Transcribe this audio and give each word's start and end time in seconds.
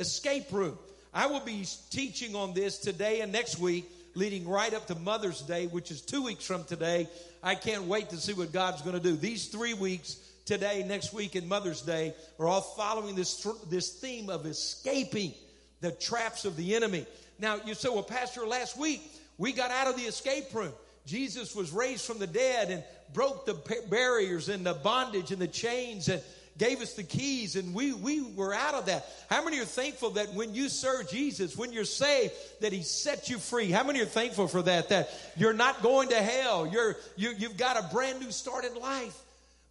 escape 0.00 0.50
room. 0.50 0.76
I 1.12 1.26
will 1.26 1.40
be 1.40 1.66
teaching 1.90 2.34
on 2.34 2.54
this 2.54 2.78
today 2.78 3.20
and 3.20 3.30
next 3.30 3.58
week, 3.58 3.84
leading 4.14 4.48
right 4.48 4.72
up 4.72 4.86
to 4.86 4.94
Mother's 4.94 5.42
Day, 5.42 5.66
which 5.66 5.90
is 5.90 6.00
two 6.00 6.22
weeks 6.22 6.44
from 6.44 6.64
today. 6.64 7.08
I 7.42 7.54
can't 7.54 7.84
wait 7.84 8.10
to 8.10 8.16
see 8.16 8.32
what 8.32 8.52
God's 8.52 8.82
going 8.82 8.94
to 8.94 9.02
do. 9.02 9.14
These 9.14 9.48
three 9.48 9.74
weeks, 9.74 10.16
today, 10.46 10.84
next 10.86 11.12
week, 11.12 11.34
and 11.34 11.48
Mother's 11.48 11.82
Day, 11.82 12.14
are 12.38 12.48
all 12.48 12.60
following 12.60 13.14
this, 13.14 13.46
this 13.68 13.90
theme 13.90 14.30
of 14.30 14.46
escaping 14.46 15.34
the 15.80 15.92
traps 15.92 16.44
of 16.44 16.56
the 16.56 16.74
enemy. 16.74 17.06
Now, 17.38 17.58
you 17.64 17.74
say, 17.74 17.88
well, 17.88 18.02
Pastor, 18.02 18.46
last 18.46 18.78
week 18.78 19.02
we 19.38 19.52
got 19.52 19.70
out 19.70 19.86
of 19.86 19.96
the 19.96 20.02
escape 20.02 20.52
room. 20.54 20.72
Jesus 21.06 21.54
was 21.54 21.72
raised 21.72 22.04
from 22.04 22.18
the 22.18 22.26
dead 22.26 22.70
and 22.70 22.84
broke 23.14 23.46
the 23.46 23.54
barriers 23.88 24.48
and 24.48 24.64
the 24.64 24.74
bondage 24.74 25.32
and 25.32 25.40
the 25.40 25.48
chains 25.48 26.08
and 26.08 26.22
gave 26.60 26.82
us 26.82 26.92
the 26.92 27.02
keys 27.02 27.56
and 27.56 27.72
we, 27.72 27.94
we 27.94 28.20
were 28.20 28.52
out 28.52 28.74
of 28.74 28.84
that. 28.84 29.08
How 29.30 29.42
many 29.42 29.58
are 29.60 29.64
thankful 29.64 30.10
that 30.10 30.34
when 30.34 30.54
you 30.54 30.68
serve 30.68 31.08
Jesus, 31.08 31.56
when 31.56 31.72
you're 31.72 31.86
saved, 31.86 32.34
that 32.60 32.70
he 32.70 32.82
set 32.82 33.30
you 33.30 33.38
free? 33.38 33.70
How 33.70 33.82
many 33.82 34.02
are 34.02 34.04
thankful 34.04 34.46
for 34.46 34.60
that? 34.60 34.90
That 34.90 35.08
you're 35.38 35.54
not 35.54 35.82
going 35.82 36.10
to 36.10 36.16
hell. 36.16 36.66
You're, 36.66 36.98
you, 37.16 37.32
you've 37.38 37.56
got 37.56 37.78
a 37.78 37.88
brand 37.94 38.20
new 38.20 38.30
start 38.30 38.66
in 38.66 38.74
life. 38.74 39.18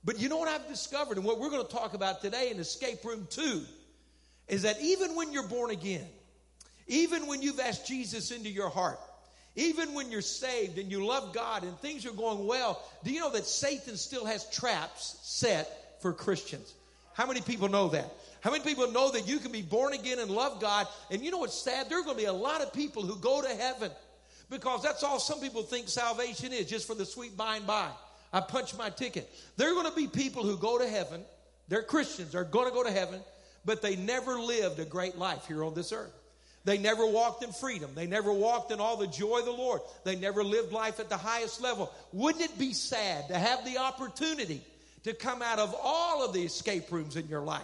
But 0.03 0.19
you 0.19 0.29
know 0.29 0.37
what 0.37 0.47
I've 0.47 0.67
discovered 0.67 1.17
and 1.17 1.25
what 1.25 1.39
we're 1.39 1.51
going 1.51 1.63
to 1.63 1.71
talk 1.71 1.93
about 1.93 2.23
today 2.23 2.49
in 2.49 2.59
Escape 2.59 3.05
Room 3.05 3.27
2 3.29 3.61
is 4.47 4.63
that 4.63 4.81
even 4.81 5.15
when 5.15 5.31
you're 5.31 5.47
born 5.47 5.69
again, 5.69 6.07
even 6.87 7.27
when 7.27 7.43
you've 7.43 7.59
asked 7.59 7.85
Jesus 7.85 8.31
into 8.31 8.49
your 8.49 8.69
heart, 8.69 8.99
even 9.55 9.93
when 9.93 10.11
you're 10.11 10.21
saved 10.21 10.79
and 10.79 10.91
you 10.91 11.05
love 11.05 11.35
God 11.35 11.61
and 11.61 11.77
things 11.77 12.07
are 12.07 12.13
going 12.13 12.47
well, 12.47 12.81
do 13.03 13.11
you 13.11 13.19
know 13.19 13.31
that 13.31 13.45
Satan 13.45 13.95
still 13.95 14.25
has 14.25 14.49
traps 14.49 15.19
set 15.21 16.01
for 16.01 16.13
Christians? 16.13 16.73
How 17.19 17.25
many 17.25 17.41
people 17.41 17.67
know 17.67 17.89
that? 17.89 18.09
How 18.39 18.49
many 18.49 18.63
people 18.63 18.89
know 18.93 19.11
that 19.11 19.27
you 19.27 19.39
can 19.39 19.51
be 19.51 19.61
born 19.61 19.91
again 19.91 20.19
and 20.19 20.31
love 20.31 20.61
God? 20.61 20.87
And 21.11 21.21
you 21.21 21.31
know 21.31 21.39
what's 21.39 21.61
sad? 21.61 21.89
There 21.89 21.99
are 21.99 22.03
going 22.03 22.15
to 22.15 22.21
be 22.21 22.27
a 22.27 22.31
lot 22.31 22.61
of 22.61 22.71
people 22.71 23.03
who 23.03 23.17
go 23.17 23.41
to 23.41 23.49
heaven 23.49 23.91
because 24.49 24.81
that's 24.81 25.03
all 25.03 25.19
some 25.19 25.41
people 25.41 25.61
think 25.61 25.89
salvation 25.89 26.53
is, 26.53 26.67
just 26.67 26.87
for 26.87 26.95
the 26.95 27.05
sweet 27.05 27.35
by 27.35 27.57
and 27.57 27.67
by. 27.67 27.89
I 28.31 28.39
punch 28.39 28.73
my 28.77 28.89
ticket. 28.89 29.29
There 29.57 29.69
are 29.69 29.73
going 29.73 29.89
to 29.89 29.95
be 29.97 30.07
people 30.07 30.43
who 30.43 30.55
go 30.55 30.79
to 30.79 30.87
heaven. 30.87 31.21
They're 31.67 31.83
Christians. 31.83 32.31
They're 32.31 32.45
going 32.45 32.69
to 32.69 32.73
go 32.73 32.85
to 32.85 32.91
heaven, 32.91 33.19
but 33.65 33.81
they 33.81 33.97
never 33.97 34.39
lived 34.39 34.79
a 34.79 34.85
great 34.85 35.17
life 35.17 35.45
here 35.45 35.65
on 35.65 35.73
this 35.73 35.91
earth. 35.91 36.13
They 36.63 36.77
never 36.77 37.05
walked 37.05 37.43
in 37.43 37.51
freedom. 37.51 37.91
They 37.95 38.07
never 38.07 38.31
walked 38.31 38.71
in 38.71 38.79
all 38.79 38.95
the 38.95 39.07
joy 39.07 39.39
of 39.39 39.45
the 39.45 39.51
Lord. 39.51 39.81
They 40.05 40.15
never 40.15 40.41
lived 40.41 40.71
life 40.71 41.01
at 41.01 41.09
the 41.09 41.17
highest 41.17 41.59
level. 41.59 41.93
Wouldn't 42.13 42.45
it 42.45 42.57
be 42.57 42.71
sad 42.71 43.27
to 43.27 43.37
have 43.37 43.65
the 43.65 43.77
opportunity 43.77 44.61
to 45.03 45.13
come 45.13 45.41
out 45.41 45.59
of 45.59 45.75
all 45.81 46.25
of 46.25 46.33
the 46.33 46.41
escape 46.41 46.91
rooms 46.91 47.15
in 47.15 47.27
your 47.27 47.41
life 47.41 47.63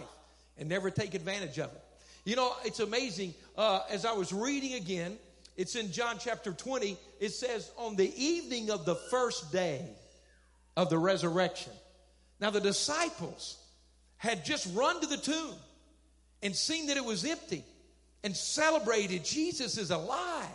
and 0.58 0.68
never 0.68 0.90
take 0.90 1.14
advantage 1.14 1.58
of 1.58 1.70
it? 1.72 1.82
You 2.24 2.36
know, 2.36 2.54
it's 2.64 2.80
amazing. 2.80 3.34
Uh, 3.56 3.80
as 3.90 4.04
I 4.04 4.12
was 4.12 4.32
reading 4.32 4.74
again, 4.74 5.16
it's 5.56 5.76
in 5.76 5.92
John 5.92 6.16
chapter 6.18 6.52
20. 6.52 6.96
It 7.20 7.30
says, 7.30 7.70
On 7.76 7.96
the 7.96 8.12
evening 8.22 8.70
of 8.70 8.84
the 8.84 8.96
first 8.96 9.52
day 9.52 9.84
of 10.76 10.90
the 10.90 10.98
resurrection. 10.98 11.72
Now, 12.40 12.50
the 12.50 12.60
disciples 12.60 13.56
had 14.18 14.44
just 14.44 14.68
run 14.74 15.00
to 15.00 15.06
the 15.06 15.16
tomb 15.16 15.54
and 16.42 16.54
seen 16.54 16.88
that 16.88 16.96
it 16.96 17.04
was 17.04 17.24
empty 17.24 17.64
and 18.24 18.36
celebrated 18.36 19.24
Jesus 19.24 19.78
is 19.78 19.90
alive. 19.90 20.46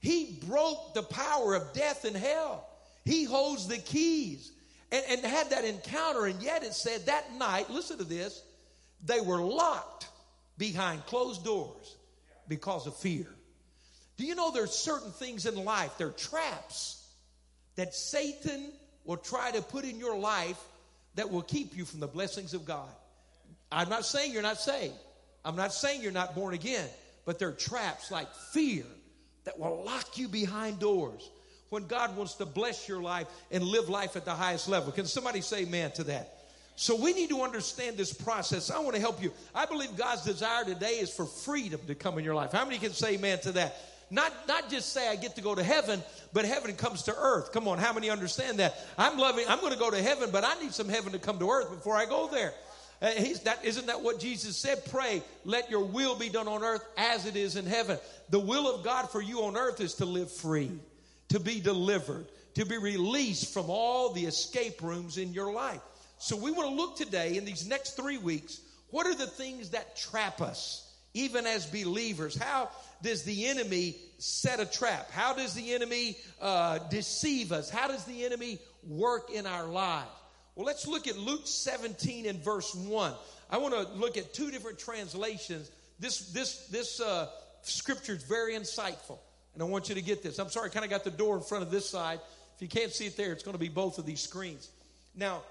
He 0.00 0.38
broke 0.46 0.94
the 0.94 1.02
power 1.02 1.54
of 1.54 1.72
death 1.72 2.04
and 2.04 2.16
hell. 2.16 2.68
He 3.04 3.24
holds 3.24 3.66
the 3.66 3.78
keys 3.78 4.52
and, 4.92 5.04
and 5.08 5.20
had 5.24 5.50
that 5.50 5.64
encounter. 5.64 6.26
And 6.26 6.42
yet 6.42 6.62
it 6.62 6.74
said 6.74 7.06
that 7.06 7.34
night, 7.34 7.70
listen 7.70 7.98
to 7.98 8.04
this, 8.04 8.42
they 9.04 9.20
were 9.20 9.40
locked 9.40 10.08
behind 10.56 11.04
closed 11.06 11.44
doors 11.44 11.96
because 12.48 12.86
of 12.86 12.96
fear. 12.96 13.26
Do 14.16 14.26
you 14.26 14.34
know 14.34 14.50
there's 14.50 14.72
certain 14.72 15.12
things 15.12 15.46
in 15.46 15.64
life, 15.64 15.92
they're 15.96 16.10
traps 16.10 17.06
that 17.76 17.94
Satan 17.94 18.72
will 19.04 19.16
try 19.16 19.52
to 19.52 19.62
put 19.62 19.84
in 19.84 19.98
your 19.98 20.18
life 20.18 20.58
that 21.14 21.30
will 21.30 21.42
keep 21.42 21.76
you 21.76 21.84
from 21.84 22.00
the 22.00 22.08
blessings 22.08 22.54
of 22.54 22.64
God. 22.64 22.88
I'm 23.70 23.88
not 23.88 24.04
saying 24.04 24.32
you're 24.32 24.42
not 24.42 24.58
saved. 24.58 24.94
I'm 25.44 25.56
not 25.56 25.72
saying 25.72 26.02
you're 26.02 26.10
not 26.10 26.34
born 26.34 26.54
again, 26.54 26.88
but 27.24 27.38
there 27.38 27.48
are 27.48 27.52
traps 27.52 28.10
like 28.10 28.32
fear 28.52 28.84
that 29.44 29.58
will 29.58 29.84
lock 29.84 30.18
you 30.18 30.28
behind 30.28 30.78
doors 30.78 31.30
when 31.70 31.86
God 31.86 32.16
wants 32.16 32.34
to 32.34 32.46
bless 32.46 32.88
your 32.88 33.00
life 33.00 33.26
and 33.50 33.62
live 33.62 33.88
life 33.88 34.16
at 34.16 34.24
the 34.24 34.34
highest 34.34 34.68
level. 34.68 34.92
Can 34.92 35.06
somebody 35.06 35.40
say 35.40 35.62
amen 35.62 35.92
to 35.92 36.04
that? 36.04 36.34
So 36.76 36.94
we 36.94 37.12
need 37.12 37.30
to 37.30 37.42
understand 37.42 37.96
this 37.96 38.12
process. 38.12 38.70
I 38.70 38.78
want 38.78 38.94
to 38.94 39.00
help 39.00 39.20
you. 39.20 39.32
I 39.54 39.66
believe 39.66 39.96
God's 39.96 40.24
desire 40.24 40.64
today 40.64 40.98
is 41.00 41.12
for 41.12 41.26
freedom 41.26 41.80
to 41.88 41.94
come 41.94 42.18
in 42.18 42.24
your 42.24 42.36
life. 42.36 42.52
How 42.52 42.64
many 42.64 42.78
can 42.78 42.92
say 42.92 43.14
amen 43.14 43.40
to 43.40 43.52
that? 43.52 43.76
Not, 44.10 44.32
not 44.46 44.70
just 44.70 44.92
say 44.92 45.08
I 45.08 45.16
get 45.16 45.34
to 45.36 45.42
go 45.42 45.54
to 45.54 45.62
heaven, 45.62 46.02
but 46.32 46.44
heaven 46.44 46.74
comes 46.76 47.02
to 47.02 47.14
earth. 47.16 47.52
Come 47.52 47.68
on, 47.68 47.78
how 47.78 47.92
many 47.92 48.08
understand 48.10 48.58
that? 48.58 48.78
I'm 48.96 49.18
loving, 49.18 49.44
I'm 49.48 49.60
going 49.60 49.72
to 49.72 49.78
go 49.78 49.90
to 49.90 50.00
heaven, 50.00 50.30
but 50.30 50.44
I 50.44 50.54
need 50.62 50.72
some 50.72 50.88
heaven 50.88 51.12
to 51.12 51.18
come 51.18 51.38
to 51.40 51.50
earth 51.50 51.68
before 51.70 51.96
I 51.96 52.06
go 52.06 52.28
there. 52.28 52.54
Uh, 53.00 53.10
that, 53.44 53.60
isn't 53.64 53.86
that 53.86 54.00
what 54.00 54.18
Jesus 54.18 54.56
said? 54.56 54.84
Pray, 54.90 55.22
let 55.44 55.70
your 55.70 55.84
will 55.84 56.16
be 56.16 56.28
done 56.28 56.48
on 56.48 56.64
earth 56.64 56.84
as 56.96 57.26
it 57.26 57.36
is 57.36 57.56
in 57.56 57.64
heaven. 57.64 57.98
The 58.30 58.40
will 58.40 58.74
of 58.74 58.82
God 58.82 59.10
for 59.10 59.20
you 59.20 59.42
on 59.42 59.56
earth 59.56 59.80
is 59.80 59.94
to 59.94 60.04
live 60.04 60.32
free, 60.32 60.72
to 61.28 61.40
be 61.40 61.60
delivered, 61.60 62.26
to 62.54 62.64
be 62.64 62.78
released 62.78 63.52
from 63.52 63.66
all 63.68 64.12
the 64.12 64.24
escape 64.24 64.82
rooms 64.82 65.18
in 65.18 65.32
your 65.32 65.52
life. 65.52 65.80
So 66.18 66.36
we 66.36 66.50
want 66.50 66.68
to 66.68 66.74
look 66.74 66.96
today 66.96 67.36
in 67.36 67.44
these 67.44 67.66
next 67.66 67.96
three 67.96 68.18
weeks. 68.18 68.60
What 68.90 69.06
are 69.06 69.14
the 69.14 69.26
things 69.26 69.70
that 69.70 69.96
trap 69.96 70.40
us, 70.40 70.90
even 71.14 71.46
as 71.46 71.66
believers? 71.66 72.36
How 72.36 72.70
does 73.02 73.22
the 73.22 73.46
enemy 73.46 73.96
set 74.18 74.60
a 74.60 74.66
trap? 74.66 75.10
How 75.10 75.34
does 75.34 75.54
the 75.54 75.74
enemy 75.74 76.16
uh, 76.40 76.78
deceive 76.90 77.52
us? 77.52 77.70
How 77.70 77.86
does 77.86 78.04
the 78.04 78.24
enemy 78.24 78.58
work 78.82 79.30
in 79.30 79.46
our 79.46 79.66
lives? 79.66 80.10
Well, 80.56 80.66
let's 80.66 80.88
look 80.88 81.06
at 81.06 81.16
Luke 81.16 81.46
17 81.46 82.26
and 82.26 82.42
verse 82.42 82.74
1. 82.74 83.12
I 83.48 83.58
want 83.58 83.74
to 83.74 83.82
look 83.94 84.16
at 84.16 84.34
two 84.34 84.50
different 84.50 84.78
translations. 84.78 85.70
This, 86.00 86.32
this, 86.32 86.66
this 86.66 87.00
uh, 87.00 87.28
scripture 87.62 88.14
is 88.14 88.24
very 88.24 88.54
insightful, 88.54 89.18
and 89.54 89.62
I 89.62 89.66
want 89.66 89.88
you 89.88 89.94
to 89.94 90.02
get 90.02 90.22
this. 90.22 90.38
I'm 90.38 90.50
sorry, 90.50 90.70
I 90.70 90.72
kind 90.72 90.84
of 90.84 90.90
got 90.90 91.04
the 91.04 91.10
door 91.10 91.36
in 91.36 91.42
front 91.42 91.64
of 91.64 91.70
this 91.70 91.88
side. 91.88 92.20
If 92.56 92.62
you 92.62 92.68
can't 92.68 92.92
see 92.92 93.06
it 93.06 93.16
there, 93.16 93.32
it's 93.32 93.42
going 93.42 93.54
to 93.54 93.60
be 93.60 93.68
both 93.68 93.98
of 93.98 94.06
these 94.06 94.20
screens. 94.20 94.70
Now, 95.14 95.42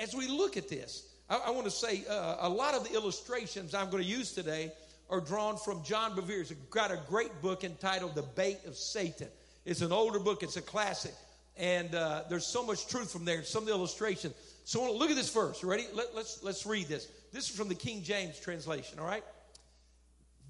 as 0.00 0.14
we 0.14 0.28
look 0.28 0.56
at 0.56 0.68
this, 0.68 1.06
I, 1.28 1.36
I 1.46 1.50
want 1.50 1.64
to 1.64 1.70
say 1.70 2.04
uh, 2.08 2.36
a 2.40 2.48
lot 2.48 2.74
of 2.74 2.84
the 2.88 2.94
illustrations 2.94 3.74
I'm 3.74 3.90
going 3.90 4.02
to 4.02 4.08
use 4.08 4.32
today 4.32 4.72
are 5.08 5.20
drawn 5.20 5.56
from 5.56 5.82
John 5.82 6.12
Bevere. 6.12 6.46
He's 6.46 6.52
got 6.70 6.90
a 6.90 7.00
great 7.08 7.42
book 7.42 7.64
entitled 7.64 8.14
The 8.14 8.22
Bait 8.22 8.58
of 8.66 8.76
Satan. 8.76 9.28
It's 9.64 9.82
an 9.82 9.92
older 9.92 10.18
book, 10.18 10.42
it's 10.42 10.56
a 10.56 10.62
classic. 10.62 11.14
And 11.56 11.94
uh, 11.94 12.22
there's 12.30 12.46
so 12.46 12.64
much 12.64 12.86
truth 12.86 13.10
from 13.10 13.24
there, 13.24 13.42
some 13.42 13.64
of 13.64 13.66
the 13.68 13.74
illustrations. 13.74 14.34
So 14.64 14.92
look 14.92 15.10
at 15.10 15.16
this 15.16 15.32
verse. 15.32 15.62
ready? 15.64 15.86
Let, 15.92 16.14
let's, 16.14 16.42
let's 16.42 16.64
read 16.64 16.86
this. 16.86 17.08
This 17.32 17.50
is 17.50 17.56
from 17.56 17.68
the 17.68 17.74
King 17.74 18.02
James 18.02 18.38
translation, 18.38 18.98
all 18.98 19.06
right? 19.06 19.24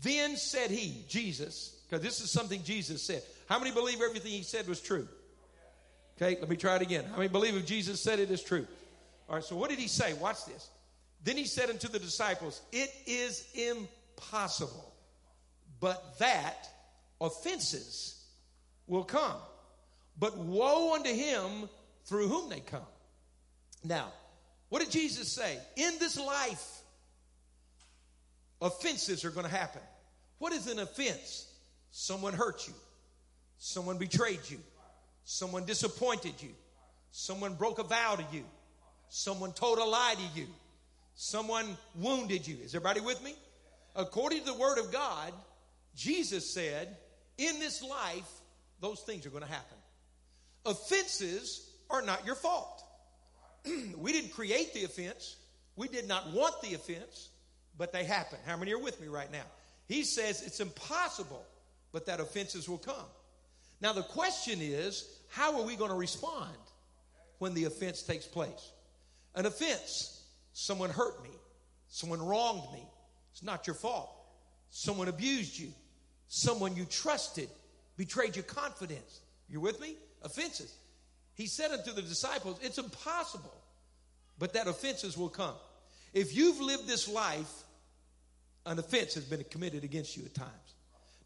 Then 0.02 0.36
said 0.36 0.70
he, 0.70 1.04
Jesus, 1.08 1.76
because 1.90 2.04
this 2.04 2.20
is 2.20 2.30
something 2.30 2.62
Jesus 2.62 3.02
said. 3.02 3.22
How 3.48 3.58
many 3.58 3.72
believe 3.72 4.00
everything 4.00 4.30
he 4.30 4.44
said 4.44 4.68
was 4.68 4.80
true? 4.80 5.08
Okay, 6.16 6.38
let 6.38 6.48
me 6.48 6.56
try 6.56 6.76
it 6.76 6.82
again. 6.82 7.04
How 7.10 7.16
many 7.16 7.28
believe 7.28 7.56
if 7.56 7.66
Jesus 7.66 8.00
said 8.00 8.20
it 8.20 8.30
is 8.30 8.42
true? 8.42 8.64
All 9.28 9.34
right, 9.34 9.44
so 9.44 9.56
what 9.56 9.70
did 9.70 9.80
he 9.80 9.88
say? 9.88 10.12
Watch 10.12 10.44
this. 10.44 10.70
Then 11.24 11.36
he 11.36 11.46
said 11.46 11.68
unto 11.68 11.88
the 11.88 11.98
disciples, 11.98 12.60
It 12.70 12.90
is 13.06 13.44
impossible, 13.54 14.92
but 15.80 16.18
that 16.20 16.68
offenses 17.20 18.24
will 18.86 19.04
come. 19.04 19.36
But 20.16 20.38
woe 20.38 20.94
unto 20.94 21.12
him 21.12 21.68
through 22.04 22.28
whom 22.28 22.50
they 22.50 22.60
come. 22.60 22.86
Now, 23.82 24.12
what 24.68 24.80
did 24.80 24.92
Jesus 24.92 25.32
say? 25.32 25.58
In 25.76 25.98
this 25.98 26.18
life, 26.20 26.82
offenses 28.62 29.24
are 29.24 29.30
going 29.30 29.46
to 29.46 29.52
happen. 29.52 29.82
What 30.38 30.52
is 30.52 30.68
an 30.68 30.78
offense? 30.78 31.49
Someone 31.91 32.33
hurt 32.33 32.66
you, 32.69 32.75
someone 33.59 33.98
betrayed 33.98 34.41
you, 34.48 34.59
someone 35.25 35.65
disappointed 35.65 36.34
you, 36.41 36.51
someone 37.10 37.54
broke 37.54 37.78
a 37.78 37.83
vow 37.83 38.16
to 38.16 38.25
you, 38.37 38.45
someone 39.09 39.53
told 39.53 39.78
a 39.78 39.84
lie 39.84 40.15
to 40.16 40.41
you, 40.41 40.47
someone 41.15 41.77
wounded 41.97 42.47
you. 42.47 42.57
Is 42.63 42.75
everybody 42.75 43.01
with 43.01 43.22
me? 43.22 43.34
According 43.97 44.41
to 44.41 44.47
the 44.47 44.54
Word 44.54 44.78
of 44.78 44.92
God, 44.92 45.33
Jesus 45.97 46.48
said, 46.48 46.97
in 47.39 47.59
this 47.59 47.83
life, 47.83 48.28
those 48.81 49.01
things 49.01 49.27
are 49.27 49.31
going 49.31 49.42
to 49.42 49.48
happen. 49.48 49.77
Offenses 50.65 51.71
are 51.89 52.03
not 52.03 52.25
your 52.25 52.34
fault. 52.34 52.84
we 53.97 54.13
didn't 54.13 54.33
create 54.33 54.72
the 54.75 54.84
offense. 54.84 55.37
We 55.77 55.89
did 55.89 56.07
not 56.07 56.33
want 56.33 56.60
the 56.63 56.75
offense, 56.75 57.31
but 57.77 57.92
they 57.92 58.04
happen. 58.04 58.39
How 58.47 58.57
many 58.57 58.72
are 58.72 58.78
with 58.78 59.01
me 59.01 59.09
right 59.09 59.31
now? 59.33 59.45
He 59.89 60.04
says 60.04 60.42
it's 60.42 60.60
impossible, 60.60 61.45
but 61.92 62.07
that 62.07 62.21
offenses 62.21 62.69
will 62.69 62.78
come. 62.78 62.95
Now, 63.81 63.92
the 63.92 64.03
question 64.03 64.59
is, 64.60 65.21
how 65.28 65.59
are 65.59 65.65
we 65.65 65.77
going 65.77 65.91
to 65.91 65.97
respond 65.97 66.57
when 67.39 67.54
the 67.54 67.65
offense 67.65 68.03
takes 68.03 68.27
place? 68.27 68.72
An 69.34 69.47
offense, 69.47 70.25
someone 70.53 70.91
hurt 70.91 71.22
me, 71.22 71.31
someone 71.89 72.21
wronged 72.21 72.72
me. 72.72 72.84
It's 73.33 73.42
not 73.42 73.66
your 73.66 73.75
fault. 73.75 74.10
someone 74.72 75.09
abused 75.09 75.59
you, 75.59 75.72
someone 76.28 76.77
you 76.77 76.84
trusted 76.84 77.48
betrayed 77.97 78.37
your 78.37 78.45
confidence. 78.45 79.21
You're 79.48 79.60
with 79.60 79.81
me? 79.81 79.97
Offenses. 80.22 80.72
He 81.34 81.47
said 81.47 81.71
unto 81.71 81.92
the 81.92 82.03
disciples, 82.03 82.59
It's 82.63 82.78
impossible, 82.78 83.54
but 84.39 84.53
that 84.53 84.66
offenses 84.66 85.16
will 85.16 85.28
come. 85.28 85.54
If 86.13 86.37
you've 86.37 86.60
lived 86.60 86.87
this 86.87 87.09
life, 87.09 87.51
an 88.66 88.78
offense 88.78 89.15
has 89.15 89.25
been 89.25 89.45
committed 89.51 89.84
against 89.84 90.16
you 90.16 90.25
at 90.25 90.34
times. 90.34 90.75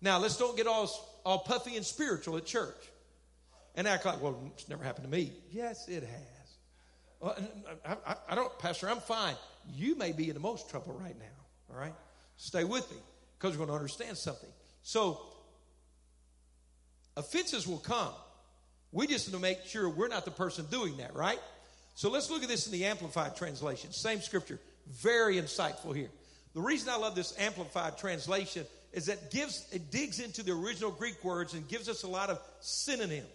Now, 0.01 0.19
let's 0.19 0.37
don't 0.37 0.57
get 0.57 0.67
all, 0.67 0.91
all 1.25 1.39
puffy 1.39 1.77
and 1.77 1.85
spiritual 1.85 2.37
at 2.37 2.45
church 2.45 2.77
and 3.75 3.89
act 3.89 4.05
like, 4.05 4.21
well, 4.23 4.39
it's 4.55 4.69
never 4.69 4.85
happened 4.85 5.05
to 5.05 5.11
me. 5.11 5.33
Yes, 5.51 5.89
it 5.89 6.03
has. 6.03 6.11
Uh, 7.23 7.25
well, 7.25 7.37
uh, 7.87 7.95
I, 8.07 8.13
I, 8.13 8.17
I 8.31 8.35
don't, 8.35 8.59
Pastor, 8.59 8.89
I'm 8.89 8.99
fine. 8.99 9.35
You 9.75 9.97
may 9.97 10.13
be 10.13 10.29
in 10.29 10.35
the 10.35 10.41
most 10.41 10.69
trouble 10.71 10.93
right 10.93 11.19
now, 11.19 11.73
all 11.75 11.81
right? 11.81 11.95
Stay 12.37 12.65
with 12.65 12.91
me 12.91 12.99
because 13.39 13.57
we're 13.57 13.67
going 13.67 13.77
to 13.77 13.83
understand 13.83 14.17
something. 14.17 14.51
So, 14.83 15.21
offenses 17.17 17.67
will 17.67 17.79
come. 17.79 18.13
We 18.93 19.07
just 19.07 19.29
need 19.29 19.35
to 19.35 19.41
make 19.41 19.65
sure 19.65 19.89
we're 19.89 20.09
not 20.09 20.25
the 20.25 20.31
person 20.31 20.67
doing 20.71 20.99
that, 20.99 21.15
right? 21.15 21.41
So 21.95 22.11
let's 22.11 22.31
look 22.31 22.43
at 22.43 22.49
this 22.49 22.67
in 22.67 22.73
the 22.73 22.85
Amplified 22.85 23.37
Translation. 23.37 23.93
Same 23.93 24.21
scripture. 24.21 24.61
Very 24.89 25.37
insightful 25.37 25.97
here. 25.97 26.11
The 26.55 26.61
reason 26.61 26.89
I 26.89 26.97
love 26.97 27.15
this 27.15 27.35
Amplified 27.39 27.99
Translation 27.99 28.67
is 28.95 29.07
that 29.07 29.31
gives 29.31 29.67
it 29.73 29.91
digs 29.91 30.21
into 30.21 30.43
the 30.43 30.53
original 30.53 30.93
Greek 30.93 31.23
words 31.25 31.53
and 31.53 31.69
gives 31.69 31.89
us 31.89 32.05
a 32.05 32.09
lot 32.09 32.31
of 32.31 32.41
synonyms 32.61 33.27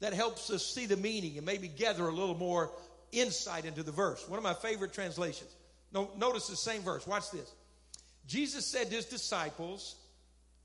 that 0.00 0.12
helps 0.12 0.50
us 0.50 0.66
see 0.66 0.86
the 0.86 0.96
meaning 0.96 1.38
and 1.38 1.46
maybe 1.46 1.68
gather 1.68 2.06
a 2.06 2.12
little 2.12 2.34
more 2.34 2.70
insight 3.12 3.64
into 3.64 3.82
the 3.82 3.92
verse. 3.92 4.28
One 4.28 4.38
of 4.38 4.42
my 4.42 4.54
favorite 4.54 4.92
translations. 4.92 5.54
No, 5.92 6.10
notice 6.18 6.48
the 6.48 6.56
same 6.56 6.82
verse. 6.82 7.06
Watch 7.06 7.30
this. 7.30 7.50
Jesus 8.26 8.66
said 8.66 8.90
to 8.90 8.96
his 8.96 9.04
disciples, 9.04 9.94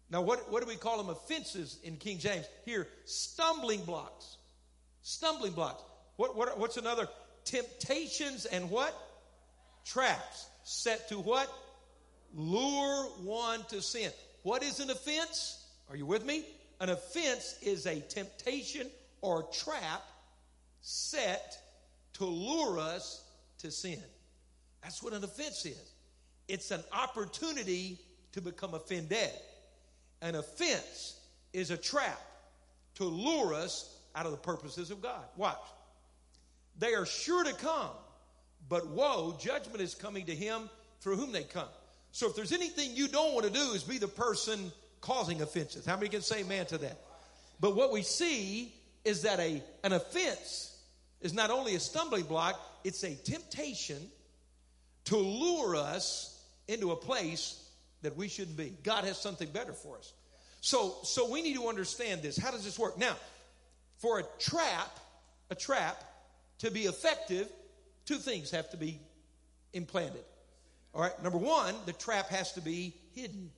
now 0.09 0.21
what, 0.21 0.51
what 0.51 0.63
do 0.63 0.67
we 0.67 0.75
call 0.75 0.97
them? 0.97 1.09
Offenses 1.09 1.77
in 1.83 1.97
King 1.97 2.17
James. 2.17 2.45
Here, 2.65 2.87
stumbling 3.05 3.81
blocks. 3.81 4.37
Stumbling 5.03 5.53
blocks. 5.53 5.83
What, 6.15 6.35
what, 6.35 6.59
what's 6.59 6.77
another? 6.77 7.07
Temptations 7.45 8.45
and 8.45 8.71
what? 8.71 8.95
Traps. 9.85 10.47
Set 10.63 11.07
to 11.09 11.19
what? 11.19 11.47
Lure 12.33 13.05
one 13.23 13.63
to 13.69 13.81
sin. 13.81 14.11
What 14.43 14.63
is 14.63 14.79
an 14.79 14.89
offense? 14.89 15.65
Are 15.89 15.95
you 15.95 16.05
with 16.05 16.25
me? 16.25 16.45
An 16.79 16.89
offense 16.89 17.57
is 17.61 17.85
a 17.85 17.99
temptation 17.99 18.87
or 19.21 19.43
trap 19.51 20.01
set 20.81 21.57
to 22.13 22.25
lure 22.25 22.79
us 22.79 23.23
to 23.59 23.71
sin. 23.71 24.01
That's 24.81 25.03
what 25.03 25.13
an 25.13 25.23
offense 25.23 25.65
is. 25.65 25.93
It's 26.47 26.71
an 26.71 26.83
opportunity 26.93 27.99
to 28.31 28.41
become 28.41 28.73
offended. 28.73 29.29
An 30.21 30.35
offense 30.35 31.19
is 31.53 31.71
a 31.71 31.77
trap 31.77 32.21
to 32.95 33.03
lure 33.05 33.53
us 33.53 33.97
out 34.15 34.25
of 34.25 34.31
the 34.31 34.37
purposes 34.37 34.91
of 34.91 35.01
God. 35.01 35.23
Watch. 35.35 35.57
They 36.77 36.93
are 36.93 37.05
sure 37.05 37.43
to 37.43 37.53
come, 37.53 37.91
but 38.69 38.87
woe, 38.87 39.37
judgment 39.39 39.81
is 39.81 39.95
coming 39.95 40.25
to 40.27 40.35
him 40.35 40.69
through 41.01 41.17
whom 41.17 41.31
they 41.31 41.43
come. 41.43 41.67
So 42.11 42.27
if 42.27 42.35
there's 42.35 42.51
anything 42.51 42.95
you 42.95 43.07
don't 43.07 43.33
want 43.33 43.45
to 43.45 43.51
do 43.51 43.71
is 43.73 43.83
be 43.83 43.97
the 43.97 44.07
person 44.07 44.71
causing 45.01 45.41
offenses. 45.41 45.85
How 45.85 45.95
many 45.95 46.09
can 46.09 46.21
say 46.21 46.41
amen 46.41 46.65
to 46.67 46.77
that? 46.79 46.99
But 47.59 47.75
what 47.75 47.91
we 47.91 48.01
see 48.01 48.73
is 49.05 49.23
that 49.23 49.39
a, 49.39 49.61
an 49.83 49.93
offense 49.93 50.77
is 51.21 51.33
not 51.33 51.49
only 51.49 51.75
a 51.75 51.79
stumbling 51.79 52.23
block, 52.23 52.59
it's 52.83 53.03
a 53.03 53.15
temptation 53.15 54.09
to 55.05 55.17
lure 55.17 55.75
us 55.75 56.41
into 56.67 56.91
a 56.91 56.95
place 56.95 57.63
that 58.01 58.15
we 58.15 58.27
shouldn't 58.27 58.57
be. 58.57 58.73
God 58.83 59.03
has 59.03 59.17
something 59.17 59.49
better 59.49 59.73
for 59.73 59.97
us. 59.97 60.13
So, 60.61 60.97
so 61.03 61.29
we 61.29 61.41
need 61.41 61.55
to 61.55 61.67
understand 61.67 62.21
this. 62.21 62.37
How 62.37 62.51
does 62.51 62.63
this 62.63 62.77
work? 62.77 62.97
Now, 62.97 63.15
for 63.97 64.19
a 64.19 64.23
trap, 64.39 64.99
a 65.49 65.55
trap 65.55 66.03
to 66.59 66.71
be 66.71 66.81
effective, 66.81 67.49
two 68.05 68.17
things 68.17 68.51
have 68.51 68.69
to 68.71 68.77
be 68.77 68.99
implanted. 69.73 70.23
All 70.93 71.01
right, 71.01 71.23
number 71.23 71.37
one, 71.37 71.75
the 71.85 71.93
trap 71.93 72.29
has 72.29 72.53
to 72.53 72.61
be 72.61 72.93
hidden. 73.13 73.51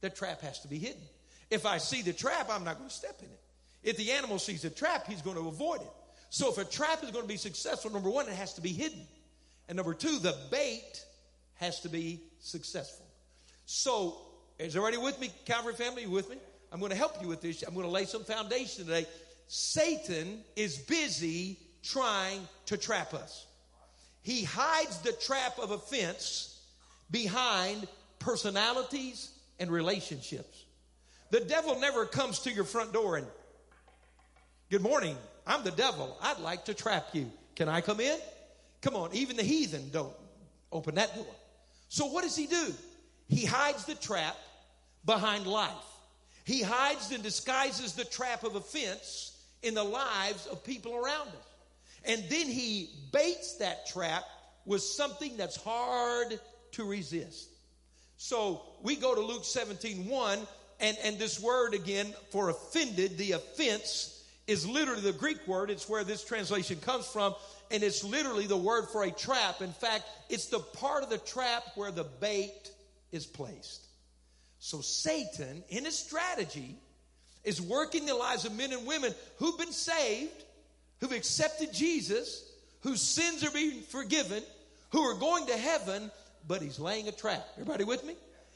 The 0.00 0.10
trap 0.10 0.42
has 0.42 0.60
to 0.60 0.68
be 0.68 0.78
hidden. 0.78 1.02
If 1.50 1.66
I 1.66 1.78
see 1.78 2.02
the 2.02 2.12
trap, 2.12 2.48
I'm 2.50 2.64
not 2.64 2.78
going 2.78 2.88
to 2.88 2.94
step 2.94 3.18
in 3.20 3.26
it. 3.26 3.40
If 3.82 3.96
the 3.96 4.12
animal 4.12 4.38
sees 4.38 4.64
a 4.64 4.70
trap, 4.70 5.06
he's 5.06 5.22
going 5.22 5.36
to 5.36 5.48
avoid 5.48 5.80
it. 5.80 5.92
So 6.30 6.50
if 6.50 6.58
a 6.58 6.64
trap 6.64 7.04
is 7.04 7.10
going 7.10 7.24
to 7.24 7.28
be 7.28 7.36
successful, 7.36 7.90
number 7.90 8.10
one, 8.10 8.28
it 8.28 8.34
has 8.34 8.54
to 8.54 8.60
be 8.60 8.70
hidden. 8.70 9.00
And 9.68 9.76
number 9.76 9.94
two, 9.94 10.18
the 10.18 10.36
bait 10.50 11.04
has 11.54 11.80
to 11.80 11.88
be 11.88 12.20
successful. 12.40 13.06
So, 13.64 14.18
is 14.58 14.76
everybody 14.76 15.02
with 15.02 15.20
me, 15.20 15.30
Calvary 15.44 15.74
family? 15.74 16.02
You 16.02 16.10
with 16.10 16.30
me? 16.30 16.36
I'm 16.72 16.80
going 16.80 16.90
to 16.90 16.96
help 16.96 17.20
you 17.22 17.28
with 17.28 17.40
this. 17.40 17.62
I'm 17.62 17.74
going 17.74 17.86
to 17.86 17.92
lay 17.92 18.04
some 18.04 18.24
foundation 18.24 18.84
today. 18.84 19.06
Satan 19.48 20.40
is 20.56 20.78
busy 20.78 21.58
trying 21.82 22.40
to 22.66 22.76
trap 22.76 23.14
us. 23.14 23.45
He 24.26 24.42
hides 24.42 24.98
the 25.02 25.12
trap 25.12 25.56
of 25.60 25.70
offense 25.70 26.60
behind 27.12 27.86
personalities 28.18 29.30
and 29.60 29.70
relationships. 29.70 30.64
The 31.30 31.38
devil 31.38 31.78
never 31.78 32.06
comes 32.06 32.40
to 32.40 32.50
your 32.50 32.64
front 32.64 32.92
door 32.92 33.18
and, 33.18 33.26
Good 34.68 34.82
morning, 34.82 35.16
I'm 35.46 35.62
the 35.62 35.70
devil. 35.70 36.18
I'd 36.20 36.40
like 36.40 36.64
to 36.64 36.74
trap 36.74 37.10
you. 37.12 37.30
Can 37.54 37.68
I 37.68 37.80
come 37.80 38.00
in? 38.00 38.18
Come 38.82 38.96
on, 38.96 39.10
even 39.12 39.36
the 39.36 39.44
heathen 39.44 39.90
don't 39.92 40.16
open 40.72 40.96
that 40.96 41.14
door. 41.14 41.32
So 41.88 42.06
what 42.06 42.24
does 42.24 42.34
he 42.34 42.48
do? 42.48 42.74
He 43.28 43.46
hides 43.46 43.84
the 43.84 43.94
trap 43.94 44.36
behind 45.04 45.46
life. 45.46 45.70
He 46.44 46.62
hides 46.62 47.12
and 47.12 47.22
disguises 47.22 47.92
the 47.92 48.04
trap 48.04 48.42
of 48.42 48.56
offense 48.56 49.40
in 49.62 49.74
the 49.74 49.84
lives 49.84 50.48
of 50.48 50.64
people 50.64 50.96
around 50.96 51.28
us. 51.28 51.45
And 52.06 52.22
then 52.28 52.46
he 52.46 52.90
baits 53.12 53.56
that 53.58 53.86
trap 53.86 54.24
with 54.64 54.82
something 54.82 55.36
that's 55.36 55.56
hard 55.56 56.38
to 56.72 56.84
resist. 56.84 57.48
So 58.16 58.62
we 58.82 58.96
go 58.96 59.14
to 59.14 59.20
Luke 59.20 59.44
17 59.44 60.06
1, 60.06 60.38
and, 60.80 60.96
and 61.02 61.18
this 61.18 61.40
word 61.40 61.74
again 61.74 62.14
for 62.30 62.50
offended, 62.50 63.18
the 63.18 63.32
offense 63.32 64.24
is 64.46 64.66
literally 64.66 65.02
the 65.02 65.12
Greek 65.12 65.46
word. 65.46 65.70
It's 65.70 65.88
where 65.88 66.04
this 66.04 66.24
translation 66.24 66.78
comes 66.78 67.06
from, 67.06 67.34
and 67.70 67.82
it's 67.82 68.04
literally 68.04 68.46
the 68.46 68.56
word 68.56 68.86
for 68.92 69.04
a 69.04 69.10
trap. 69.10 69.60
In 69.60 69.72
fact, 69.72 70.04
it's 70.28 70.46
the 70.46 70.60
part 70.60 71.02
of 71.02 71.10
the 71.10 71.18
trap 71.18 71.64
where 71.74 71.90
the 71.90 72.04
bait 72.04 72.70
is 73.12 73.26
placed. 73.26 73.86
So 74.58 74.80
Satan, 74.80 75.62
in 75.68 75.84
his 75.84 75.98
strategy, 75.98 76.76
is 77.44 77.60
working 77.60 78.06
the 78.06 78.14
lives 78.14 78.44
of 78.44 78.56
men 78.56 78.72
and 78.72 78.86
women 78.86 79.14
who've 79.38 79.58
been 79.58 79.72
saved, 79.72 80.44
who've 81.00 81.12
accepted 81.12 81.72
Jesus, 81.72 82.50
whose 82.80 83.02
sins 83.02 83.44
are 83.44 83.50
being 83.50 83.82
forgiven, 83.82 84.42
who 84.90 85.02
are 85.02 85.14
going 85.14 85.46
to 85.46 85.56
heaven, 85.56 86.10
but 86.46 86.62
he's 86.62 86.78
laying 86.78 87.08
a 87.08 87.12
trap. 87.12 87.46
Everybody 87.54 87.84
with 87.84 88.04
me? 88.04 88.14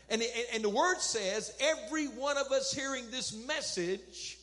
And, 0.09 0.23
and 0.53 0.65
the 0.65 0.69
word 0.69 0.99
says 1.01 1.53
every 1.61 2.07
one 2.07 2.37
of 2.37 2.51
us 2.51 2.73
hearing 2.73 3.11
this 3.11 3.33
message 3.47 4.39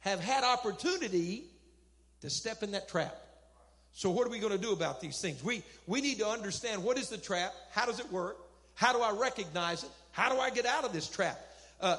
have 0.00 0.20
had 0.20 0.42
opportunity 0.42 1.44
to 2.20 2.30
step 2.30 2.62
in 2.62 2.72
that 2.72 2.88
trap. 2.88 3.16
So 3.92 4.10
what 4.10 4.26
are 4.26 4.30
we 4.30 4.38
going 4.38 4.52
to 4.52 4.58
do 4.58 4.72
about 4.72 5.00
these 5.00 5.20
things? 5.20 5.44
We, 5.44 5.62
we 5.86 6.00
need 6.00 6.18
to 6.18 6.26
understand 6.26 6.82
what 6.82 6.98
is 6.98 7.08
the 7.08 7.18
trap? 7.18 7.52
How 7.72 7.86
does 7.86 8.00
it 8.00 8.10
work? 8.10 8.38
How 8.74 8.92
do 8.92 9.00
I 9.00 9.12
recognize 9.12 9.84
it? 9.84 9.90
How 10.12 10.32
do 10.32 10.40
I 10.40 10.50
get 10.50 10.66
out 10.66 10.84
of 10.84 10.92
this 10.92 11.08
trap? 11.08 11.38
Uh, 11.82 11.96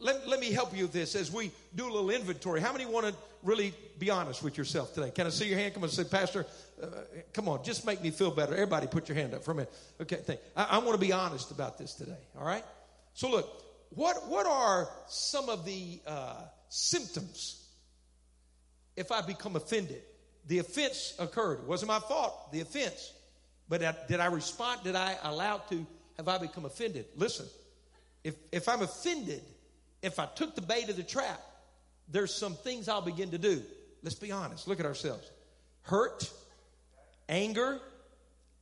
let, 0.00 0.26
let 0.26 0.40
me 0.40 0.50
help 0.50 0.76
you 0.76 0.82
with 0.82 0.92
this 0.92 1.14
as 1.14 1.30
we 1.30 1.52
do 1.76 1.84
a 1.84 1.92
little 1.92 2.10
inventory. 2.10 2.60
How 2.60 2.72
many 2.72 2.86
want 2.86 3.06
to 3.06 3.14
really 3.44 3.72
be 3.98 4.10
honest 4.10 4.42
with 4.42 4.58
yourself 4.58 4.94
today? 4.94 5.10
Can 5.10 5.28
I 5.28 5.30
see 5.30 5.48
your 5.48 5.58
hand? 5.58 5.74
Come 5.74 5.84
on, 5.84 5.90
say, 5.90 6.02
Pastor, 6.02 6.44
uh, 6.82 6.86
come 7.32 7.48
on, 7.48 7.62
just 7.62 7.86
make 7.86 8.02
me 8.02 8.10
feel 8.10 8.32
better. 8.32 8.52
Everybody 8.52 8.88
put 8.88 9.08
your 9.08 9.16
hand 9.16 9.32
up 9.32 9.44
for 9.44 9.52
a 9.52 9.54
minute. 9.54 9.72
Okay, 10.00 10.16
thank 10.16 10.40
I, 10.56 10.64
I 10.72 10.78
want 10.78 10.94
to 10.94 10.98
be 10.98 11.12
honest 11.12 11.52
about 11.52 11.78
this 11.78 11.94
today, 11.94 12.18
all 12.36 12.44
right? 12.44 12.64
So 13.14 13.30
look, 13.30 13.48
what, 13.90 14.28
what 14.28 14.46
are 14.46 14.88
some 15.06 15.48
of 15.48 15.64
the 15.64 16.00
uh, 16.04 16.40
symptoms 16.68 17.64
if 18.96 19.12
I 19.12 19.20
become 19.20 19.54
offended? 19.54 20.02
The 20.48 20.58
offense 20.58 21.14
occurred. 21.20 21.60
It 21.60 21.66
wasn't 21.66 21.90
my 21.90 22.00
fault, 22.00 22.50
the 22.50 22.60
offense. 22.60 23.12
But 23.68 24.08
did 24.08 24.18
I 24.18 24.26
respond? 24.26 24.80
Did 24.82 24.96
I 24.96 25.16
allow 25.22 25.58
to, 25.58 25.86
have 26.16 26.26
I 26.26 26.38
become 26.38 26.64
offended? 26.64 27.06
Listen, 27.16 27.46
if, 28.24 28.34
if 28.50 28.68
I'm 28.68 28.82
offended, 28.82 29.42
if 30.02 30.18
I 30.18 30.26
took 30.26 30.54
the 30.54 30.62
bait 30.62 30.88
of 30.88 30.96
the 30.96 31.02
trap, 31.02 31.40
there's 32.08 32.34
some 32.34 32.54
things 32.54 32.88
I'll 32.88 33.02
begin 33.02 33.30
to 33.30 33.38
do. 33.38 33.62
Let's 34.02 34.16
be 34.16 34.32
honest. 34.32 34.66
Look 34.68 34.80
at 34.80 34.86
ourselves. 34.86 35.30
Hurt, 35.82 36.30
anger, 37.28 37.80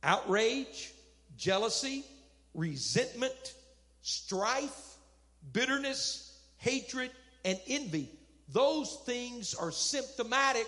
outrage, 0.03 0.91
jealousy, 1.37 2.03
resentment, 2.53 3.55
strife, 4.01 4.95
bitterness, 5.53 6.39
hatred, 6.57 7.11
and 7.45 7.59
envy. 7.67 8.09
Those 8.49 9.01
things 9.05 9.53
are 9.53 9.71
symptomatic 9.71 10.67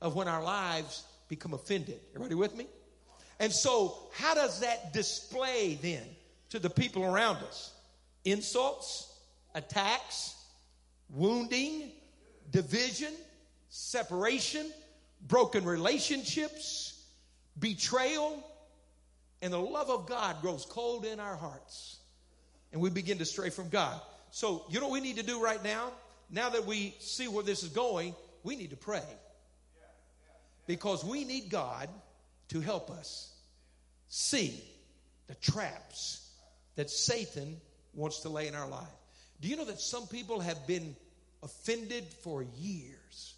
of 0.00 0.14
when 0.14 0.28
our 0.28 0.42
lives 0.42 1.04
become 1.28 1.54
offended. 1.54 2.00
Everybody 2.14 2.34
with 2.34 2.56
me? 2.56 2.66
And 3.40 3.52
so, 3.52 3.96
how 4.12 4.34
does 4.34 4.60
that 4.60 4.92
display 4.92 5.78
then 5.80 6.02
to 6.50 6.58
the 6.58 6.70
people 6.70 7.04
around 7.04 7.36
us? 7.36 7.72
Insults, 8.24 9.12
attacks, 9.54 10.34
wounding, 11.10 11.92
division, 12.50 13.12
separation, 13.68 14.70
broken 15.26 15.64
relationships, 15.64 17.02
betrayal, 17.58 18.42
and 19.42 19.52
the 19.52 19.58
love 19.58 19.90
of 19.90 20.06
God 20.06 20.40
grows 20.40 20.66
cold 20.66 21.04
in 21.04 21.20
our 21.20 21.36
hearts. 21.36 21.98
And 22.72 22.80
we 22.80 22.90
begin 22.90 23.18
to 23.18 23.24
stray 23.24 23.50
from 23.50 23.68
God. 23.68 24.00
So, 24.30 24.64
you 24.68 24.80
know 24.80 24.88
what 24.88 24.94
we 24.94 25.00
need 25.00 25.16
to 25.16 25.22
do 25.22 25.42
right 25.42 25.62
now? 25.62 25.92
Now 26.30 26.50
that 26.50 26.66
we 26.66 26.94
see 26.98 27.28
where 27.28 27.44
this 27.44 27.62
is 27.62 27.70
going, 27.70 28.14
we 28.42 28.56
need 28.56 28.70
to 28.70 28.76
pray. 28.76 29.02
Because 30.66 31.02
we 31.02 31.24
need 31.24 31.48
God 31.48 31.88
to 32.48 32.60
help 32.60 32.90
us 32.90 33.32
see 34.08 34.62
the 35.26 35.34
traps 35.36 36.30
that 36.76 36.90
Satan 36.90 37.60
wants 37.98 38.20
to 38.20 38.28
lay 38.28 38.46
in 38.46 38.54
our 38.54 38.68
life. 38.68 38.86
Do 39.40 39.48
you 39.48 39.56
know 39.56 39.64
that 39.66 39.80
some 39.80 40.06
people 40.06 40.40
have 40.40 40.66
been 40.66 40.96
offended 41.42 42.04
for 42.22 42.44
years 42.58 43.34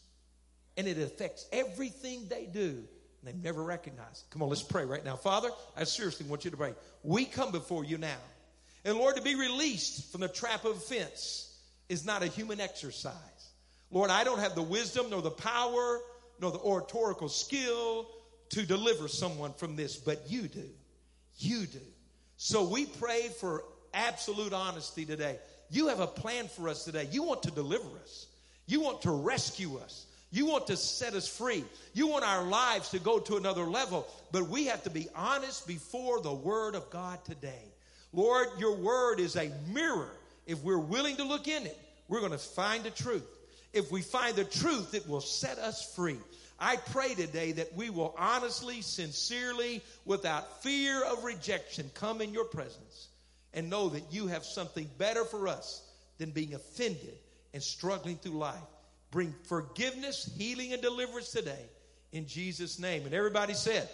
and 0.77 0.87
it 0.87 0.99
affects 0.99 1.47
everything 1.53 2.27
they 2.29 2.47
do? 2.47 2.83
And 3.21 3.25
they've 3.25 3.45
never 3.45 3.63
recognized 3.63 4.25
it. 4.27 4.31
Come 4.31 4.43
on, 4.43 4.49
let's 4.49 4.63
pray 4.63 4.85
right 4.85 5.05
now. 5.05 5.17
Father, 5.17 5.51
I 5.77 5.85
seriously 5.85 6.27
want 6.27 6.45
you 6.45 6.51
to 6.51 6.57
pray. 6.57 6.75
We 7.03 7.25
come 7.25 7.53
before 7.53 7.85
you 7.85 7.99
now. 7.99 8.17
And 8.85 8.97
Lord, 8.97 9.17
to 9.17 9.23
be 9.23 9.35
released 9.35 10.11
from 10.11 10.23
the 10.23 10.29
trap 10.29 10.65
of 10.65 10.77
offense 10.77 11.59
is 11.89 12.07
not 12.07 12.23
a 12.23 12.27
human 12.27 12.61
exercise. 12.61 13.15
Lord, 13.91 14.11
I 14.11 14.25
don't 14.25 14.39
have 14.39 14.55
the 14.55 14.63
wisdom 14.63 15.11
nor 15.11 15.21
the 15.21 15.31
power 15.31 16.01
nor 16.41 16.51
the 16.51 16.59
oratorical 16.59 17.29
skill 17.29 18.09
to 18.51 18.65
deliver 18.65 19.09
someone 19.09 19.53
from 19.53 19.77
this, 19.77 19.97
but 19.97 20.31
you 20.31 20.43
do. 20.43 20.69
You 21.37 21.67
do. 21.67 21.81
So 22.37 22.65
we 22.65 22.87
pray 22.87 23.29
for 23.39 23.65
absolute 23.95 24.53
honesty 24.53 25.05
today. 25.05 25.39
You 25.71 25.89
have 25.89 26.01
a 26.01 26.07
plan 26.07 26.49
for 26.49 26.69
us 26.69 26.85
today. 26.85 27.09
You 27.11 27.23
want 27.23 27.45
to 27.45 27.51
deliver 27.51 27.89
us. 28.03 28.27
You 28.67 28.81
want 28.81 29.03
to 29.03 29.11
rescue 29.11 29.79
us. 29.79 30.07
You 30.33 30.47
want 30.47 30.69
to 30.69 30.77
set 30.77 31.15
us 31.15 31.27
free. 31.27 31.65
You 31.93 32.07
want 32.07 32.25
our 32.25 32.45
lives 32.45 32.91
to 32.91 33.01
go 33.01 33.19
to 33.19 33.37
another 33.37 33.65
level. 33.65 34.07
But 34.33 34.49
we 34.49 34.67
have 34.67 34.83
to 34.85 34.91
be 34.91 35.09
honest 35.15 35.67
before 35.67 36.21
the 36.21 36.33
Word 36.33 36.75
of 36.75 36.89
God 36.91 37.25
today. 37.25 37.65
Lord, 38.13 38.49
your 38.59 38.77
Word 38.77 39.21
is 39.21 39.37
a 39.37 39.51
mirror. 39.73 40.11
If 40.47 40.63
we're 40.63 40.79
willing 40.79 41.17
to 41.17 41.25
look 41.25 41.49
in 41.49 41.67
it, 41.67 41.79
we're 42.09 42.21
going 42.21 42.33
to 42.33 42.39
find 42.39 42.85
the 42.85 42.91
truth. 42.91 43.27
If 43.73 43.93
we 43.93 44.03
find 44.03 44.35
the 44.35 44.45
truth, 44.45 44.95
it 44.95 45.09
will 45.09 45.21
set 45.21 45.59
us 45.59 45.95
free. 45.95 46.19
I 46.59 46.77
pray 46.77 47.15
today 47.15 47.53
that 47.53 47.75
we 47.75 47.91
will 47.91 48.15
honestly, 48.19 48.83
sincerely, 48.83 49.83
without 50.05 50.63
fear 50.63 51.05
of 51.05 51.25
rejection, 51.25 51.91
come 51.95 52.21
in 52.21 52.33
your 52.33 52.45
presence 52.45 53.09
and 53.55 53.69
know 53.69 53.89
that 53.89 54.05
you 54.11 54.27
have 54.29 54.45
something 54.45 54.89
better 54.99 55.25
for 55.25 55.49
us 55.49 55.83
than 56.19 56.31
being 56.31 56.55
offended 56.55 57.15
and 57.53 57.63
struggling 57.63 58.17
through 58.17 58.39
life. 58.39 58.59
Bring 59.11 59.35
forgiveness, 59.45 60.31
healing, 60.39 60.73
and 60.73 60.81
deliverance 60.81 61.31
today 61.31 61.65
in 62.13 62.27
Jesus' 62.27 62.79
name. 62.79 63.05
And 63.07 63.15
everybody 63.15 63.55
said, 63.55 63.89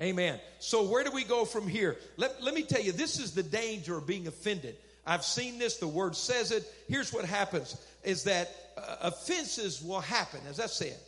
Amen. 0.00 0.38
So, 0.58 0.82
where 0.82 1.04
do 1.04 1.10
we 1.10 1.24
go 1.24 1.46
from 1.46 1.66
here? 1.66 1.96
Let, 2.18 2.42
let 2.42 2.52
me 2.52 2.62
tell 2.62 2.82
you, 2.82 2.92
this 2.92 3.18
is 3.18 3.32
the 3.32 3.42
danger 3.42 3.96
of 3.96 4.06
being 4.06 4.26
offended. 4.26 4.76
I've 5.06 5.24
seen 5.24 5.58
this, 5.58 5.78
the 5.78 5.88
word 5.88 6.14
says 6.14 6.50
it. 6.50 6.70
Here's 6.88 7.12
what 7.12 7.24
happens 7.24 7.80
is 8.04 8.24
that 8.24 8.50
uh, 8.76 8.96
offenses 9.02 9.82
will 9.82 10.00
happen, 10.00 10.40
as 10.50 10.60
I 10.60 10.66
said. 10.66 10.98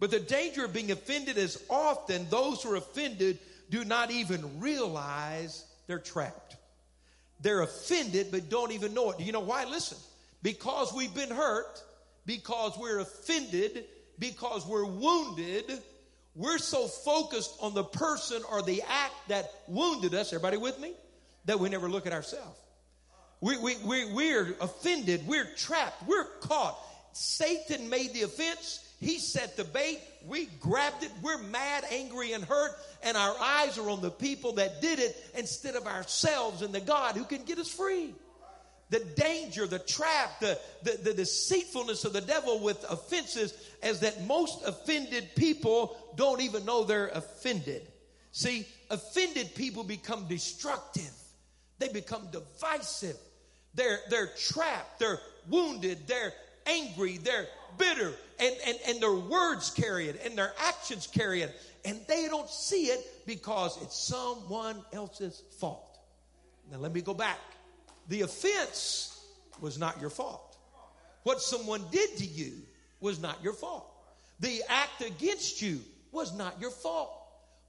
But 0.00 0.10
the 0.10 0.20
danger 0.20 0.64
of 0.64 0.72
being 0.72 0.92
offended 0.92 1.36
is 1.36 1.62
often 1.68 2.26
those 2.30 2.62
who 2.62 2.72
are 2.72 2.76
offended 2.76 3.38
do 3.68 3.84
not 3.84 4.10
even 4.10 4.60
realize 4.60 5.64
they're 5.86 5.98
trapped. 5.98 6.56
They're 7.40 7.62
offended 7.62 8.28
but 8.30 8.48
don't 8.48 8.72
even 8.72 8.94
know 8.94 9.10
it. 9.10 9.18
Do 9.18 9.24
you 9.24 9.32
know 9.32 9.40
why? 9.40 9.64
Listen, 9.64 9.98
because 10.42 10.92
we've 10.92 11.14
been 11.14 11.30
hurt, 11.30 11.82
because 12.26 12.76
we're 12.78 13.00
offended, 13.00 13.84
because 14.18 14.66
we're 14.66 14.84
wounded, 14.84 15.64
we're 16.34 16.58
so 16.58 16.86
focused 16.86 17.56
on 17.60 17.74
the 17.74 17.84
person 17.84 18.42
or 18.50 18.62
the 18.62 18.82
act 18.82 19.14
that 19.28 19.52
wounded 19.66 20.14
us, 20.14 20.32
everybody 20.32 20.56
with 20.56 20.78
me, 20.78 20.92
that 21.46 21.58
we 21.58 21.68
never 21.68 21.88
look 21.88 22.06
at 22.06 22.12
ourselves. 22.12 22.58
We, 23.40 23.56
we, 23.58 23.76
we, 23.84 24.12
we're 24.12 24.54
offended, 24.60 25.26
we're 25.26 25.48
trapped, 25.56 26.06
we're 26.06 26.24
caught. 26.40 26.76
Satan 27.12 27.88
made 27.88 28.12
the 28.12 28.22
offense, 28.22 28.87
he 29.00 29.18
set 29.18 29.56
the 29.56 29.64
bait. 29.64 30.00
We 30.26 30.46
grabbed 30.60 31.04
it. 31.04 31.12
We're 31.22 31.38
mad, 31.38 31.84
angry, 31.90 32.32
and 32.32 32.44
hurt. 32.44 32.72
And 33.02 33.16
our 33.16 33.34
eyes 33.40 33.78
are 33.78 33.88
on 33.88 34.00
the 34.00 34.10
people 34.10 34.54
that 34.54 34.82
did 34.82 34.98
it 34.98 35.16
instead 35.36 35.76
of 35.76 35.86
ourselves 35.86 36.62
and 36.62 36.74
the 36.74 36.80
God 36.80 37.14
who 37.14 37.24
can 37.24 37.44
get 37.44 37.58
us 37.58 37.70
free. 37.70 38.14
The 38.90 39.00
danger, 39.00 39.66
the 39.66 39.78
trap, 39.78 40.40
the, 40.40 40.58
the, 40.82 40.98
the 41.02 41.14
deceitfulness 41.14 42.04
of 42.04 42.14
the 42.14 42.22
devil 42.22 42.58
with 42.58 42.84
offenses 42.90 43.52
is 43.82 44.00
that 44.00 44.26
most 44.26 44.66
offended 44.66 45.28
people 45.36 45.96
don't 46.16 46.40
even 46.40 46.64
know 46.64 46.84
they're 46.84 47.08
offended. 47.08 47.86
See, 48.32 48.66
offended 48.90 49.54
people 49.54 49.84
become 49.84 50.26
destructive, 50.26 51.12
they 51.78 51.88
become 51.88 52.28
divisive. 52.32 53.16
They're, 53.74 54.00
they're 54.08 54.30
trapped, 54.36 54.98
they're 54.98 55.20
wounded, 55.48 56.08
they're 56.08 56.32
angry, 56.66 57.18
they're 57.18 57.46
bitter, 57.76 58.12
and, 58.40 58.56
and, 58.66 58.78
and 58.86 59.00
their 59.00 59.14
words 59.14 59.70
carry 59.70 60.08
it, 60.08 60.20
and 60.24 60.36
their 60.36 60.52
actions 60.60 61.06
carry 61.06 61.42
it, 61.42 61.54
and 61.84 62.00
they 62.08 62.26
don't 62.28 62.48
see 62.48 62.86
it 62.86 63.26
because 63.26 63.80
it's 63.82 63.96
someone 63.96 64.82
else's 64.92 65.42
fault. 65.58 65.98
Now, 66.70 66.78
let 66.78 66.92
me 66.92 67.00
go 67.00 67.14
back. 67.14 67.38
The 68.08 68.22
offense 68.22 69.24
was 69.60 69.78
not 69.78 70.00
your 70.00 70.10
fault. 70.10 70.56
What 71.24 71.40
someone 71.40 71.82
did 71.90 72.16
to 72.18 72.24
you 72.24 72.52
was 73.00 73.20
not 73.20 73.42
your 73.42 73.52
fault. 73.52 73.86
The 74.40 74.62
act 74.68 75.02
against 75.02 75.60
you 75.60 75.80
was 76.12 76.36
not 76.36 76.60
your 76.60 76.70
fault. 76.70 77.14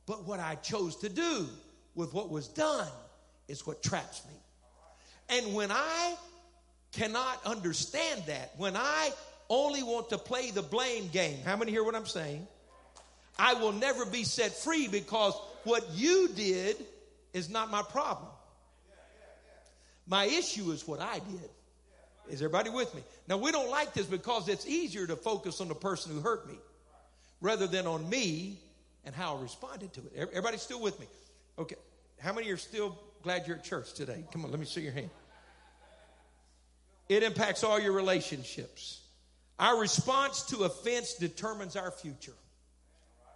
But 0.06 0.26
what 0.26 0.40
I 0.40 0.56
chose 0.56 0.96
to 0.98 1.10
do 1.10 1.48
with 1.96 2.14
what 2.14 2.30
was 2.30 2.48
done 2.48 2.88
is 3.48 3.66
what 3.66 3.84
traps 3.84 4.24
me. 4.28 4.34
And 5.30 5.54
when 5.54 5.72
I 5.72 6.16
cannot 6.92 7.46
understand 7.46 8.24
that, 8.28 8.54
when 8.58 8.76
I 8.76 9.12
only 9.50 9.84
want 9.84 10.10
to 10.10 10.18
play 10.18 10.52
the 10.52 10.62
blame 10.62 11.08
game. 11.08 11.40
How 11.44 11.56
many 11.58 11.72
hear 11.72 11.84
what 11.84 11.96
I'm 11.96 12.06
saying? 12.06 12.48
I 13.38 13.56
will 13.56 13.72
never 13.72 14.06
be 14.06 14.24
set 14.24 14.52
free 14.52 14.88
because 14.88 15.34
what 15.64 15.84
you 15.94 16.30
did 16.36 16.76
is 17.34 17.50
not 17.50 17.72
my 17.72 17.82
problem. 17.82 18.30
My 20.08 20.26
issue 20.26 20.72
is 20.72 20.88
what 20.88 21.00
I 21.00 21.20
did. 21.20 21.50
Is 22.30 22.42
everybody 22.42 22.70
with 22.70 22.94
me? 22.94 23.02
Now, 23.28 23.38
we 23.38 23.52
don't 23.52 23.72
like 23.72 23.94
this 23.94 24.06
because 24.06 24.50
it's 24.50 24.68
easier 24.68 25.08
to 25.08 25.16
focus 25.16 25.62
on 25.62 25.68
the 25.68 25.76
person 25.76 26.14
who 26.14 26.22
hurt 26.22 26.48
me 26.48 26.56
rather 27.42 27.66
than 27.66 27.88
on 27.88 28.08
me 28.10 28.60
and 29.06 29.16
how 29.16 29.38
I 29.38 29.42
responded 29.42 29.94
to 29.94 30.02
it. 30.02 30.12
Everybody 30.16 30.58
still 30.58 30.82
with 30.82 31.00
me? 31.00 31.08
Okay. 31.58 31.76
How 32.20 32.34
many 32.34 32.50
are 32.52 32.58
still 32.58 33.00
glad 33.24 33.48
you're 33.48 33.58
at 33.58 33.64
church 33.64 33.94
today? 33.94 34.24
Come 34.32 34.46
on, 34.46 34.52
let 34.52 34.60
me 34.60 34.66
see 34.66 34.82
your 34.82 34.92
hand. 34.92 35.10
It 37.08 37.24
impacts 37.24 37.64
all 37.64 37.80
your 37.80 37.94
relationships. 37.94 38.99
Our 39.60 39.78
response 39.78 40.44
to 40.44 40.64
offense 40.64 41.16
determines 41.16 41.76
our 41.76 41.92
future. 41.92 42.34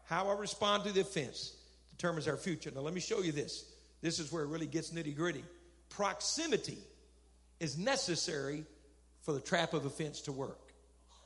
How 0.05 0.29
I 0.29 0.35
respond 0.35 0.85
to 0.85 0.91
the 0.91 1.01
offense 1.01 1.53
determines 1.91 2.27
our 2.27 2.37
future. 2.37 2.71
Now, 2.73 2.81
let 2.81 2.93
me 2.93 3.01
show 3.01 3.19
you 3.19 3.33
this. 3.33 3.65
This 4.01 4.19
is 4.19 4.31
where 4.31 4.43
it 4.43 4.47
really 4.47 4.65
gets 4.65 4.91
nitty 4.91 5.15
gritty. 5.15 5.43
Proximity 5.89 6.77
is 7.59 7.77
necessary 7.77 8.63
for 9.21 9.33
the 9.33 9.41
trap 9.41 9.73
of 9.73 9.85
offense 9.85 10.21
to 10.21 10.31
work. 10.31 10.59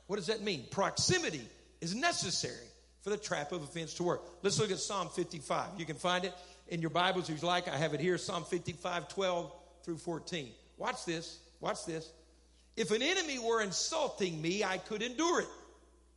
What 0.08 0.16
does 0.16 0.26
that 0.26 0.42
mean? 0.42 0.64
Proximity 0.70 1.46
is 1.80 1.94
necessary 1.94 2.54
for 3.02 3.10
the 3.10 3.16
trap 3.16 3.52
of 3.52 3.62
offense 3.62 3.94
to 3.94 4.02
work. 4.02 4.22
Let's 4.42 4.58
look 4.58 4.70
at 4.70 4.78
Psalm 4.78 5.08
55. 5.08 5.70
You 5.78 5.84
can 5.86 5.96
find 5.96 6.24
it 6.24 6.34
in 6.68 6.80
your 6.80 6.90
Bibles 6.90 7.30
if 7.30 7.40
you 7.40 7.46
like. 7.46 7.68
I 7.68 7.76
have 7.76 7.94
it 7.94 8.00
here 8.00 8.18
Psalm 8.18 8.44
55, 8.44 9.08
12 9.08 9.52
through 9.84 9.98
14. 9.98 10.48
Watch 10.76 11.04
this. 11.04 11.38
Watch 11.60 11.84
this. 11.86 12.10
If 12.78 12.92
an 12.92 13.02
enemy 13.02 13.40
were 13.40 13.60
insulting 13.60 14.40
me, 14.40 14.62
I 14.62 14.78
could 14.78 15.02
endure 15.02 15.40
it. 15.40 15.48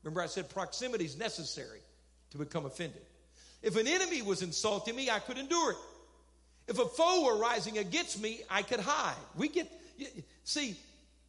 Remember, 0.04 0.22
I 0.22 0.28
said 0.28 0.48
proximity 0.48 1.06
is 1.06 1.18
necessary 1.18 1.80
to 2.30 2.38
become 2.38 2.68
offended. 2.68 3.02
If 3.64 3.78
an 3.78 3.88
enemy 3.88 4.22
was 4.22 4.44
insulting 4.44 4.96
me, 4.96 5.10
I 5.10 5.18
could 5.18 5.40
endure 5.40 5.72
it. 5.72 5.78
If 6.68 6.78
a 6.78 6.86
foe 6.86 7.26
were 7.26 7.38
rising 7.38 7.80
against 7.80 8.22
me, 8.22 8.42
I 8.48 8.62
could 8.62 8.80
hide. 8.80 9.16
We 9.36 9.48
get, 9.48 9.72
see, 10.44 10.76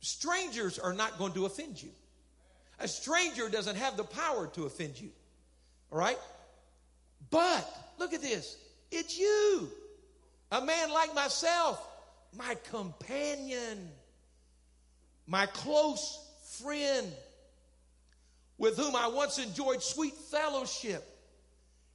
strangers 0.00 0.78
are 0.78 0.92
not 0.92 1.16
going 1.16 1.32
to 1.32 1.46
offend 1.46 1.82
you. 1.82 1.88
A 2.78 2.86
stranger 2.86 3.48
doesn't 3.48 3.76
have 3.76 3.96
the 3.96 4.04
power 4.04 4.48
to 4.48 4.66
offend 4.66 5.00
you. 5.00 5.08
All 5.90 5.98
right? 5.98 6.18
But 7.30 7.66
look 7.98 8.12
at 8.12 8.20
this 8.20 8.58
it's 8.90 9.18
you, 9.18 9.70
a 10.50 10.60
man 10.60 10.90
like 10.90 11.14
myself, 11.14 11.82
my 12.36 12.54
companion 12.70 13.88
my 15.32 15.46
close 15.46 16.20
friend 16.60 17.10
with 18.58 18.76
whom 18.76 18.94
I 18.94 19.08
once 19.08 19.38
enjoyed 19.38 19.82
sweet 19.82 20.12
fellowship 20.12 21.02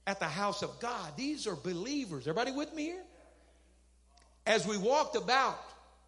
at 0.08 0.20
the 0.20 0.26
house 0.26 0.64
of 0.64 0.80
God. 0.80 1.12
These 1.16 1.46
are 1.46 1.56
believers. 1.56 2.28
Everybody 2.28 2.52
with 2.52 2.74
me 2.74 2.86
here? 2.86 3.04
As 4.48 4.66
we 4.66 4.76
walked 4.76 5.16
about 5.16 5.60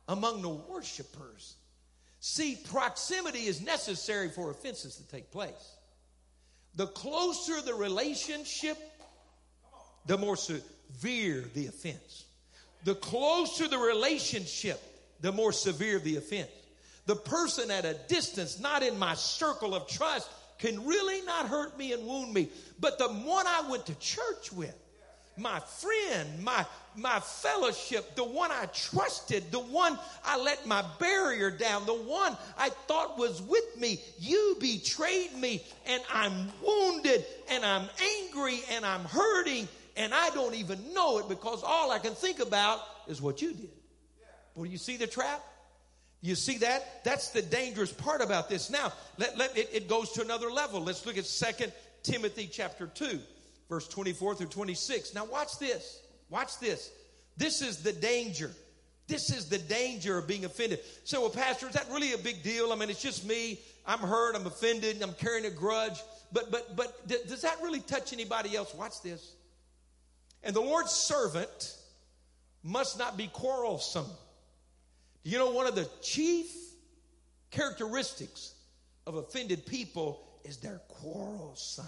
among 0.07 0.41
the 0.41 0.49
worshipers. 0.49 1.53
See, 2.19 2.57
proximity 2.71 3.45
is 3.45 3.61
necessary 3.61 4.29
for 4.29 4.49
offenses 4.49 4.95
to 4.95 5.07
take 5.07 5.29
place. 5.29 5.77
The 6.73 6.87
closer 6.87 7.61
the 7.61 7.75
relationship, 7.75 8.77
the 10.07 10.17
more 10.17 10.35
severe 10.35 11.45
the 11.53 11.67
offense. 11.67 12.25
The 12.85 12.95
closer 12.95 13.67
the 13.67 13.77
relationship, 13.77 14.81
the 15.21 15.31
more 15.31 15.51
severe 15.51 15.99
the 15.99 16.17
offense. 16.17 16.49
The 17.09 17.15
person 17.15 17.71
at 17.71 17.85
a 17.85 17.95
distance, 18.07 18.59
not 18.59 18.83
in 18.83 18.99
my 18.99 19.15
circle 19.15 19.73
of 19.73 19.87
trust, 19.87 20.29
can 20.59 20.85
really 20.85 21.25
not 21.25 21.47
hurt 21.47 21.75
me 21.75 21.91
and 21.91 22.05
wound 22.05 22.31
me. 22.31 22.49
But 22.79 22.99
the 22.99 23.07
one 23.07 23.47
I 23.47 23.67
went 23.67 23.87
to 23.87 23.95
church 23.95 24.53
with, 24.53 24.75
my 25.35 25.59
friend, 25.59 26.43
my, 26.43 26.63
my 26.95 27.19
fellowship, 27.19 28.15
the 28.15 28.23
one 28.23 28.51
I 28.51 28.67
trusted, 28.67 29.51
the 29.51 29.57
one 29.57 29.97
I 30.23 30.37
let 30.37 30.67
my 30.67 30.85
barrier 30.99 31.49
down, 31.49 31.87
the 31.87 31.95
one 31.95 32.37
I 32.55 32.69
thought 32.69 33.17
was 33.17 33.41
with 33.41 33.79
me, 33.79 33.99
you 34.19 34.57
betrayed 34.59 35.33
me 35.33 35.63
and 35.87 36.03
I'm 36.13 36.51
wounded 36.63 37.25
and 37.49 37.65
I'm 37.65 37.89
angry 38.21 38.59
and 38.69 38.85
I'm 38.85 39.05
hurting 39.05 39.67
and 39.97 40.13
I 40.13 40.29
don't 40.35 40.53
even 40.53 40.93
know 40.93 41.17
it 41.17 41.27
because 41.27 41.63
all 41.63 41.89
I 41.89 41.97
can 41.97 42.13
think 42.13 42.39
about 42.39 42.81
is 43.07 43.19
what 43.19 43.41
you 43.41 43.51
did. 43.55 43.71
Well, 44.53 44.67
you 44.67 44.77
see 44.77 44.95
the 44.95 45.07
trap? 45.07 45.43
You 46.21 46.35
see 46.35 46.57
that? 46.57 47.03
That's 47.03 47.29
the 47.29 47.41
dangerous 47.41 47.93
part 47.93 48.21
about 48.21 48.49
this. 48.49 48.69
Now, 48.69 48.91
let, 49.17 49.37
let, 49.37 49.57
it, 49.57 49.69
it 49.71 49.87
goes 49.87 50.11
to 50.13 50.21
another 50.21 50.51
level. 50.51 50.81
Let's 50.81 51.05
look 51.05 51.17
at 51.17 51.25
Second 51.25 51.71
Timothy 52.03 52.49
chapter 52.51 52.87
2, 52.87 53.19
verse 53.69 53.87
24 53.87 54.35
through 54.35 54.47
26. 54.47 55.15
Now, 55.15 55.25
watch 55.25 55.57
this. 55.59 56.01
Watch 56.29 56.59
this. 56.59 56.91
This 57.37 57.61
is 57.61 57.81
the 57.81 57.93
danger. 57.93 58.51
This 59.07 59.31
is 59.31 59.47
the 59.47 59.57
danger 59.57 60.17
of 60.17 60.27
being 60.27 60.43
offended. 60.45 60.81
So, 61.05 61.21
well, 61.21 61.29
Pastor, 61.29 61.67
is 61.67 61.73
that 61.73 61.87
really 61.89 62.13
a 62.13 62.17
big 62.17 62.43
deal? 62.43 62.71
I 62.71 62.75
mean, 62.75 62.89
it's 62.89 63.01
just 63.01 63.25
me. 63.25 63.59
I'm 63.85 63.99
hurt. 63.99 64.35
I'm 64.35 64.45
offended. 64.45 65.01
I'm 65.01 65.13
carrying 65.13 65.45
a 65.45 65.49
grudge. 65.49 65.99
But, 66.33 66.51
but, 66.51 66.75
but 66.75 67.07
does 67.07 67.41
that 67.41 67.57
really 67.63 67.79
touch 67.79 68.13
anybody 68.13 68.55
else? 68.55 68.73
Watch 68.75 69.01
this. 69.01 69.35
And 70.43 70.55
the 70.55 70.61
Lord's 70.61 70.91
servant 70.91 71.75
must 72.61 72.99
not 72.99 73.17
be 73.17 73.27
quarrelsome 73.27 74.05
you 75.29 75.37
know, 75.37 75.51
one 75.51 75.67
of 75.67 75.75
the 75.75 75.87
chief 76.01 76.47
characteristics 77.51 78.55
of 79.05 79.15
offended 79.15 79.65
people 79.65 80.25
is 80.43 80.57
they're 80.57 80.81
quarrelsome, 80.87 81.85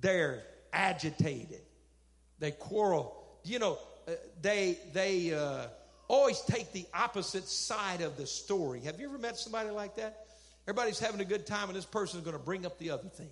they're 0.00 0.42
agitated, 0.72 1.60
they 2.38 2.52
quarrel. 2.52 3.22
You 3.44 3.58
know, 3.58 3.78
uh, 4.08 4.12
they 4.40 4.78
they 4.94 5.34
uh, 5.34 5.66
always 6.08 6.40
take 6.40 6.72
the 6.72 6.86
opposite 6.94 7.44
side 7.44 8.00
of 8.00 8.16
the 8.16 8.26
story. 8.26 8.80
Have 8.80 8.98
you 8.98 9.08
ever 9.08 9.18
met 9.18 9.36
somebody 9.36 9.68
like 9.70 9.96
that? 9.96 10.26
Everybody's 10.66 10.98
having 10.98 11.20
a 11.20 11.24
good 11.24 11.46
time, 11.46 11.68
and 11.68 11.76
this 11.76 11.84
person 11.84 12.18
is 12.18 12.24
going 12.24 12.36
to 12.36 12.42
bring 12.42 12.64
up 12.64 12.78
the 12.78 12.90
other 12.90 13.08
thing. 13.08 13.30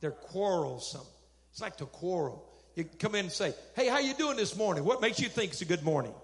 They're 0.00 0.12
quarrelsome. 0.12 1.06
It's 1.50 1.60
like 1.60 1.76
to 1.78 1.86
quarrel. 1.86 2.48
You 2.76 2.84
come 2.84 3.16
in 3.16 3.24
and 3.26 3.32
say, 3.32 3.52
"Hey, 3.74 3.88
how 3.88 3.98
you 3.98 4.14
doing 4.14 4.36
this 4.36 4.54
morning? 4.54 4.84
What 4.84 5.00
makes 5.00 5.18
you 5.18 5.28
think 5.28 5.52
it's 5.52 5.62
a 5.62 5.64
good 5.64 5.82
morning?" 5.82 6.14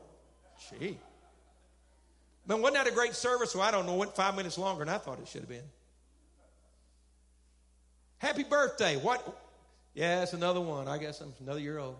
Gee. 0.78 0.98
Man, 2.46 2.60
wasn't 2.60 2.84
that 2.84 2.92
a 2.92 2.94
great 2.94 3.14
service? 3.14 3.54
Well, 3.54 3.64
I 3.64 3.70
don't 3.70 3.86
know. 3.86 3.94
Went 3.94 4.16
five 4.16 4.36
minutes 4.36 4.58
longer 4.58 4.84
than 4.84 4.92
I 4.92 4.98
thought 4.98 5.20
it 5.20 5.28
should 5.28 5.42
have 5.42 5.48
been. 5.48 5.62
Happy 8.18 8.44
birthday. 8.44 8.96
What? 8.96 9.24
Yeah, 9.94 10.22
it's 10.22 10.32
another 10.32 10.60
one. 10.60 10.88
I 10.88 10.98
guess 10.98 11.20
I'm 11.20 11.32
another 11.40 11.60
year 11.60 11.78
old. 11.78 11.96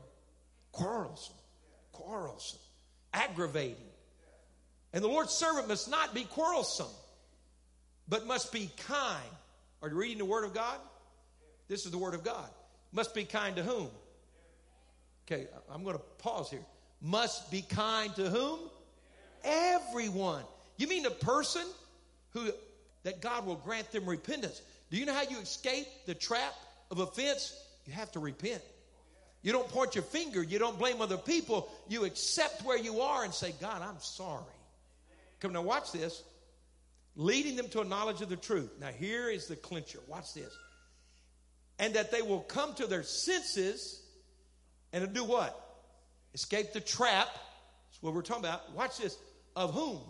Quarrelsome. 0.72 1.36
Quarrelsome. 1.92 2.60
Aggravating. 3.12 3.76
And 4.92 5.02
the 5.02 5.08
Lord's 5.08 5.32
servant 5.32 5.68
must 5.68 5.90
not 5.90 6.14
be 6.14 6.24
quarrelsome, 6.24 6.90
but 8.08 8.26
must 8.26 8.52
be 8.52 8.70
kind. 8.88 9.30
Are 9.80 9.88
you 9.88 9.94
reading 9.94 10.18
the 10.18 10.24
Word 10.24 10.44
of 10.44 10.52
God? 10.52 10.78
This 11.68 11.86
is 11.86 11.92
the 11.92 11.98
Word 11.98 12.14
of 12.14 12.22
God. 12.22 12.48
Must 12.92 13.14
be 13.14 13.24
kind 13.24 13.56
to 13.56 13.62
whom? 13.62 13.88
Okay, 15.26 15.46
I'm 15.70 15.82
going 15.82 15.96
to 15.96 16.02
pause 16.18 16.50
here. 16.50 16.64
Must 17.00 17.50
be 17.50 17.62
kind 17.62 18.14
to 18.16 18.28
whom? 18.28 18.58
Everyone. 19.44 20.42
You 20.76 20.88
mean 20.88 21.02
the 21.02 21.10
person 21.10 21.62
who 22.30 22.50
that 23.04 23.20
God 23.20 23.46
will 23.46 23.56
grant 23.56 23.90
them 23.92 24.08
repentance? 24.08 24.62
Do 24.90 24.96
you 24.96 25.06
know 25.06 25.14
how 25.14 25.22
you 25.22 25.38
escape 25.38 25.86
the 26.06 26.14
trap 26.14 26.54
of 26.90 26.98
offense? 26.98 27.58
You 27.86 27.92
have 27.94 28.12
to 28.12 28.20
repent. 28.20 28.62
You 29.42 29.50
don't 29.50 29.68
point 29.68 29.96
your 29.96 30.04
finger, 30.04 30.42
you 30.42 30.58
don't 30.60 30.78
blame 30.78 31.00
other 31.00 31.16
people, 31.16 31.68
you 31.88 32.04
accept 32.04 32.64
where 32.64 32.78
you 32.78 33.00
are 33.00 33.24
and 33.24 33.34
say, 33.34 33.52
God, 33.60 33.82
I'm 33.82 33.98
sorry. 33.98 34.44
Come 35.40 35.52
now, 35.52 35.62
watch 35.62 35.90
this. 35.90 36.22
Leading 37.16 37.56
them 37.56 37.68
to 37.70 37.80
a 37.80 37.84
knowledge 37.84 38.22
of 38.22 38.28
the 38.28 38.36
truth. 38.36 38.70
Now, 38.80 38.88
here 38.88 39.28
is 39.28 39.46
the 39.46 39.56
clincher. 39.56 39.98
Watch 40.06 40.32
this. 40.32 40.56
And 41.78 41.94
that 41.94 42.12
they 42.12 42.22
will 42.22 42.40
come 42.40 42.72
to 42.74 42.86
their 42.86 43.02
senses 43.02 44.00
and 44.92 45.12
do 45.12 45.24
what? 45.24 45.58
Escape 46.32 46.72
the 46.72 46.80
trap. 46.80 47.26
That's 47.26 48.02
what 48.02 48.14
we're 48.14 48.22
talking 48.22 48.44
about. 48.44 48.72
Watch 48.74 48.98
this. 48.98 49.18
Of 49.54 49.74
whom? 49.74 50.00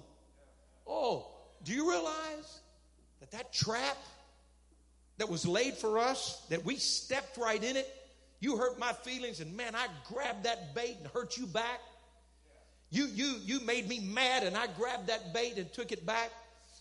Oh, 0.86 1.26
do 1.64 1.72
you 1.72 1.90
realize 1.90 2.60
that 3.20 3.30
that 3.32 3.52
trap 3.52 3.96
that 5.18 5.28
was 5.28 5.46
laid 5.46 5.74
for 5.74 5.98
us, 5.98 6.44
that 6.48 6.64
we 6.64 6.76
stepped 6.76 7.36
right 7.36 7.62
in 7.62 7.76
it? 7.76 7.88
You 8.40 8.56
hurt 8.56 8.78
my 8.78 8.92
feelings, 8.92 9.40
and 9.40 9.56
man, 9.56 9.74
I 9.74 9.86
grabbed 10.08 10.44
that 10.44 10.74
bait 10.74 10.96
and 10.98 11.06
hurt 11.12 11.36
you 11.36 11.46
back. 11.46 11.80
You, 12.90 13.06
you, 13.06 13.36
you 13.44 13.60
made 13.60 13.88
me 13.88 14.00
mad, 14.00 14.42
and 14.42 14.56
I 14.56 14.66
grabbed 14.66 15.06
that 15.06 15.32
bait 15.32 15.56
and 15.56 15.72
took 15.72 15.92
it 15.92 16.04
back. 16.04 16.30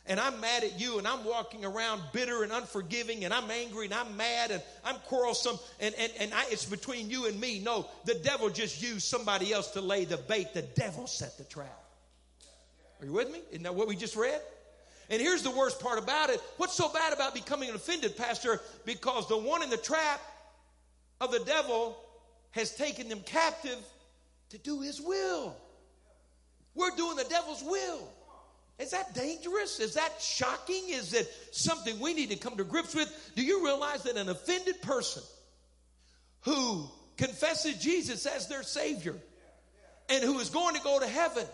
And 0.07 0.19
I'm 0.19 0.41
mad 0.41 0.63
at 0.63 0.79
you, 0.79 0.97
and 0.97 1.07
I'm 1.07 1.23
walking 1.23 1.63
around 1.63 2.01
bitter 2.11 2.41
and 2.41 2.51
unforgiving, 2.51 3.23
and 3.23 3.33
I'm 3.33 3.49
angry, 3.51 3.85
and 3.85 3.93
I'm 3.93 4.17
mad, 4.17 4.49
and 4.49 4.63
I'm 4.83 4.95
quarrelsome, 5.05 5.59
and, 5.79 5.93
and, 5.95 6.11
and 6.19 6.33
I, 6.33 6.45
it's 6.49 6.65
between 6.65 7.11
you 7.11 7.27
and 7.27 7.39
me. 7.39 7.59
No, 7.59 7.87
the 8.05 8.15
devil 8.15 8.49
just 8.49 8.81
used 8.81 9.03
somebody 9.03 9.53
else 9.53 9.69
to 9.71 9.81
lay 9.81 10.05
the 10.05 10.17
bait. 10.17 10.53
The 10.53 10.63
devil 10.63 11.05
set 11.05 11.37
the 11.37 11.43
trap. 11.43 11.80
Are 13.01 13.05
you 13.05 13.13
with 13.13 13.31
me? 13.31 13.41
Isn't 13.49 13.63
that 13.63 13.73
what 13.73 13.87
we 13.87 13.95
just 13.95 14.15
read? 14.15 14.39
And 15.09 15.21
here's 15.21 15.43
the 15.43 15.51
worst 15.51 15.79
part 15.79 15.99
about 15.99 16.29
it. 16.29 16.39
What's 16.57 16.75
so 16.75 16.87
bad 16.87 17.11
about 17.11 17.33
becoming 17.33 17.69
an 17.69 17.75
offended, 17.75 18.15
Pastor? 18.15 18.61
Because 18.85 19.27
the 19.27 19.37
one 19.37 19.63
in 19.63 19.69
the 19.69 19.77
trap 19.77 20.21
of 21.19 21.31
the 21.31 21.39
devil 21.39 21.97
has 22.51 22.75
taken 22.75 23.09
them 23.09 23.21
captive 23.25 23.77
to 24.51 24.57
do 24.59 24.81
his 24.81 25.01
will. 25.01 25.55
We're 26.75 26.95
doing 26.95 27.17
the 27.17 27.25
devil's 27.25 27.63
will. 27.63 28.07
Is 28.79 28.91
that 28.91 29.13
dangerous? 29.13 29.79
Is 29.79 29.95
that 29.95 30.21
shocking? 30.21 30.83
Is 30.89 31.13
it 31.13 31.31
something 31.51 31.99
we 31.99 32.13
need 32.13 32.29
to 32.29 32.35
come 32.35 32.55
to 32.57 32.63
grips 32.63 32.95
with? 32.95 33.11
Do 33.35 33.43
you 33.43 33.65
realize 33.65 34.03
that 34.03 34.15
an 34.15 34.29
offended 34.29 34.81
person 34.81 35.23
who 36.41 36.89
confesses 37.17 37.77
Jesus 37.77 38.25
as 38.25 38.47
their 38.47 38.63
Savior 38.63 39.15
and 40.09 40.23
who 40.23 40.39
is 40.39 40.49
going 40.49 40.75
to 40.75 40.81
go 40.81 40.99
to 40.99 41.07
heaven 41.07 41.45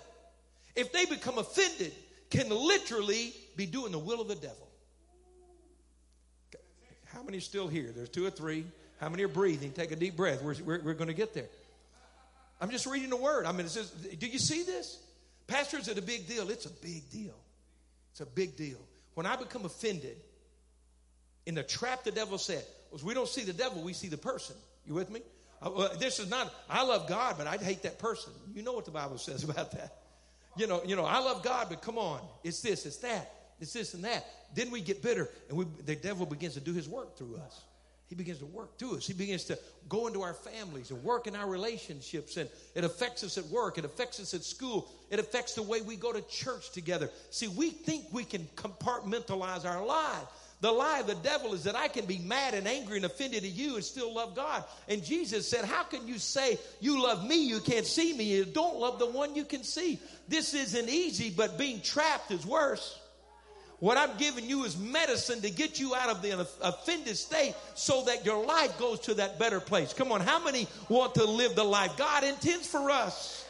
if 0.77 0.93
they 0.93 1.05
become 1.05 1.39
offended, 1.39 1.91
can 2.29 2.49
literally 2.49 3.33
be 3.57 3.65
doing 3.65 3.91
the 3.91 3.99
will 3.99 4.21
of 4.21 4.27
the 4.27 4.35
devil. 4.35 4.67
How 7.07 7.23
many 7.23 7.39
are 7.39 7.41
still 7.41 7.67
here? 7.67 7.91
There's 7.93 8.09
two 8.09 8.25
or 8.25 8.29
three. 8.29 8.63
How 9.01 9.09
many 9.09 9.23
are 9.23 9.27
breathing? 9.27 9.71
Take 9.71 9.91
a 9.91 9.95
deep 9.95 10.15
breath. 10.15 10.41
We're, 10.41 10.55
we're, 10.63 10.81
we're 10.83 10.93
going 10.93 11.07
to 11.07 11.15
get 11.15 11.33
there. 11.33 11.47
I'm 12.61 12.69
just 12.69 12.85
reading 12.85 13.09
the 13.09 13.17
word. 13.17 13.45
I 13.45 13.51
mean, 13.51 13.65
it 13.65 13.69
says, 13.69 13.89
do 13.89 14.27
you 14.27 14.39
see 14.39 14.63
this? 14.63 14.99
Pastor, 15.47 15.77
is 15.77 15.87
it 15.87 15.97
a 15.97 16.01
big 16.01 16.27
deal? 16.27 16.49
It's 16.49 16.65
a 16.65 16.69
big 16.71 17.09
deal. 17.09 17.35
It's 18.11 18.21
a 18.21 18.25
big 18.25 18.55
deal. 18.55 18.79
When 19.15 19.25
I 19.25 19.35
become 19.35 19.65
offended, 19.65 20.17
in 21.45 21.55
the 21.55 21.63
trap 21.63 22.03
the 22.03 22.11
devil 22.11 22.37
said, 22.37 22.63
was 22.91 23.03
we 23.03 23.13
don't 23.13 23.27
see 23.27 23.43
the 23.43 23.53
devil, 23.53 23.81
we 23.81 23.93
see 23.93 24.09
the 24.09 24.17
person. 24.17 24.55
You 24.85 24.93
with 24.93 25.09
me? 25.09 25.21
Uh, 25.61 25.95
this 25.95 26.19
is 26.19 26.29
not, 26.29 26.53
I 26.69 26.83
love 26.83 27.07
God, 27.07 27.35
but 27.37 27.47
I 27.47 27.57
hate 27.57 27.83
that 27.83 27.97
person. 27.97 28.33
You 28.53 28.61
know 28.61 28.73
what 28.73 28.85
the 28.85 28.91
Bible 28.91 29.17
says 29.17 29.43
about 29.49 29.71
that 29.71 30.06
you 30.57 30.67
know, 30.67 30.81
you 30.85 30.95
know, 30.95 31.05
I 31.05 31.19
love 31.19 31.43
God, 31.43 31.67
but 31.69 31.81
come 31.81 31.97
on, 31.97 32.19
it's 32.43 32.61
this, 32.61 32.85
it's 32.85 32.97
that, 32.97 33.31
it's 33.59 33.73
this 33.73 33.93
and 33.93 34.03
that. 34.03 34.25
Then 34.55 34.71
we 34.71 34.81
get 34.81 35.01
bitter, 35.01 35.29
and 35.49 35.57
we, 35.57 35.65
the 35.85 35.95
devil 35.95 36.25
begins 36.25 36.53
to 36.55 36.59
do 36.59 36.73
his 36.73 36.87
work 36.87 37.17
through 37.17 37.37
us. 37.37 37.63
He 38.07 38.15
begins 38.15 38.39
to 38.39 38.45
work 38.45 38.79
through 38.79 38.97
us. 38.97 39.05
He 39.05 39.13
begins 39.13 39.43
to 39.45 39.59
go 39.89 40.07
into 40.07 40.21
our 40.21 40.33
families 40.33 40.91
and 40.91 41.03
work 41.03 41.27
in 41.27 41.35
our 41.35 41.47
relationships, 41.47 42.37
and 42.37 42.49
it 42.73 42.85
affects 42.85 43.23
us 43.23 43.37
at 43.37 43.45
work. 43.47 43.77
It 43.77 43.83
affects 43.83 44.21
us 44.21 44.33
at 44.33 44.43
school. 44.43 44.89
It 45.09 45.19
affects 45.19 45.55
the 45.55 45.61
way 45.61 45.81
we 45.81 45.97
go 45.97 46.13
to 46.13 46.21
church 46.21 46.71
together. 46.71 47.09
See, 47.31 47.49
we 47.49 47.69
think 47.69 48.05
we 48.13 48.23
can 48.23 48.47
compartmentalize 48.55 49.65
our 49.65 49.85
lives. 49.85 50.27
The 50.59 50.71
lie 50.71 51.01
of 51.01 51.07
the 51.07 51.15
devil 51.15 51.53
is 51.53 51.65
that 51.65 51.75
I 51.75 51.87
can 51.87 52.05
be 52.05 52.17
mad 52.17 52.55
and 52.55 52.67
angry 52.67 52.97
and 52.97 53.05
offended 53.05 53.43
at 53.43 53.51
you 53.51 53.75
and 53.75 53.83
still 53.83 54.13
love 54.13 54.35
God. 54.35 54.63
And 54.87 55.03
Jesus 55.03 55.47
said, 55.47 55.65
How 55.65 55.83
can 55.83 56.07
you 56.07 56.17
say 56.17 56.57
you 56.79 57.01
love 57.01 57.23
me? 57.23 57.45
You 57.45 57.59
can't 57.59 57.85
see 57.85 58.17
me. 58.17 58.23
You 58.23 58.45
don't 58.45 58.77
love 58.77 58.97
the 58.97 59.05
one 59.05 59.35
you 59.35 59.45
can 59.45 59.63
see. 59.63 59.99
This 60.27 60.55
isn't 60.55 60.89
easy, 60.89 61.29
but 61.29 61.59
being 61.59 61.81
trapped 61.81 62.31
is 62.31 62.45
worse. 62.45 62.99
What 63.79 63.97
I'm 63.97 64.17
giving 64.17 64.49
you 64.49 64.63
is 64.63 64.75
medicine 64.75 65.41
to 65.41 65.51
get 65.51 65.79
you 65.79 65.93
out 65.93 66.09
of 66.09 66.23
the 66.23 66.47
offended 66.61 67.15
state 67.15 67.53
so 67.75 68.05
that 68.05 68.25
your 68.25 68.43
life 68.43 68.75
goes 68.79 69.01
to 69.01 69.13
that 69.15 69.37
better 69.37 69.59
place. 69.59 69.93
Come 69.93 70.11
on, 70.11 70.21
how 70.21 70.43
many 70.43 70.67
want 70.89 71.13
to 71.15 71.25
live 71.25 71.55
the 71.55 71.63
life 71.63 71.95
God 71.95 72.23
intends 72.23 72.65
for 72.65 72.89
us? 72.89 73.45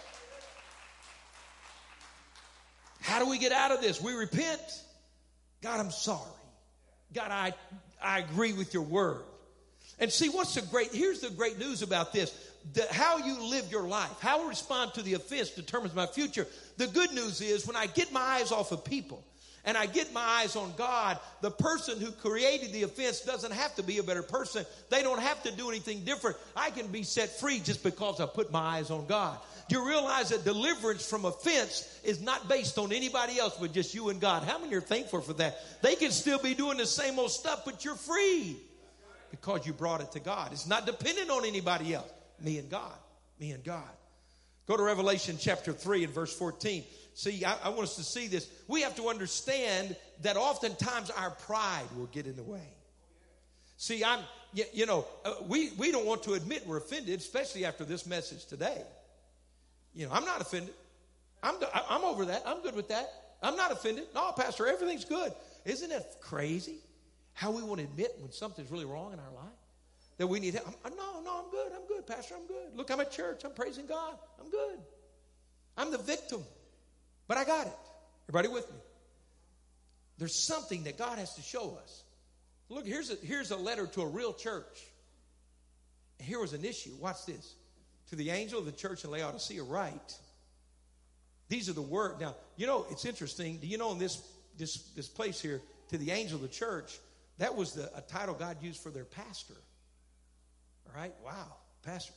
How 3.00 3.20
do 3.20 3.30
we 3.30 3.38
get 3.38 3.54
out 3.54 3.72
of 3.72 3.80
this? 3.80 4.02
We 4.02 4.12
repent. 4.12 4.60
God, 5.62 5.80
I'm 5.80 5.91
sorry. 5.91 6.30
God, 7.13 7.32
I, 7.32 7.54
I 8.02 8.20
agree 8.20 8.54
with 8.54 8.74
your 8.74 8.84
word. 8.84 9.24
And 10.00 10.12
see, 10.12 10.30
what's 10.30 10.56
the 10.56 10.62
great, 10.62 10.93
here's 10.93 11.22
the 11.22 11.30
great 11.30 11.58
news 11.58 11.82
about 11.82 12.13
this. 12.13 12.36
The, 12.74 12.86
how 12.91 13.17
you 13.17 13.41
live 13.50 13.72
your 13.72 13.88
life, 13.88 14.20
how 14.20 14.46
I 14.46 14.50
respond 14.50 14.93
to 14.96 15.02
the 15.02 15.13
offense 15.13 15.52
determines 15.52 15.96
my 15.96 16.06
future. 16.06 16.46
The 16.78 16.88
good 16.88 17.13
news 17.13 17.41
is 17.41 17.65
when 17.65 17.76
I 17.76 17.88
get 17.88 18.12
my 18.12 18.20
eyes 18.20 18.52
off 18.52 18.72
of 18.72 18.84
people 18.84 19.24
and 19.63 19.78
I 19.78 19.86
get 19.86 20.13
my 20.13 20.22
eyes 20.22 20.56
on 20.56 20.74
God, 20.78 21.20
the 21.41 21.52
person 21.52 22.00
who 22.00 22.12
created 22.12 22.74
the 22.74 22.84
offense 22.84 23.22
doesn't 23.22 23.54
have 23.54 23.76
to 23.76 23.84
be 23.84 23.98
a 23.98 24.04
better 24.04 24.24
person. 24.24 24.65
They 24.89 25.02
don't 25.02 25.22
have 25.22 25.41
to 25.43 25.52
do 25.52 25.70
anything 25.70 26.06
different. 26.06 26.38
I 26.56 26.70
can 26.70 26.88
be 26.88 27.04
set 27.04 27.39
free 27.39 27.60
just 27.60 27.84
because 27.84 28.20
I 28.20 28.28
put 28.28 28.52
my 28.52 28.78
eyes 28.78 28.91
on 28.91 29.08
God. 29.08 29.39
Do 29.69 29.77
you 29.77 29.88
realize 29.88 30.30
that 30.30 30.45
deliverance 30.45 31.08
from 31.08 31.25
offense 31.25 31.99
is 32.03 32.21
not 32.21 32.47
based 32.47 32.77
on 32.77 32.93
anybody 32.93 33.38
else 33.38 33.58
but 33.60 33.73
just 33.73 33.93
you 33.93 34.10
and 34.10 34.21
God? 34.21 34.43
How 34.43 34.60
many 34.60 34.73
are 34.75 34.82
thankful 34.82 35.21
for 35.21 35.34
that? 35.34 35.82
They 35.82 35.95
can 35.95 36.12
still 36.12 36.39
be 36.39 36.53
doing 36.53 36.77
the 36.77 36.86
same 36.86 37.19
old 37.19 37.32
stuff, 37.32 37.63
but 37.65 37.84
you're 37.84 37.95
free 37.95 38.58
because 39.30 39.67
you 39.67 39.73
brought 39.73 40.01
it 40.01 40.12
to 40.13 40.19
God. 40.19 40.53
It's 40.53 40.67
not 40.67 40.86
dependent 40.86 41.30
on 41.30 41.45
anybody 41.45 41.93
else. 41.93 42.10
Me 42.39 42.60
and 42.60 42.69
God. 42.69 42.93
Me 43.39 43.51
and 43.51 43.63
God. 43.63 43.84
Go 44.67 44.77
to 44.77 44.84
Revelation 44.84 45.38
chapter 45.39 45.73
3 45.73 46.06
and 46.06 46.13
verse 46.13 46.34
14. 46.34 46.84
See, 47.13 47.43
I, 47.43 47.56
I, 47.63 47.69
want 47.69 47.84
us 47.84 47.95
to 47.95 48.03
see 48.03 48.27
this. 48.27 48.49
We 48.67 48.82
have 48.82 48.95
to 48.97 49.08
understand 49.08 49.95
that 50.21 50.38
oftentimes 50.38 51.10
our 51.10 51.32
pride 51.32 51.86
will 51.97 52.06
get 52.08 52.27
in 52.27 52.36
the 52.36 52.43
way. 52.43 52.67
See, 53.77 54.03
I'm, 54.03 54.19
you, 54.53 54.65
you 54.73 54.86
know, 54.86 55.06
uh, 55.25 55.34
we, 55.47 55.71
we 55.71 55.91
don't 55.91 56.06
want 56.06 56.23
to 56.23 56.34
admit 56.34 56.67
we're 56.67 56.77
offended, 56.77 57.19
especially 57.19 57.65
after 57.65 57.86
this 57.86 58.06
message 58.06 58.45
today. 58.45 58.82
You 59.98 60.06
know, 60.06 60.14
I'm 60.14 60.26
not 60.26 60.42
offended. 60.42 60.76
I'm, 61.42 61.56
I'm 61.90 62.04
over 62.04 62.26
that. 62.26 62.44
I'm 62.46 62.62
good 62.62 62.76
with 62.76 62.90
that. 62.90 63.10
I'm 63.42 63.56
not 63.56 63.72
offended. 63.72 64.06
No, 64.14 64.32
Pastor, 64.32 64.68
everything's 64.68 65.06
good. 65.06 65.34
Isn't 65.66 65.92
it 65.92 66.06
crazy 66.22 66.78
how 67.34 67.50
we 67.50 67.64
want 67.64 67.80
to 67.80 67.86
admit 67.86 68.16
when 68.20 68.32
something's 68.32 68.70
really 68.70 68.86
wrong 68.86 69.12
in 69.12 69.20
our 69.20 69.32
life? 69.36 69.58
That 70.20 70.28
we 70.28 70.40
need 70.40 70.54
help. 70.54 70.68
I'm, 70.86 70.96
no, 70.96 71.22
no, 71.22 71.44
I'm 71.44 71.50
good. 71.50 71.72
I'm 71.76 71.88
good, 71.88 72.06
Pastor. 72.06 72.36
I'm 72.36 72.46
good. 72.46 72.76
Look, 72.76 72.92
I'm 72.92 73.00
at 73.00 73.12
church. 73.12 73.42
I'm 73.44 73.52
praising 73.52 73.88
God. 73.88 74.14
I'm 74.40 74.52
good. 74.52 74.78
I'm 75.76 75.92
the 75.92 75.98
victim, 75.98 76.44
but 77.28 77.38
I 77.38 77.44
got 77.44 77.66
it. 77.66 77.74
Everybody 78.30 78.54
with 78.54 78.70
me? 78.72 78.80
There's 80.20 80.46
something 80.46 80.84
that 80.84 81.00
God 81.00 81.18
has 81.18 81.34
to 81.36 81.42
show 81.42 81.78
us. 81.84 82.04
Look, 82.70 82.86
here's 82.86 83.10
a, 83.10 83.16
here's 83.24 83.50
a 83.50 83.58
letter 83.58 83.88
to 83.88 84.02
a 84.02 84.08
real 84.08 84.34
church. 84.34 84.86
Here 86.20 86.40
was 86.40 86.54
an 86.54 86.66
issue. 86.66 86.92
Watch 87.00 87.26
this 87.26 87.56
to 88.10 88.15
the 88.15 88.30
angel 88.30 88.60
of 88.60 88.65
the 88.65 88.72
church 88.72 89.04
in 89.04 89.12
Laodicea, 89.12 89.63
write. 89.63 90.17
These 91.50 91.70
are 91.70 91.74
the 91.74 91.82
word. 91.82 92.20
Now, 92.20 92.36
you 92.56 92.67
know, 92.67 92.86
it's 92.89 93.06
interesting. 93.06 93.58
Do 93.58 93.67
you 93.67 93.78
know 93.78 93.91
in 93.91 94.00
this 94.00 94.22
this 94.58 94.78
this 94.96 95.08
place 95.08 95.39
here, 95.39 95.62
to 95.89 95.98
the 95.98 96.12
angel 96.12 96.36
of 96.36 96.41
the 96.41 96.48
church, 96.48 97.00
that 97.38 97.56
was 97.56 97.74
the 97.74 97.89
a 97.96 98.02
title 98.02 98.34
God 98.34 98.58
used 98.62 98.82
for 98.82 98.89
their 98.89 99.06
pastor. 99.06 99.56
All 100.88 101.00
right? 101.00 101.13
Wow, 101.24 101.56
pastor. 101.84 102.13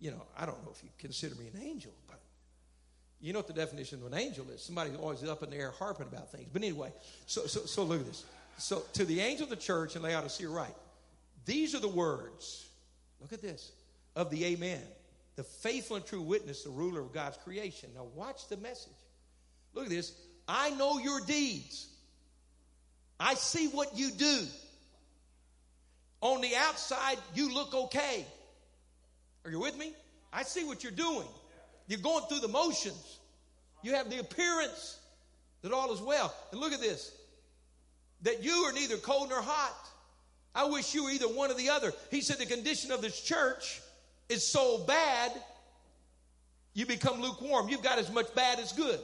You 0.00 0.10
know, 0.10 0.22
I 0.36 0.46
don't 0.46 0.62
know 0.64 0.70
if 0.72 0.82
you 0.82 0.90
consider 0.98 1.34
me 1.36 1.48
an 1.52 1.60
angel, 1.62 1.92
but 2.06 2.20
you 3.20 3.32
know 3.32 3.40
what 3.40 3.48
the 3.48 3.52
definition 3.52 4.00
of 4.00 4.12
an 4.12 4.18
angel 4.18 4.46
is. 4.50 4.62
Somebody 4.62 4.90
always 4.96 5.24
up 5.24 5.42
in 5.42 5.50
the 5.50 5.56
air 5.56 5.72
harping 5.78 6.06
about 6.06 6.30
things. 6.30 6.48
But 6.52 6.62
anyway, 6.62 6.92
so 7.26 7.46
so 7.46 7.60
so 7.60 7.84
look 7.84 8.00
at 8.00 8.06
this. 8.06 8.24
So 8.58 8.82
to 8.94 9.04
the 9.04 9.20
angel 9.20 9.44
of 9.44 9.50
the 9.50 9.56
church 9.56 9.96
in 9.96 10.02
Laodicea, 10.02 10.48
write. 10.48 10.74
These 11.46 11.74
are 11.74 11.80
the 11.80 11.88
words. 11.88 12.66
Look 13.20 13.32
at 13.32 13.40
this 13.40 13.72
of 14.18 14.30
the 14.30 14.44
Amen, 14.46 14.82
the 15.36 15.44
faithful 15.44 15.94
and 15.94 16.04
true 16.04 16.20
witness, 16.20 16.64
the 16.64 16.70
ruler 16.70 17.00
of 17.00 17.12
God's 17.12 17.36
creation. 17.38 17.88
Now, 17.94 18.08
watch 18.16 18.48
the 18.48 18.56
message. 18.56 18.92
Look 19.74 19.84
at 19.84 19.90
this. 19.90 20.12
I 20.48 20.70
know 20.70 20.98
your 20.98 21.20
deeds. 21.20 21.86
I 23.20 23.34
see 23.34 23.68
what 23.68 23.96
you 23.96 24.10
do. 24.10 24.40
On 26.20 26.40
the 26.40 26.56
outside, 26.56 27.16
you 27.36 27.54
look 27.54 27.72
okay. 27.72 28.26
Are 29.44 29.52
you 29.52 29.60
with 29.60 29.78
me? 29.78 29.92
I 30.32 30.42
see 30.42 30.64
what 30.64 30.82
you're 30.82 30.90
doing. 30.90 31.28
You're 31.86 32.00
going 32.00 32.24
through 32.24 32.40
the 32.40 32.48
motions. 32.48 33.18
You 33.84 33.94
have 33.94 34.10
the 34.10 34.18
appearance 34.18 34.98
that 35.62 35.72
all 35.72 35.92
is 35.92 36.00
well. 36.00 36.34
And 36.50 36.60
look 36.60 36.72
at 36.72 36.80
this 36.80 37.12
that 38.22 38.42
you 38.42 38.50
are 38.64 38.72
neither 38.72 38.96
cold 38.96 39.28
nor 39.28 39.40
hot. 39.40 39.76
I 40.56 40.64
wish 40.64 40.92
you 40.92 41.04
were 41.04 41.10
either 41.10 41.28
one 41.28 41.52
or 41.52 41.54
the 41.54 41.68
other. 41.68 41.92
He 42.10 42.20
said 42.20 42.38
the 42.38 42.46
condition 42.46 42.90
of 42.90 43.00
this 43.00 43.20
church 43.20 43.80
is 44.28 44.46
so 44.46 44.78
bad, 44.86 45.32
you 46.74 46.86
become 46.86 47.20
lukewarm. 47.20 47.68
You've 47.68 47.82
got 47.82 47.98
as 47.98 48.12
much 48.12 48.34
bad 48.34 48.58
as 48.60 48.72
good. 48.72 49.00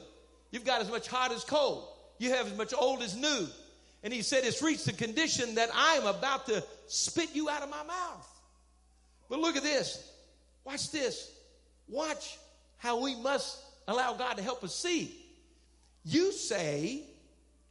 You've 0.51 0.65
got 0.65 0.81
as 0.81 0.91
much 0.91 1.09
hot 1.09 1.33
as 1.33 1.45
cold. 1.45 1.89
You 2.19 2.31
have 2.31 2.47
as 2.47 2.57
much 2.57 2.73
old 2.77 3.03
as 3.03 3.17
new. 3.17 3.47
And 4.03 4.13
he 4.13 4.23
said, 4.23 4.45
It's 4.45 4.63
reached 4.63 4.87
the 4.87 4.93
condition 4.93 5.57
that 5.57 5.71
I 5.75 5.95
am 5.95 6.07
about 6.07 6.47
to 6.47 6.63
spit 6.87 7.31
you 7.35 7.49
out 7.49 7.63
of 7.63 7.71
my 7.71 7.83
mouth. 7.83 8.29
But 9.29 9.41
look 9.41 9.57
at 9.57 9.63
this. 9.63 10.11
Watch 10.65 10.91
this. 10.91 11.33
Watch 11.89 12.39
how 12.77 13.01
we 13.01 13.17
must 13.17 13.59
allow 13.89 14.15
God 14.15 14.37
to 14.37 14.43
help 14.43 14.63
us 14.63 14.75
see. 14.75 15.17
You 16.05 16.33
say 16.33 17.03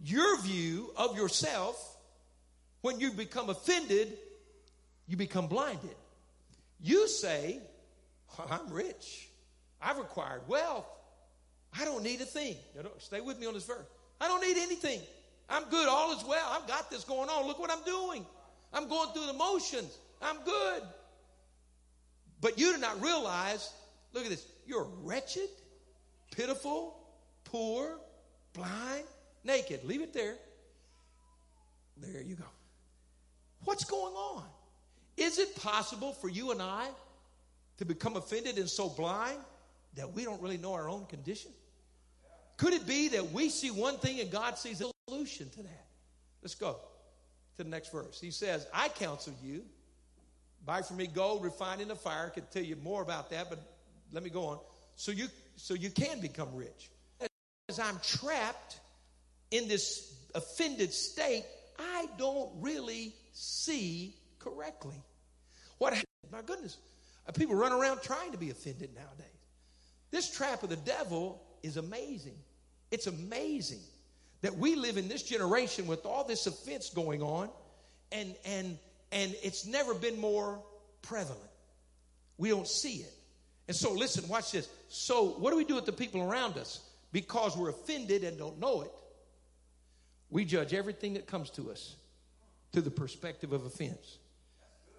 your 0.03 0.41
view 0.41 0.91
of 0.97 1.15
yourself, 1.15 1.97
when 2.81 2.99
you 2.99 3.11
become 3.11 3.49
offended, 3.49 4.17
you 5.07 5.15
become 5.15 5.47
blinded. 5.47 5.95
You 6.83 7.07
say, 7.07 7.59
I'm 8.49 8.69
rich. 8.69 9.29
I've 9.81 9.97
acquired 9.97 10.41
wealth. 10.47 10.85
I 11.79 11.85
don't 11.85 12.03
need 12.03 12.19
a 12.21 12.25
thing. 12.25 12.57
Stay 12.99 13.21
with 13.21 13.39
me 13.39 13.47
on 13.47 13.53
this 13.53 13.65
verse. 13.65 13.87
I 14.19 14.27
don't 14.27 14.41
need 14.41 14.57
anything. 14.57 14.99
I'm 15.49 15.63
good. 15.69 15.87
All 15.87 16.11
is 16.11 16.23
well. 16.25 16.45
I've 16.51 16.67
got 16.67 16.91
this 16.91 17.05
going 17.05 17.29
on. 17.29 17.47
Look 17.47 17.57
what 17.57 17.71
I'm 17.71 17.83
doing. 17.85 18.25
I'm 18.73 18.89
going 18.89 19.09
through 19.13 19.27
the 19.27 19.33
motions. 19.33 19.97
I'm 20.21 20.43
good. 20.43 20.83
But 22.41 22.59
you 22.59 22.73
do 22.73 22.79
not 22.79 23.01
realize, 23.01 23.71
look 24.11 24.25
at 24.25 24.29
this, 24.29 24.45
you're 24.67 24.87
wretched, 25.01 25.47
pitiful, 26.35 26.99
poor, 27.45 27.97
blind, 28.51 29.05
naked. 29.45 29.85
Leave 29.85 30.01
it 30.01 30.13
there. 30.13 30.35
There 31.95 32.21
you 32.21 32.35
go. 32.35 32.43
What's 33.63 33.85
going 33.85 34.13
on? 34.13 34.43
Is 35.17 35.39
it 35.39 35.55
possible 35.55 36.13
for 36.13 36.29
you 36.29 36.51
and 36.51 36.61
I 36.61 36.87
to 37.77 37.85
become 37.85 38.15
offended 38.15 38.57
and 38.57 38.69
so 38.69 38.89
blind 38.89 39.37
that 39.95 40.13
we 40.13 40.23
don't 40.23 40.41
really 40.41 40.57
know 40.57 40.73
our 40.73 40.89
own 40.89 41.05
condition? 41.05 41.51
Could 42.57 42.73
it 42.73 42.87
be 42.87 43.09
that 43.09 43.31
we 43.31 43.49
see 43.49 43.71
one 43.71 43.97
thing 43.97 44.19
and 44.19 44.31
God 44.31 44.57
sees 44.57 44.81
a 44.81 44.91
solution 45.07 45.49
to 45.51 45.63
that? 45.63 45.85
Let's 46.41 46.55
go 46.55 46.77
to 47.57 47.63
the 47.63 47.69
next 47.69 47.91
verse. 47.91 48.19
He 48.19 48.31
says, 48.31 48.67
I 48.73 48.89
counsel 48.89 49.33
you, 49.43 49.63
buy 50.65 50.81
from 50.81 50.97
me 50.97 51.07
gold 51.07 51.43
refined 51.43 51.81
in 51.81 51.87
the 51.87 51.95
fire. 51.95 52.27
I 52.27 52.29
could 52.29 52.51
tell 52.51 52.63
you 52.63 52.75
more 52.77 53.01
about 53.01 53.29
that, 53.31 53.49
but 53.49 53.59
let 54.11 54.23
me 54.23 54.29
go 54.29 54.45
on. 54.45 54.59
So 54.95 55.11
you 55.11 55.27
so 55.55 55.73
you 55.73 55.89
can 55.89 56.19
become 56.19 56.49
rich. 56.53 56.89
As 57.69 57.79
I'm 57.79 57.99
trapped 58.03 58.79
in 59.51 59.67
this 59.67 60.15
offended 60.35 60.93
state, 60.93 61.45
I 61.79 62.07
don't 62.17 62.49
really 62.59 63.13
see 63.33 64.15
correctly. 64.43 65.01
What 65.77 65.93
my 66.31 66.41
goodness, 66.41 66.77
uh, 67.27 67.31
people 67.31 67.55
run 67.55 67.71
around 67.71 68.01
trying 68.01 68.31
to 68.31 68.37
be 68.37 68.49
offended 68.49 68.89
nowadays. 68.95 69.27
This 70.11 70.29
trap 70.29 70.63
of 70.63 70.69
the 70.69 70.75
devil 70.75 71.41
is 71.63 71.77
amazing. 71.77 72.35
It's 72.91 73.07
amazing 73.07 73.79
that 74.41 74.55
we 74.55 74.75
live 74.75 74.97
in 74.97 75.07
this 75.07 75.23
generation 75.23 75.87
with 75.87 76.05
all 76.05 76.23
this 76.23 76.45
offense 76.47 76.89
going 76.89 77.21
on, 77.21 77.49
and 78.11 78.35
and 78.45 78.77
and 79.11 79.35
it's 79.41 79.65
never 79.65 79.93
been 79.93 80.19
more 80.19 80.61
prevalent. 81.01 81.41
We 82.37 82.49
don't 82.49 82.67
see 82.67 82.97
it. 82.97 83.13
And 83.67 83.75
so, 83.75 83.93
listen, 83.93 84.27
watch 84.27 84.51
this. 84.51 84.67
So, 84.89 85.29
what 85.29 85.51
do 85.51 85.57
we 85.57 85.63
do 85.63 85.75
with 85.75 85.85
the 85.85 85.93
people 85.93 86.21
around 86.21 86.57
us? 86.57 86.81
Because 87.11 87.55
we're 87.55 87.69
offended 87.69 88.23
and 88.23 88.37
don't 88.37 88.59
know 88.59 88.81
it, 88.81 88.91
we 90.29 90.45
judge 90.45 90.73
everything 90.73 91.13
that 91.13 91.27
comes 91.27 91.49
to 91.51 91.71
us 91.71 91.95
through 92.71 92.81
the 92.81 92.91
perspective 92.91 93.53
of 93.53 93.65
offense. 93.65 94.17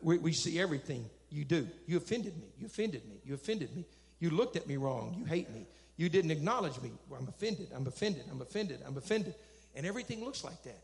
We, 0.04 0.18
we 0.18 0.32
see 0.32 0.60
everything 0.60 1.08
you 1.30 1.44
do. 1.44 1.66
You 1.86 1.96
offended 1.96 2.36
me. 2.36 2.46
You 2.58 2.66
offended 2.66 3.08
me. 3.08 3.16
You 3.24 3.34
offended 3.34 3.74
me. 3.74 3.86
You 4.20 4.30
looked 4.30 4.54
at 4.54 4.68
me 4.68 4.76
wrong. 4.76 5.14
You 5.18 5.24
hate 5.24 5.50
me. 5.50 5.66
You 5.96 6.08
didn't 6.08 6.30
acknowledge 6.30 6.80
me. 6.82 6.92
Well, 7.08 7.20
I'm 7.20 7.28
offended. 7.28 7.68
I'm 7.74 7.86
offended. 7.86 8.24
I'm 8.30 8.40
offended. 8.42 8.80
I'm 8.86 8.96
offended. 8.98 9.34
And 9.74 9.86
everything 9.86 10.22
looks 10.22 10.44
like 10.44 10.62
that. 10.64 10.78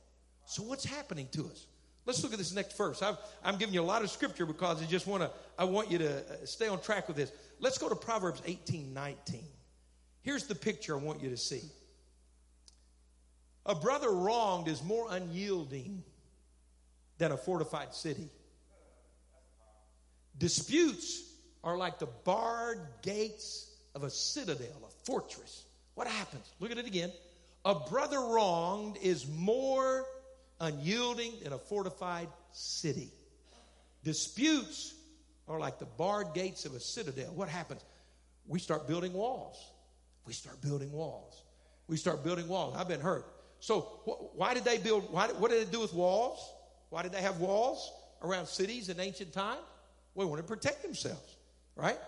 So 0.47 0.63
what's 0.63 0.85
happening 0.85 1.29
to 1.33 1.47
us? 1.47 1.67
Let's 2.07 2.23
look 2.23 2.33
at 2.33 2.39
this 2.39 2.55
next 2.55 2.77
verse. 2.77 3.03
i 3.03 3.15
am 3.45 3.59
giving 3.59 3.75
you 3.75 3.83
a 3.83 3.85
lot 3.85 4.03
of 4.03 4.11
scripture 4.11 4.47
because 4.47 4.83
I 4.83 4.87
just 4.87 5.07
want 5.07 5.23
to. 5.23 5.31
I 5.59 5.65
want 5.65 5.91
you 5.91 5.99
to 5.99 6.17
uh, 6.17 6.23
stay 6.45 6.67
on 6.67 6.81
track 6.81 7.07
with 7.07 7.17
this. 7.17 7.31
Let's 7.61 7.77
go 7.77 7.89
to 7.89 7.95
Proverbs 7.95 8.41
18, 8.47 8.95
19. 8.95 9.45
Here's 10.23 10.47
the 10.47 10.55
picture 10.55 10.99
I 10.99 10.99
want 10.99 11.23
you 11.23 11.29
to 11.29 11.37
see. 11.37 11.63
A 13.67 13.75
brother 13.75 14.11
wronged 14.11 14.67
is 14.67 14.83
more 14.83 15.07
unyielding 15.11 16.03
than 17.19 17.33
a 17.33 17.37
fortified 17.37 17.95
city. 17.95 18.31
Disputes 20.41 21.23
are 21.63 21.77
like 21.77 21.99
the 21.99 22.09
barred 22.25 22.81
gates 23.03 23.75
of 23.95 24.05
a 24.05 24.11
citadel, 24.11 24.83
a 24.83 25.05
fortress. 25.05 25.65
What 25.95 26.07
happens? 26.07 26.55
Look 26.61 26.71
at 26.71 26.79
it 26.79 26.87
again. 26.87 27.13
A 27.67 27.75
brother 27.75 28.19
wronged 28.19 28.97
is 29.03 29.29
more 29.29 30.07
unyielding 30.59 31.33
than 31.45 31.53
a 31.53 31.59
fortified 31.59 32.29
city. 32.53 33.11
Disputes 34.03 34.95
are 35.47 35.61
like 35.61 35.79
the 35.79 35.85
barred 35.85 36.29
gates 36.35 36.65
of 36.65 36.75
a 36.75 36.81
citadel. 36.81 37.33
What 37.35 37.51
happens? 37.51 37.85
We 38.47 38.61
start 38.61 38.89
building 38.89 39.13
walls. 39.13 39.73
We 40.27 40.33
start 40.33 40.63
building 40.63 40.91
walls. 40.91 41.43
We 41.87 41.99
start 41.99 42.25
building 42.25 42.49
walls. 42.49 42.77
I've 42.79 42.89
been 42.89 43.01
hurt. 43.01 43.27
So, 43.59 43.81
wh- 44.07 44.39
why 44.39 44.55
did 44.55 44.65
they 44.65 44.79
build? 44.79 45.13
Why, 45.13 45.27
what 45.29 45.51
did 45.51 45.67
they 45.67 45.71
do 45.71 45.81
with 45.81 45.93
walls? 45.93 46.39
Why 46.89 47.03
did 47.03 47.13
they 47.13 47.21
have 47.21 47.41
walls 47.41 47.93
around 48.23 48.47
cities 48.47 48.89
in 48.89 48.99
ancient 49.01 49.35
times? 49.35 49.61
They 50.17 50.25
wanted 50.25 50.43
to 50.43 50.49
protect 50.49 50.83
themselves, 50.83 51.37
right? 51.77 51.99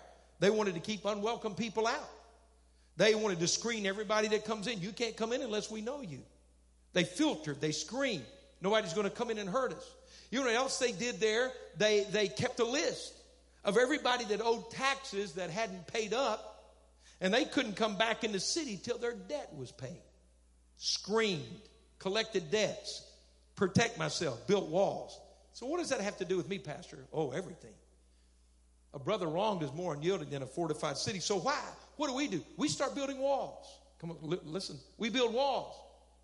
They 0.41 0.51
wanted 0.51 0.75
to 0.75 0.81
keep 0.81 1.05
unwelcome 1.05 1.55
people 1.55 1.87
out. 1.87 2.11
They 2.97 3.15
wanted 3.15 3.41
to 3.41 3.49
screen 3.49 3.87
everybody 3.87 4.29
that 4.29 4.45
comes 4.45 4.67
in. 4.67 4.81
You 4.81 4.93
can't 4.93 5.17
come 5.17 5.33
in 5.33 5.41
unless 5.41 5.71
we 5.71 5.81
know 5.81 6.03
you. 6.03 6.21
They 6.93 7.05
filtered, 7.05 7.61
they 7.61 7.73
screened. 7.73 8.25
Nobody's 8.61 8.93
going 8.93 9.09
to 9.09 9.15
come 9.15 9.31
in 9.31 9.39
and 9.39 9.49
hurt 9.49 9.73
us. 9.73 9.91
You 10.31 10.41
know 10.41 10.47
what 10.47 10.55
else 10.55 10.79
they 10.79 10.93
did 10.93 11.21
there? 11.21 11.51
They, 11.79 12.05
they 12.11 12.29
kept 12.29 12.61
a 12.61 12.65
list 12.65 13.15
of 13.65 13.77
everybody 13.77 14.25
that 14.27 14.41
owed 14.41 14.71
taxes 14.71 15.33
that 15.33 15.51
hadn't 15.51 15.87
paid 15.87 16.13
up, 16.13 16.75
and 17.21 17.33
they 17.33 17.45
couldn't 17.45 17.77
come 17.77 17.97
back 17.97 18.25
in 18.25 18.33
the 18.33 18.41
city 18.41 18.79
till 18.83 18.99
their 18.99 19.15
debt 19.15 19.51
was 19.57 19.73
paid. 19.73 20.03
Screened, 20.77 21.61
collected 21.99 22.51
debts, 22.51 23.05
protect 23.57 23.99
myself, 23.99 24.47
built 24.47 24.69
walls. 24.69 25.19
So, 25.53 25.67
what 25.67 25.79
does 25.79 25.91
that 25.91 26.01
have 26.01 26.17
to 26.19 26.25
do 26.25 26.37
with 26.37 26.49
me, 26.49 26.59
Pastor? 26.59 26.99
Oh, 27.13 27.31
everything. 27.31 27.75
A 28.95 28.99
brother 28.99 29.27
wronged 29.27 29.63
is 29.63 29.73
more 29.73 29.95
unyielding 29.95 30.31
than 30.31 30.43
a 30.43 30.47
fortified 30.47 30.99
city. 30.99 31.19
So, 31.19 31.39
why? 31.39 31.61
What 31.97 32.09
do 32.09 32.15
we 32.15 32.29
do? 32.29 32.43
We 32.57 32.69
start 32.69 32.95
building 32.95 33.19
walls. 33.19 33.67
Come 34.01 34.11
on, 34.11 34.19
li- 34.23 34.39
listen. 34.45 34.77
We 34.99 35.09
build 35.09 35.33
walls 35.33 35.75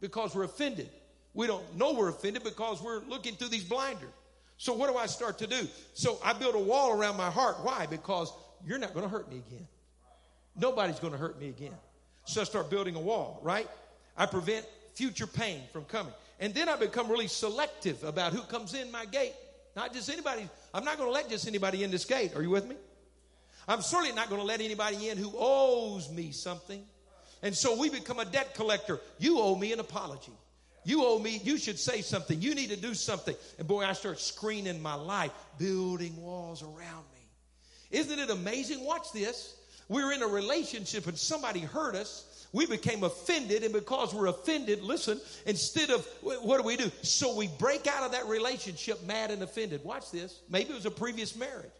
because 0.01 0.35
we're 0.35 0.45
offended. 0.45 0.91
We 1.35 1.47
don't 1.47 1.77
know 1.77 1.95
we're 1.95 2.11
offended 2.11 2.45
because 2.45 2.83
we're 2.83 3.01
looking 3.05 3.35
through 3.35 3.49
these 3.49 3.65
blinders. 3.65 4.11
So, 4.59 4.73
what 4.73 4.91
do 4.91 4.97
I 4.97 5.07
start 5.07 5.39
to 5.39 5.47
do? 5.47 5.67
So, 5.95 6.19
I 6.23 6.33
build 6.33 6.57
a 6.57 6.61
wall 6.61 6.93
around 6.93 7.17
my 7.17 7.31
heart. 7.31 7.57
Why? 7.63 7.87
Because 7.87 8.33
you're 8.67 8.79
not 8.79 8.93
going 8.93 9.05
to 9.05 9.11
hurt 9.11 9.31
me 9.31 9.43
again. 9.47 9.67
Nobody's 10.57 10.99
going 10.99 11.13
to 11.13 11.19
hurt 11.19 11.41
me 11.41 11.49
again. 11.49 11.75
So, 12.25 12.43
I 12.43 12.45
start 12.45 12.69
building 12.69 12.97
a 12.97 13.01
wall, 13.01 13.41
right? 13.43 13.69
I 14.17 14.27
prevent 14.27 14.67
future 14.95 15.29
pain 15.29 15.63
from 15.73 15.85
coming. 15.85 16.13
And 16.41 16.53
then 16.53 16.69
I 16.69 16.77
become 16.77 17.09
really 17.09 17.29
selective 17.29 18.03
about 18.05 18.33
who 18.33 18.43
comes 18.43 18.75
in 18.75 18.91
my 18.91 19.07
gate. 19.07 19.33
Not 19.79 19.93
just 19.93 20.11
anybody. 20.11 20.49
I'm 20.75 20.85
not 20.85 20.97
going 20.97 21.09
to 21.09 21.13
let 21.13 21.29
just 21.29 21.47
anybody 21.47 21.85
in 21.85 21.93
this 21.93 22.05
gate. 22.05 22.35
Are 22.35 22.43
you 22.43 22.51
with 22.51 22.67
me? 22.67 22.75
I'm 23.69 23.81
certainly 23.81 24.13
not 24.13 24.29
going 24.29 24.41
to 24.41 24.47
let 24.47 24.61
anybody 24.61 25.09
in 25.09 25.17
who 25.17 25.33
owes 25.39 26.11
me 26.11 26.33
something. 26.33 26.83
And 27.45 27.55
so 27.55 27.79
we 27.79 27.89
become 27.89 28.19
a 28.19 28.25
debt 28.25 28.57
collector. 28.57 28.99
You 29.21 29.39
owe 29.39 29.55
me 29.55 29.73
an 29.73 29.79
apology. 29.79 30.33
You 30.83 31.05
owe 31.05 31.21
me, 31.21 31.41
you 31.45 31.59
should 31.59 31.79
say 31.79 32.01
something. 32.01 32.43
You 32.43 32.57
need 32.57 32.71
to 32.71 32.77
do 32.77 32.93
something. 32.93 33.37
And 33.57 33.69
boy, 33.69 33.85
I 33.85 33.93
start 33.93 34.19
screening 34.19 34.83
my 34.83 34.95
life, 34.95 35.31
building 35.61 36.21
walls 36.21 36.65
around 36.65 37.05
me. 37.15 37.23
Isn't 37.93 38.19
it 38.19 38.31
amazing? 38.31 38.85
Watch 38.85 39.13
this. 39.13 39.55
We're 39.89 40.11
in 40.11 40.23
a 40.23 40.27
relationship 40.27 41.07
and 41.07 41.17
somebody 41.17 41.61
hurt 41.61 41.95
us. 41.95 42.28
We 42.53 42.67
became 42.67 43.05
offended, 43.05 43.63
and 43.63 43.73
because 43.73 44.15
we're 44.15 44.27
offended, 44.27 44.83
listen, 44.83 45.21
instead 45.45 45.91
of 45.91 46.07
what 46.23 46.59
do 46.59 46.67
we 46.67 46.77
do? 46.77 46.91
So 47.03 47.37
we 47.37 47.49
break 47.59 47.87
out 47.87 48.05
of 48.05 48.13
that 48.13 48.27
relationship 48.27 49.05
mad 49.07 49.31
and 49.31 49.43
offended. 49.43 49.85
Watch 49.85 50.11
this. 50.11 50.41
Maybe 50.49 50.71
it 50.71 50.75
was 50.75 50.87
a 50.87 50.91
previous 50.91 51.37
marriage. 51.37 51.71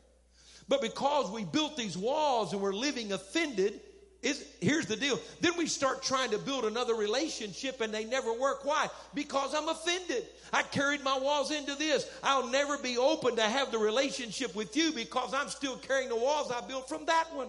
But 0.69 0.83
because 0.83 1.31
we 1.31 1.45
built 1.45 1.77
these 1.77 1.97
walls 1.97 2.53
and 2.53 2.61
we're 2.61 2.75
living 2.75 3.13
offended, 3.13 3.81
is 4.23 4.45
here's 4.61 4.87
the 4.87 4.97
deal. 4.97 5.19
Then 5.41 5.53
we 5.57 5.67
start 5.67 6.03
trying 6.03 6.31
to 6.33 6.39
build 6.39 6.65
another 6.65 6.95
relationship 6.95 7.81
and 7.81 7.95
they 7.95 8.05
never 8.05 8.33
work. 8.33 8.65
Why? 8.65 8.89
Because 9.15 9.55
I'm 9.55 9.69
offended. 9.69 10.27
I 10.53 10.63
carried 10.63 11.05
my 11.05 11.17
walls 11.19 11.53
into 11.53 11.77
this. 11.77 12.11
I'll 12.23 12.49
never 12.49 12.79
be 12.79 12.99
open 12.99 13.37
to 13.37 13.43
have 13.43 13.71
the 13.71 13.79
relationship 13.79 14.57
with 14.57 14.77
you 14.77 14.93
because 14.93 15.33
I'm 15.33 15.49
still 15.49 15.77
carrying 15.77 16.09
the 16.09 16.17
walls 16.17 16.51
I 16.51 16.67
built 16.67 16.89
from 16.89 17.07
that 17.07 17.27
one. 17.33 17.49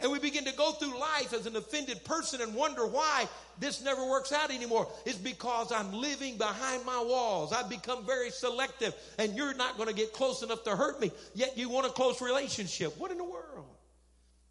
And 0.00 0.12
we 0.12 0.20
begin 0.20 0.44
to 0.44 0.54
go 0.54 0.72
through 0.72 0.98
life 0.98 1.32
as 1.32 1.46
an 1.46 1.56
offended 1.56 2.04
person 2.04 2.40
and 2.40 2.54
wonder 2.54 2.86
why 2.86 3.26
this 3.58 3.82
never 3.82 4.08
works 4.08 4.30
out 4.32 4.52
anymore. 4.52 4.86
It's 5.04 5.18
because 5.18 5.72
I'm 5.72 5.92
living 5.92 6.38
behind 6.38 6.86
my 6.86 7.02
walls. 7.02 7.52
I've 7.52 7.68
become 7.68 8.06
very 8.06 8.30
selective, 8.30 8.94
and 9.18 9.34
you're 9.34 9.54
not 9.54 9.76
going 9.76 9.88
to 9.88 9.94
get 9.94 10.12
close 10.12 10.42
enough 10.42 10.62
to 10.64 10.76
hurt 10.76 11.00
me, 11.00 11.10
yet 11.34 11.58
you 11.58 11.68
want 11.68 11.86
a 11.86 11.90
close 11.90 12.22
relationship. 12.22 12.96
What 12.96 13.10
in 13.10 13.18
the 13.18 13.24
world? 13.24 13.66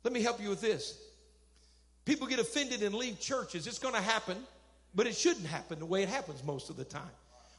Let 0.03 0.13
me 0.13 0.21
help 0.21 0.41
you 0.41 0.49
with 0.49 0.59
this. 0.59 0.99
People 2.03 2.27
get 2.27 2.39
offended 2.39 2.83
and 2.83 2.93
leave 2.93 3.19
churches. 3.19 3.67
It's 3.67 3.79
going 3.79 3.95
to 3.95 4.01
happen, 4.01 4.37
but 4.95 5.07
it 5.07 5.15
shouldn't 5.15 5.47
happen 5.47 5.79
the 5.79 5.85
way 5.85 6.03
it 6.03 6.09
happens 6.09 6.43
most 6.43 6.69
of 6.69 6.75
the 6.75 6.85
time. 6.85 7.01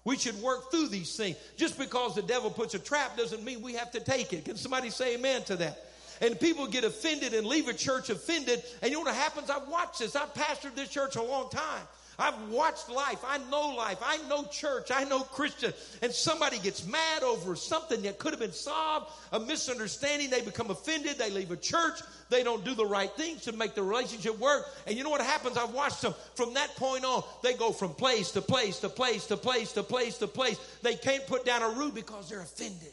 We 0.05 0.16
should 0.16 0.40
work 0.40 0.70
through 0.70 0.88
these 0.88 1.16
things. 1.16 1.37
Just 1.57 1.79
because 1.79 2.14
the 2.14 2.22
devil 2.22 2.51
puts 2.51 2.74
a 2.74 2.79
trap 2.79 3.16
doesn't 3.16 3.44
mean 3.44 3.62
we 3.62 3.74
have 3.74 3.90
to 3.92 4.01
take 4.01 4.33
it. 4.33 4.44
Can 4.44 4.57
somebody 4.57 4.90
say 4.90 5.14
amen 5.16 5.42
to 5.44 5.57
that? 5.57 5.88
And 6.20 6.38
people 6.38 6.66
get 6.66 6.85
offended 6.85 7.35
and 7.35 7.46
leave 7.46 7.68
a 7.68 7.74
church 7.74 8.11
offended. 8.11 8.62
And 8.83 8.90
you 8.90 8.98
know 8.98 9.04
what 9.04 9.14
happens? 9.14 9.50
I've 9.50 9.68
watched 9.68 10.00
this. 10.00 10.16
I've 10.16 10.33
pastored 10.35 10.74
this 10.74 10.88
church 10.88 11.16
a 11.16 11.22
long 11.22 11.50
time. 11.50 11.83
I've 12.20 12.50
watched 12.50 12.88
life. 12.90 13.20
I 13.24 13.38
know 13.48 13.76
life. 13.76 13.98
I 14.04 14.18
know 14.28 14.44
church. 14.46 14.90
I 14.92 15.04
know 15.04 15.20
Christian. 15.20 15.72
And 16.02 16.12
somebody 16.12 16.59
gets 16.59 16.85
mad 16.85 17.22
over 17.22 17.54
something 17.54 18.02
that 18.02 18.18
could 18.18 18.33
have 18.33 18.40
been 18.40 18.52
solved, 18.52 19.12
a 19.31 19.38
misunderstanding. 19.38 20.28
They 20.28 20.40
become 20.40 20.68
offended. 20.70 21.16
They 21.16 21.31
leave 21.31 21.52
a 21.52 21.57
church. 21.57 22.00
They 22.28 22.42
don't 22.42 22.64
do 22.64 22.74
the 22.74 22.85
right 22.85 23.11
things 23.12 23.42
to 23.42 23.52
make 23.52 23.76
the 23.76 23.85
relationship 23.85 24.37
work. 24.40 24.66
And 24.88 24.96
you 24.96 25.04
know 25.04 25.11
what 25.11 25.20
happens? 25.20 25.57
I've 25.57 25.72
watched 25.72 26.02
them 26.02 26.14
from 26.35 26.54
that 26.54 26.74
point 26.74 27.04
on. 27.04 27.22
They 27.44 27.54
go 27.54 27.70
from 27.70 27.94
place 27.94 28.33
to 28.33 28.42
place 28.42 28.81
to 28.81 28.88
place 28.88 29.26
to 29.26 29.37
place 29.37 29.72
to 29.74 29.85
place 29.85 30.18
to 30.18 30.26
place. 30.26 30.59
They 30.83 30.96
can't 30.96 31.24
put 31.28 31.44
down 31.44 31.62
a 31.62 31.70
root 31.70 31.94
because 31.94 32.28
they're 32.28 32.40
offended. 32.40 32.90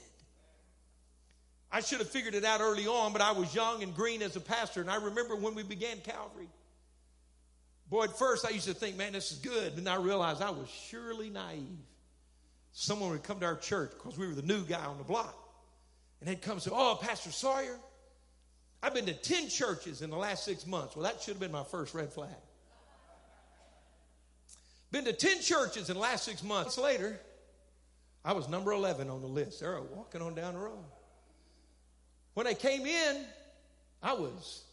I 1.76 1.82
should 1.82 2.00
have 2.00 2.08
figured 2.10 2.36
it 2.36 2.46
out 2.46 2.62
early 2.62 2.88
on, 2.88 3.12
but 3.12 3.22
I 3.22 3.34
was 3.34 3.54
young 3.54 3.84
and 3.84 3.94
green 3.94 4.22
as 4.22 4.38
a 4.38 4.40
pastor. 4.40 4.80
And 4.80 4.90
I 4.90 4.96
remember 4.96 5.36
when 5.36 5.56
we 5.56 5.64
began 5.64 5.98
Calvary. 5.98 6.48
Boy, 7.90 8.06
at 8.06 8.18
first 8.18 8.46
I 8.46 8.52
used 8.52 8.68
to 8.68 8.74
think, 8.74 8.96
man, 8.96 9.12
this 9.12 9.34
is 9.34 9.40
good. 9.40 9.76
Then 9.76 9.86
I 9.86 9.98
realized 9.98 10.42
I 10.42 10.52
was 10.52 10.70
surely 10.70 11.30
naive. 11.30 11.78
Someone 12.72 13.10
would 13.10 13.24
come 13.24 13.42
to 13.42 13.46
our 13.46 13.58
church 13.58 13.92
because 13.92 14.18
we 14.18 14.26
were 14.26 14.34
the 14.34 14.42
new 14.42 14.64
guy 14.64 14.86
on 14.86 14.98
the 14.98 15.04
block. 15.04 15.38
And 16.22 16.30
they'd 16.30 16.42
come 16.42 16.54
and 16.54 16.62
say, 16.62 16.72
Oh, 16.74 16.98
Pastor 17.02 17.32
Sawyer, 17.32 17.78
I've 18.82 18.94
been 18.94 19.08
to 19.08 19.14
10 19.14 19.50
churches 19.50 20.02
in 20.02 20.10
the 20.10 20.16
last 20.16 20.46
six 20.46 20.66
months. 20.66 20.96
Well, 20.96 21.04
that 21.04 21.22
should 21.24 21.34
have 21.34 21.42
been 21.42 21.52
my 21.52 21.66
first 21.66 21.94
red 21.94 22.08
flag. 22.08 22.30
Been 24.94 25.04
to 25.04 25.14
10 25.14 25.42
churches 25.42 25.90
in 25.90 25.96
the 25.96 26.02
last 26.02 26.24
six 26.24 26.42
months. 26.42 26.78
Later, 26.78 27.20
I 28.24 28.32
was 28.32 28.48
number 28.48 28.72
11 28.72 29.10
on 29.10 29.20
the 29.20 29.28
list. 29.28 29.60
They're 29.60 29.78
walking 29.82 30.22
on 30.22 30.36
down 30.36 30.54
the 30.54 30.62
road. 30.62 30.86
When 32.36 32.48
I 32.48 32.54
came 32.54 32.86
in, 32.86 33.26
I 34.04 34.14
was 34.14 34.66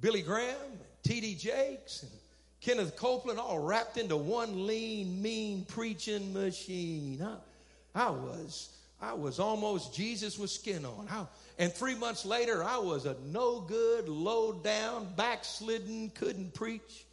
Billy 0.00 0.22
Graham, 0.22 0.56
T.D. 1.04 1.36
Jakes, 1.36 2.02
and 2.02 2.10
Kenneth 2.60 2.96
Copeland 2.96 3.38
all 3.38 3.60
wrapped 3.60 3.96
into 3.96 4.16
one 4.16 4.66
lean, 4.66 5.22
mean 5.22 5.64
preaching 5.64 6.32
machine. 6.32 7.22
I, 7.22 7.36
I 8.06 8.10
was, 8.10 8.76
I 9.00 9.12
was 9.12 9.38
almost 9.38 9.94
Jesus 9.94 10.36
with 10.36 10.50
skin 10.50 10.84
on. 10.84 11.06
I, 11.08 11.26
and 11.60 11.72
three 11.72 11.94
months 11.94 12.24
later, 12.24 12.64
I 12.64 12.78
was 12.78 13.06
a 13.06 13.16
no 13.24 13.60
good, 13.60 14.08
low 14.08 14.52
down, 14.52 15.14
backslidden, 15.14 16.10
couldn't 16.10 16.54
preach. 16.54 17.06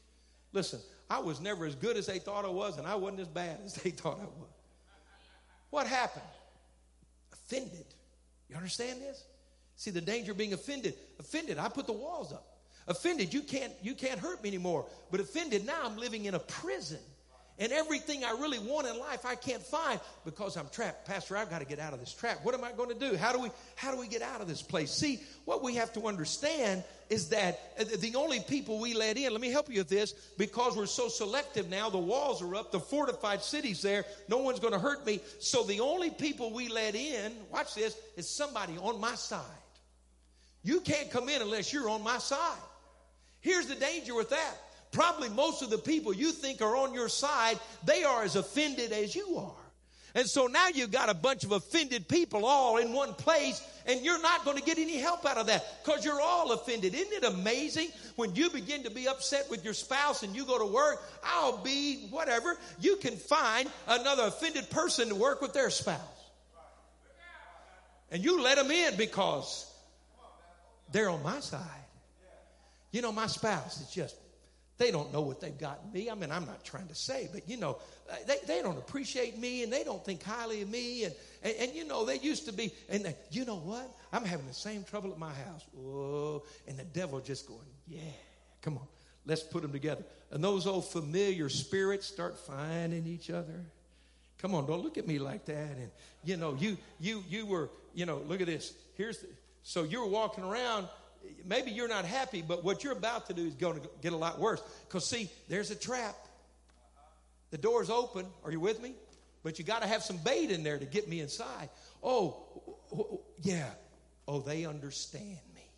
Listen, 0.54 0.80
I 1.08 1.20
was 1.20 1.40
never 1.40 1.68
as 1.68 1.76
good 1.76 1.98
as 1.98 2.08
they 2.08 2.18
thought 2.18 2.46
I 2.46 2.50
was, 2.50 2.80
and 2.80 2.88
I 2.88 2.96
wasn't 2.96 3.20
as 3.20 3.28
bad 3.28 3.60
as 3.66 3.76
they 3.76 3.92
thought 3.92 4.20
I 4.20 4.26
was. 4.26 4.50
What 5.70 5.86
happened? 5.86 6.26
Offended. 7.32 7.86
You 8.50 8.56
understand 8.56 9.02
this? 9.02 9.24
See 9.78 9.92
the 9.92 10.02
danger 10.02 10.32
of 10.34 10.38
being 10.38 10.54
offended. 10.54 10.96
Offended, 11.20 11.58
I 11.58 11.70
put 11.70 11.86
the 11.88 11.94
walls 11.94 12.34
up. 12.34 12.46
Offended, 12.88 13.34
you 13.34 13.42
can't 13.42 13.74
you 13.82 13.94
can't 13.94 14.20
hurt 14.20 14.42
me 14.42 14.50
anymore. 14.50 14.86
But 15.12 15.20
offended, 15.20 15.66
now 15.66 15.80
I'm 15.84 15.98
living 15.98 16.26
in 16.26 16.34
a 16.34 16.40
prison. 16.40 17.00
And 17.60 17.72
everything 17.72 18.24
I 18.24 18.32
really 18.32 18.60
want 18.60 18.86
in 18.86 19.00
life 19.00 19.26
I 19.26 19.34
can't 19.34 19.64
find 19.64 20.00
because 20.26 20.58
I'm 20.58 20.70
trapped. 20.70 21.08
Pastor, 21.08 21.36
I've 21.36 21.50
got 21.50 21.60
to 21.60 21.66
get 21.66 21.80
out 21.80 21.92
of 21.92 22.00
this 22.00 22.14
trap. 22.14 22.40
What 22.44 22.54
am 22.54 22.64
I 22.64 22.72
going 22.72 22.90
to 22.90 23.10
do? 23.10 23.18
How 23.18 23.32
do 23.34 23.40
we 23.40 23.50
how 23.76 23.92
do 23.92 24.00
we 24.00 24.08
get 24.08 24.22
out 24.22 24.42
of 24.42 24.48
this 24.48 24.62
place? 24.62 24.92
See, 24.92 25.22
what 25.46 25.64
we 25.64 25.74
have 25.76 25.92
to 25.94 26.06
understand 26.08 26.84
is 27.10 27.30
that 27.30 27.74
uh, 27.80 27.86
the 28.00 28.16
only 28.16 28.42
people 28.42 28.80
we 28.80 28.94
let 28.94 29.18
in, 29.18 29.32
let 29.32 29.42
me 29.42 29.50
help 29.50 29.72
you 29.72 29.80
with 29.80 29.90
this, 29.90 30.14
because 30.38 30.78
we're 30.78 30.86
so 30.86 31.08
selective 31.08 31.68
now, 31.70 31.90
the 31.90 31.98
walls 31.98 32.42
are 32.42 32.56
up, 32.56 32.72
the 32.72 32.80
fortified 32.80 33.42
cities 33.42 33.82
there, 33.82 34.06
no 34.28 34.38
one's 34.38 34.60
going 34.60 34.74
to 34.74 34.80
hurt 34.80 35.06
me. 35.06 35.20
So 35.40 35.64
the 35.64 35.80
only 35.80 36.12
people 36.12 36.54
we 36.54 36.68
let 36.70 36.96
in, 36.96 37.32
watch 37.52 37.74
this, 37.74 37.98
is 38.18 38.30
somebody 38.30 38.78
on 38.78 39.00
my 39.00 39.16
side. 39.16 39.42
You 40.68 40.82
can't 40.82 41.10
come 41.10 41.30
in 41.30 41.42
unless 41.42 41.72
you're 41.72 41.90
on 41.90 42.04
my 42.04 42.18
side. 42.18 42.60
Here's 43.40 43.68
the 43.68 43.76
danger 43.76 44.14
with 44.14 44.32
that. 44.32 44.54
Probably 44.92 45.30
most 45.30 45.62
of 45.62 45.70
the 45.70 45.78
people 45.78 46.14
you 46.14 46.34
think 46.34 46.62
are 46.62 46.76
on 46.76 46.94
your 46.94 47.08
side, 47.08 47.58
they 47.86 48.04
are 48.04 48.24
as 48.24 48.36
offended 48.36 48.92
as 48.92 49.16
you 49.16 49.38
are. 49.38 49.64
And 50.14 50.28
so 50.28 50.48
now 50.48 50.68
you've 50.68 50.92
got 50.92 51.08
a 51.08 51.14
bunch 51.14 51.46
of 51.46 51.54
offended 51.54 52.10
people 52.10 52.46
all 52.46 52.78
in 52.78 52.92
one 52.92 53.14
place, 53.14 53.66
And 53.86 54.04
you're 54.04 54.22
not 54.22 54.44
going 54.44 54.58
to 54.58 54.64
get 54.64 54.78
any 54.78 54.98
help 54.98 55.26
out 55.26 55.38
of 55.38 55.48
that 55.48 55.86
because 55.86 56.04
you're 56.04 56.20
all 56.20 56.52
offended. 56.52 56.94
Isn't 56.94 57.14
it 57.14 57.24
amazing 57.24 57.88
when 58.18 58.36
you 58.36 58.50
begin 58.50 58.84
to 58.84 58.92
be 58.92 59.08
upset 59.08 59.50
with 59.50 59.64
your 59.64 59.74
spouse 59.74 60.24
and 60.24 60.36
you 60.36 60.44
go 60.44 60.60
to 60.60 60.66
work? 60.66 61.02
I'll 61.24 61.64
be 61.64 62.08
whatever. 62.10 62.58
You 62.82 62.98
can 62.98 63.16
find 63.16 63.70
another 63.88 64.24
offended 64.24 64.70
person 64.70 65.08
to 65.08 65.16
work 65.16 65.42
with 65.42 65.54
their 65.54 65.70
spouse. 65.70 66.02
And 68.12 68.22
you 68.22 68.42
let 68.42 68.58
them 68.58 68.70
in 68.70 68.98
because 68.98 69.67
they're 70.92 71.10
on 71.10 71.24
my 71.24 71.40
side. 71.40 71.62
You 72.92 73.02
know, 73.02 73.12
my 73.12 73.28
spouse 73.28 73.82
is 73.82 73.90
just, 73.90 74.16
they 74.78 74.92
don't 74.92 75.12
know 75.12 75.22
what 75.22 75.42
they've 75.42 75.58
got 75.58 75.80
in 75.84 75.92
me. 75.92 76.10
I 76.10 76.16
mean, 76.16 76.32
I'm 76.32 76.46
not 76.46 76.64
trying 76.64 76.88
to 76.88 76.96
say, 76.96 77.28
but 77.34 77.50
you 77.50 77.58
know, 77.58 77.80
uh, 78.10 78.16
they, 78.28 78.38
they 78.46 78.62
don't 78.62 78.78
appreciate 78.78 79.38
me 79.38 79.64
and 79.64 79.74
they 79.74 79.84
don't 79.84 80.04
think 80.06 80.24
highly 80.24 80.62
of 80.62 80.70
me. 80.70 81.04
And, 81.04 81.16
and, 81.44 81.56
and 81.60 81.76
you 81.76 81.86
know, 81.86 82.06
they 82.06 82.20
used 82.20 82.46
to 82.46 82.54
be, 82.54 82.72
and 82.90 83.04
they, 83.04 83.16
you 83.32 83.44
know 83.44 83.58
what? 83.58 83.90
I'm 84.14 84.24
having 84.24 84.48
the 84.48 84.54
same 84.54 84.84
trouble 84.84 85.12
at 85.12 85.20
my 85.20 85.34
house. 85.34 85.66
Oh, 85.80 86.44
and 86.68 86.78
the 86.78 86.84
devil 86.84 87.20
just 87.20 87.48
going, 87.48 87.60
yeah, 87.88 88.02
come 88.62 88.78
on, 88.78 88.88
let's 89.26 89.44
put 89.44 89.64
them 89.64 89.72
together. 89.72 90.04
And 90.32 90.44
those 90.44 90.68
old 90.68 90.88
familiar 90.88 91.50
spirits 91.50 92.06
start 92.06 92.38
finding 92.38 93.08
each 93.08 93.30
other. 93.30 93.66
Come 94.40 94.54
on, 94.54 94.68
don't 94.68 94.84
look 94.84 94.98
at 94.98 95.08
me 95.08 95.18
like 95.18 95.46
that. 95.46 95.78
And 95.78 95.90
you 96.24 96.38
know, 96.38 96.56
you 96.60 96.78
you 97.00 97.24
you 97.28 97.46
were, 97.46 97.70
you 97.96 98.06
know, 98.06 98.18
look 98.28 98.40
at 98.40 98.48
this. 98.48 98.74
Here's 98.96 99.18
the, 99.18 99.28
so 99.68 99.84
you're 99.84 100.08
walking 100.08 100.46
around. 100.46 100.88
Maybe 101.44 101.72
you're 101.72 101.90
not 101.90 102.06
happy, 102.06 102.42
but 102.42 102.64
what 102.64 102.86
you're 102.86 102.94
about 102.94 103.28
to 103.28 103.34
do 103.34 103.46
is 103.46 103.54
going 103.54 103.82
to 103.82 103.90
get 104.02 104.14
a 104.14 104.16
lot 104.16 104.40
worse. 104.40 104.62
Because 104.88 105.06
see, 105.06 105.30
there's 105.50 105.72
a 105.72 105.76
trap. 105.76 106.16
The 107.52 107.58
door's 107.58 107.90
open. 107.90 108.28
Are 108.46 108.52
you 108.52 108.62
with 108.62 108.82
me? 108.82 108.94
But 109.44 109.60
you 109.60 109.66
got 109.66 109.82
to 109.82 109.88
have 109.90 110.04
some 110.04 110.20
bait 110.24 110.52
in 110.52 110.64
there 110.64 110.80
to 110.80 110.86
get 110.86 111.10
me 111.10 111.20
inside. 111.20 111.68
Oh, 112.02 113.20
yeah. 113.42 113.72
Oh, 114.26 114.40
they 114.40 114.66
understand 114.66 115.42
me. 115.54 115.70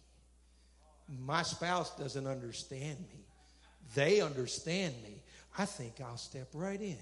My 1.26 1.42
spouse 1.42 1.98
doesn't 1.98 2.28
understand 2.28 3.00
me. 3.00 3.26
They 3.96 4.22
understand 4.22 4.94
me. 5.02 5.16
I 5.58 5.66
think 5.66 5.96
I'll 6.00 6.18
step 6.18 6.50
right 6.54 6.80
in. 6.80 6.98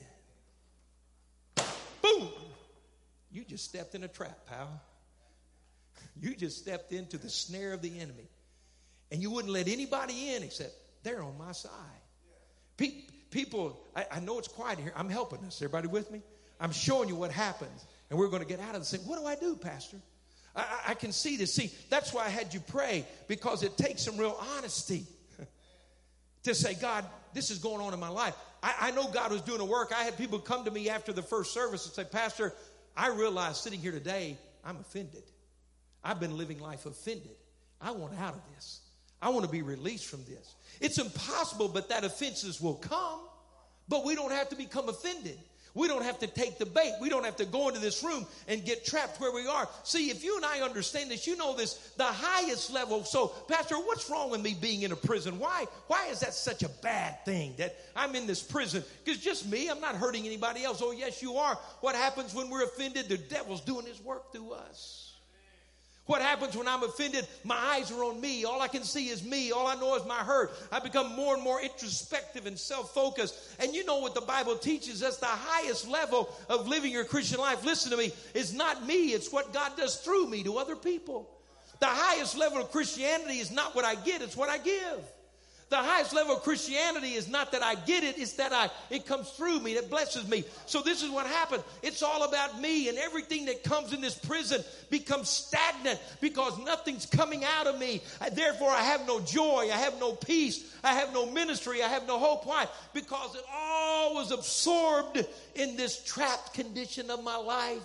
Boom! 2.02 2.30
You 3.30 3.44
just 3.44 3.66
stepped 3.66 3.94
in 3.94 4.06
a 4.06 4.08
trap, 4.08 4.40
pal. 4.48 4.82
You 6.20 6.36
just 6.36 6.58
stepped 6.58 6.92
into 6.92 7.18
the 7.18 7.30
snare 7.30 7.74
of 7.74 7.82
the 7.82 8.00
enemy. 8.00 8.30
And 9.12 9.22
you 9.22 9.32
wouldn't 9.32 9.54
let 9.54 9.68
anybody 9.68 10.34
in 10.34 10.44
except 10.44 10.74
they're 11.04 11.24
on 11.24 11.38
my 11.38 11.52
side. 11.52 11.72
People, 13.30 13.80
I, 13.96 14.06
I 14.12 14.20
know 14.20 14.40
it's 14.40 14.48
quiet 14.48 14.80
here. 14.80 14.94
I'm 14.96 15.10
helping 15.10 15.40
us. 15.46 15.62
Everybody 15.62 15.88
with 15.88 16.12
me? 16.12 16.22
I'm 16.60 16.72
showing 16.72 17.10
you 17.10 17.16
what 17.16 17.32
happens. 17.32 17.86
And 18.10 18.18
we're 18.18 18.30
going 18.30 18.42
to 18.42 18.48
get 18.48 18.60
out 18.60 18.76
of 18.76 18.82
this 18.82 18.92
thing. 18.92 19.02
What 19.02 19.20
do 19.20 19.26
I 19.26 19.36
do, 19.36 19.56
Pastor? 19.56 19.98
I, 20.56 20.66
I, 20.88 20.94
can 20.94 21.12
see 21.12 21.38
this. 21.38 21.54
See, 21.54 21.72
that's 21.90 22.14
why 22.14 22.26
I 22.26 22.30
had 22.30 22.54
you 22.54 22.60
pray 22.60 23.06
because 23.28 23.64
it 23.64 23.78
takes 23.78 24.04
some 24.04 24.18
real 24.18 24.38
honesty 24.56 25.06
to 26.44 26.56
say, 26.56 26.74
God, 26.74 27.06
this 27.34 27.52
is 27.52 27.60
going 27.60 27.82
on 27.82 27.94
in 27.94 28.00
my 28.00 28.10
life. 28.10 28.34
I, 28.64 28.76
I 28.82 28.92
know 28.92 29.08
God 29.08 29.32
was 29.32 29.42
doing 29.42 29.62
a 29.62 29.66
work. 29.66 29.92
I 29.96 30.04
had 30.04 30.18
people 30.18 30.40
come 30.40 30.66
to 30.66 30.72
me 30.72 30.90
after 30.90 31.14
the 31.14 31.22
first 31.22 31.54
service 31.54 31.86
and 31.86 31.94
say, 31.94 32.06
Pastor, 32.06 32.54
I 32.96 33.10
realize 33.10 33.60
sitting 33.60 33.80
here 33.80 33.92
today, 33.92 34.38
I'm 34.66 34.78
offended. 34.78 35.24
I've 36.08 36.22
been 36.22 36.38
living 36.38 36.60
life 36.60 36.86
offended. 36.86 37.36
I 37.82 37.92
want 37.92 38.18
out 38.18 38.34
of 38.34 38.42
this. 38.56 38.80
I 39.22 39.28
want 39.28 39.46
to 39.46 39.52
be 39.52 39.62
released 39.62 40.06
from 40.06 40.24
this. 40.24 40.56
It's 40.80 41.00
impossible, 41.00 41.68
but 41.68 41.90
that 41.90 42.06
offenses 42.06 42.62
will 42.62 42.76
come. 42.76 43.20
But 43.90 44.06
we 44.06 44.16
don't 44.16 44.32
have 44.32 44.48
to 44.50 44.56
become 44.56 44.88
offended. 44.88 45.38
We 45.74 45.90
don't 45.90 46.04
have 46.04 46.18
to 46.20 46.28
take 46.28 46.60
the 46.60 46.66
bait. 46.66 46.94
We 47.02 47.10
don't 47.10 47.26
have 47.26 47.36
to 47.36 47.46
go 47.46 47.68
into 47.68 47.82
this 47.82 48.02
room 48.04 48.26
and 48.48 48.64
get 48.64 48.86
trapped 48.86 49.20
where 49.20 49.34
we 49.34 49.48
are. 49.48 49.68
See, 49.84 50.10
if 50.10 50.24
you 50.24 50.38
and 50.38 50.46
I 50.46 50.62
understand 50.62 51.12
this, 51.12 51.28
you 51.28 51.36
know 51.36 51.58
this, 51.58 51.74
the 51.98 52.06
highest 52.06 52.72
level. 52.72 53.04
So, 53.04 53.28
Pastor, 53.50 53.76
what's 53.76 54.10
wrong 54.10 54.32
with 54.32 54.42
me 54.42 54.56
being 54.60 54.84
in 54.84 54.94
a 54.94 54.96
prison? 54.96 55.38
Why, 55.40 55.66
why 55.88 56.08
is 56.08 56.22
that 56.22 56.34
such 56.34 56.64
a 56.64 56.70
bad 56.70 57.24
thing 57.26 57.54
that 57.58 57.76
I'm 57.98 58.16
in 58.16 58.28
this 58.28 58.42
prison? 58.42 58.82
Because 59.04 59.22
just 59.22 59.52
me, 59.52 59.70
I'm 59.70 59.82
not 59.82 59.96
hurting 59.96 60.26
anybody 60.26 60.64
else. 60.64 60.82
Oh, 60.82 60.92
yes, 60.92 61.22
you 61.22 61.36
are. 61.36 61.56
What 61.82 61.96
happens 61.96 62.34
when 62.34 62.50
we're 62.50 62.64
offended? 62.64 63.10
The 63.10 63.18
devil's 63.18 63.62
doing 63.62 63.86
his 63.86 64.02
work 64.02 64.32
through 64.32 64.54
us. 64.54 65.07
What 66.08 66.22
happens 66.22 66.56
when 66.56 66.68
I'm 66.68 66.84
offended? 66.84 67.28
My 67.44 67.56
eyes 67.56 67.92
are 67.92 68.04
on 68.06 68.20
me. 68.20 68.46
All 68.46 68.62
I 68.62 68.70
can 68.70 68.84
see 68.84 69.10
is 69.10 69.24
me. 69.24 69.52
All 69.52 69.68
I 69.68 69.76
know 69.76 69.96
is 69.96 70.06
my 70.06 70.20
hurt. 70.20 70.52
I 70.72 70.80
become 70.80 71.16
more 71.16 71.36
and 71.36 71.44
more 71.44 71.62
introspective 71.62 72.46
and 72.46 72.58
self 72.58 72.94
focused. 72.94 73.36
And 73.60 73.76
you 73.76 73.86
know 73.86 74.00
what 74.00 74.16
the 74.16 74.22
Bible 74.22 74.56
teaches 74.56 75.04
us 75.04 75.18
the 75.18 75.26
highest 75.28 75.88
level 75.88 76.30
of 76.50 76.68
living 76.68 76.94
your 76.94 77.04
Christian 77.04 77.40
life, 77.40 77.64
listen 77.66 77.92
to 77.92 77.98
me, 77.98 78.14
is 78.34 78.54
not 78.54 78.86
me, 78.88 79.08
it's 79.08 79.32
what 79.32 79.54
God 79.54 79.74
does 79.78 79.98
through 79.98 80.28
me 80.30 80.44
to 80.44 80.58
other 80.58 80.78
people. 80.78 81.30
The 81.80 81.88
highest 81.88 82.38
level 82.38 82.60
of 82.60 82.72
Christianity 82.72 83.40
is 83.40 83.52
not 83.52 83.76
what 83.76 83.86
I 83.86 83.96
get, 83.96 84.22
it's 84.22 84.38
what 84.38 84.50
I 84.50 84.58
give. 84.58 85.00
The 85.70 85.76
highest 85.76 86.14
level 86.14 86.38
of 86.38 86.44
Christianity 86.44 87.14
is 87.14 87.28
not 87.28 87.52
that 87.52 87.62
I 87.62 87.76
get 87.76 88.06
it, 88.06 88.18
it's 88.18 88.34
that 88.34 88.54
I 88.54 88.70
it 88.90 89.06
comes 89.06 89.30
through 89.32 89.60
me, 89.60 89.74
that 89.74 89.90
blesses 89.90 90.26
me. 90.26 90.46
So 90.66 90.82
this 90.82 91.04
is 91.04 91.10
what 91.10 91.28
happened. 91.28 91.62
It's 91.84 92.02
all 92.02 92.24
about 92.24 92.62
me, 92.62 92.88
and 92.88 92.98
everything 92.98 93.46
that 93.46 93.64
comes 93.64 93.92
in 93.92 94.00
this 94.00 94.18
prison 94.18 94.64
becomes 94.90 95.28
stagnant 95.28 96.00
because 96.22 96.58
nothing's 96.60 97.06
coming 97.06 97.44
out 97.44 97.68
of 97.68 97.78
me. 97.78 98.02
Therefore, 98.32 98.70
I 98.70 98.82
have 98.82 99.06
no 99.06 99.20
joy, 99.20 99.70
I 99.70 99.78
have 99.78 100.00
no 100.00 100.14
peace, 100.14 100.74
I 100.86 100.94
have 100.94 101.12
no 101.12 101.26
ministry, 101.26 101.84
I 101.84 101.90
have 101.90 102.08
no 102.08 102.18
hope. 102.18 102.46
Why? 102.46 102.66
Because 102.94 103.36
it 103.36 103.44
all 103.54 104.16
was 104.16 104.32
absorbed 104.32 105.26
in 105.56 105.76
this 105.76 106.02
trapped 106.06 106.54
condition 106.54 107.12
of 107.12 107.26
my 107.26 107.36
life. 107.36 107.82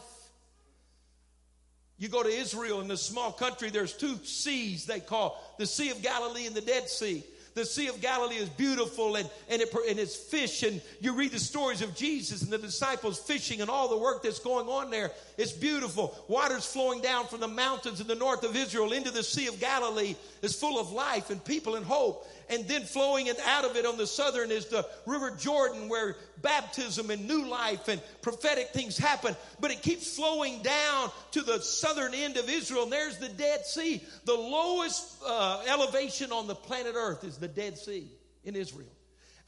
You 1.99 2.09
go 2.09 2.23
to 2.23 2.29
Israel 2.29 2.81
in 2.81 2.87
this 2.87 3.03
small 3.03 3.33
country, 3.33 3.71
there's 3.71 3.93
two 3.93 4.19
seas 4.25 4.87
they 4.87 5.01
call 5.01 5.43
the 5.59 5.67
Sea 5.67 5.91
of 5.91 6.01
Galilee 6.01 6.47
and 6.47 6.55
the 6.55 6.61
Dead 6.61 6.89
Sea 6.89 7.25
the 7.55 7.65
Sea 7.65 7.89
of 7.89 8.01
Galilee 8.01 8.37
is 8.37 8.49
beautiful 8.49 9.17
and, 9.17 9.29
and, 9.49 9.61
it, 9.61 9.75
and 9.89 9.99
it's 9.99 10.17
fish. 10.17 10.63
And 10.63 10.81
you 11.01 11.15
read 11.15 11.33
the 11.33 11.39
stories 11.39 11.83
of 11.83 11.95
Jesus 11.95 12.43
and 12.43 12.51
the 12.51 12.59
disciples 12.59 13.19
fishing 13.19 13.61
and 13.61 13.69
all 13.69 13.89
the 13.89 13.97
work 13.97 14.23
that's 14.23 14.39
going 14.39 14.69
on 14.69 14.91
there. 14.91 15.11
It's 15.37 15.53
beautiful. 15.53 16.17
Water's 16.29 16.67
flowing 16.67 17.01
down 17.01 17.27
from 17.27 17.41
the 17.41 17.49
mountains 17.49 18.01
in 18.01 18.07
the 18.07 18.15
north 18.15 18.45
of 18.45 18.57
Israel 18.57 18.93
into 18.93 19.11
the 19.11 19.23
Sea 19.23 19.49
of 19.49 19.61
Galilee 19.61 20.15
is 20.41 20.59
full 20.59 20.81
of 20.81 20.93
life 20.93 21.31
and 21.31 21.45
people 21.45 21.75
and 21.77 21.85
hope 21.85 22.27
and 22.49 22.67
then 22.69 22.83
flowing 22.83 23.29
out 23.47 23.65
of 23.65 23.77
it 23.77 23.87
on 23.87 23.97
the 23.97 24.07
southern 24.07 24.51
is 24.51 24.67
the 24.67 24.87
River 25.07 25.31
Jordan, 25.31 25.89
where 25.89 26.17
baptism 26.41 27.11
and 27.11 27.27
new 27.27 27.47
life 27.47 27.89
and 27.89 28.01
prophetic 28.21 28.69
things 28.71 28.97
happen. 28.99 29.37
But 29.61 29.71
it 29.71 29.83
keeps 29.83 30.17
flowing 30.17 30.63
down 30.63 31.11
to 31.33 31.43
the 31.43 31.61
southern 31.61 32.15
end 32.15 32.37
of 32.37 32.49
Israel, 32.49 32.85
and 32.85 32.93
there's 32.93 33.19
the 33.19 33.29
Dead 33.29 33.65
Sea. 33.65 34.03
The 34.25 34.35
lowest 34.35 35.23
uh, 35.27 35.65
elevation 35.69 36.33
on 36.33 36.47
the 36.47 36.55
planet 36.55 36.95
Earth 36.97 37.25
is 37.25 37.39
the 37.39 37.49
Dead 37.49 37.79
Sea 37.79 38.09
in 38.45 38.57
Israel. 38.57 38.93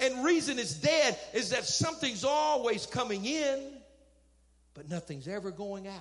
And 0.00 0.24
reason 0.24 0.58
it's 0.58 0.74
dead 0.74 1.18
is 1.32 1.50
that 1.50 1.64
something's 1.64 2.24
always 2.24 2.86
coming 2.86 3.24
in, 3.24 3.78
but 4.74 4.88
nothing's 4.88 5.28
ever 5.28 5.50
going 5.50 5.86
out. 5.86 5.94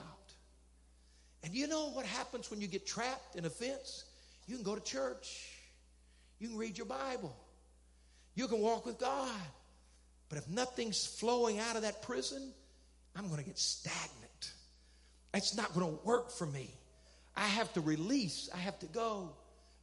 And 1.44 1.54
you 1.54 1.68
know 1.68 1.90
what 1.90 2.06
happens 2.06 2.50
when 2.50 2.62
you 2.62 2.68
get 2.68 2.88
trapped 2.88 3.36
in 3.36 3.46
a 3.46 3.50
fence? 3.50 4.06
You 4.48 4.56
can 4.56 4.64
go 4.64 4.76
to 4.76 4.82
church. 4.82 5.50
You 6.40 6.50
can 6.50 6.58
read 6.58 6.78
your 6.78 6.88
Bible. 6.88 7.36
You 8.36 8.48
can 8.48 8.60
walk 8.60 8.86
with 8.86 9.00
God. 9.00 9.40
But 10.30 10.40
if 10.40 10.50
nothing's 10.50 11.06
flowing 11.06 11.60
out 11.60 11.76
of 11.76 11.84
that 11.84 12.02
prison, 12.02 12.54
I'm 13.16 13.28
going 13.28 13.40
to 13.40 13.46
get 13.46 13.60
stagnant. 13.60 14.52
It's 15.34 15.56
not 15.56 15.74
going 15.74 15.86
to 15.86 16.04
work 16.04 16.32
for 16.32 16.46
me. 16.46 16.70
I 17.36 17.48
have 17.48 17.72
to 17.74 17.82
release. 17.82 18.50
I 18.54 18.58
have 18.58 18.80
to 18.80 18.86
go. 18.88 19.32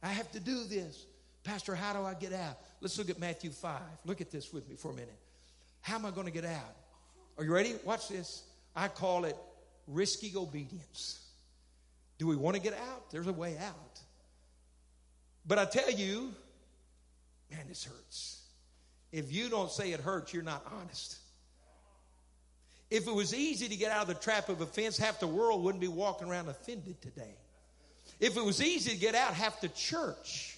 I 0.03 0.07
have 0.07 0.31
to 0.31 0.39
do 0.39 0.63
this. 0.63 1.05
Pastor, 1.43 1.75
how 1.75 1.93
do 1.93 2.03
I 2.03 2.13
get 2.13 2.33
out? 2.33 2.57
Let's 2.81 2.97
look 2.97 3.09
at 3.09 3.19
Matthew 3.19 3.51
5. 3.51 3.81
Look 4.05 4.21
at 4.21 4.31
this 4.31 4.53
with 4.53 4.67
me 4.69 4.75
for 4.75 4.91
a 4.91 4.93
minute. 4.93 5.17
How 5.81 5.95
am 5.95 6.05
I 6.05 6.11
going 6.11 6.27
to 6.27 6.31
get 6.31 6.45
out? 6.45 6.75
Are 7.37 7.43
you 7.43 7.53
ready? 7.53 7.73
Watch 7.83 8.09
this. 8.09 8.43
I 8.75 8.87
call 8.87 9.25
it 9.25 9.35
risky 9.87 10.33
obedience. 10.35 11.19
Do 12.17 12.27
we 12.27 12.35
want 12.35 12.55
to 12.55 12.61
get 12.61 12.73
out? 12.73 13.09
There's 13.11 13.27
a 13.27 13.33
way 13.33 13.57
out. 13.57 13.99
But 15.45 15.59
I 15.59 15.65
tell 15.65 15.91
you, 15.91 16.33
man, 17.49 17.65
this 17.67 17.83
hurts. 17.83 18.41
If 19.11 19.31
you 19.31 19.49
don't 19.49 19.71
say 19.71 19.91
it 19.91 19.99
hurts, 19.99 20.33
you're 20.33 20.43
not 20.43 20.65
honest. 20.79 21.17
If 22.89 23.07
it 23.07 23.13
was 23.13 23.33
easy 23.33 23.69
to 23.69 23.75
get 23.75 23.91
out 23.91 24.03
of 24.03 24.07
the 24.09 24.21
trap 24.21 24.49
of 24.49 24.61
offense, 24.61 24.97
half 24.97 25.19
the 25.19 25.27
world 25.27 25.63
wouldn't 25.63 25.81
be 25.81 25.87
walking 25.87 26.27
around 26.27 26.49
offended 26.49 27.01
today. 27.01 27.35
If 28.19 28.37
it 28.37 28.43
was 28.43 28.61
easy 28.61 28.91
to 28.91 28.97
get 28.97 29.15
out, 29.15 29.33
half 29.33 29.61
the 29.61 29.69
church 29.69 30.57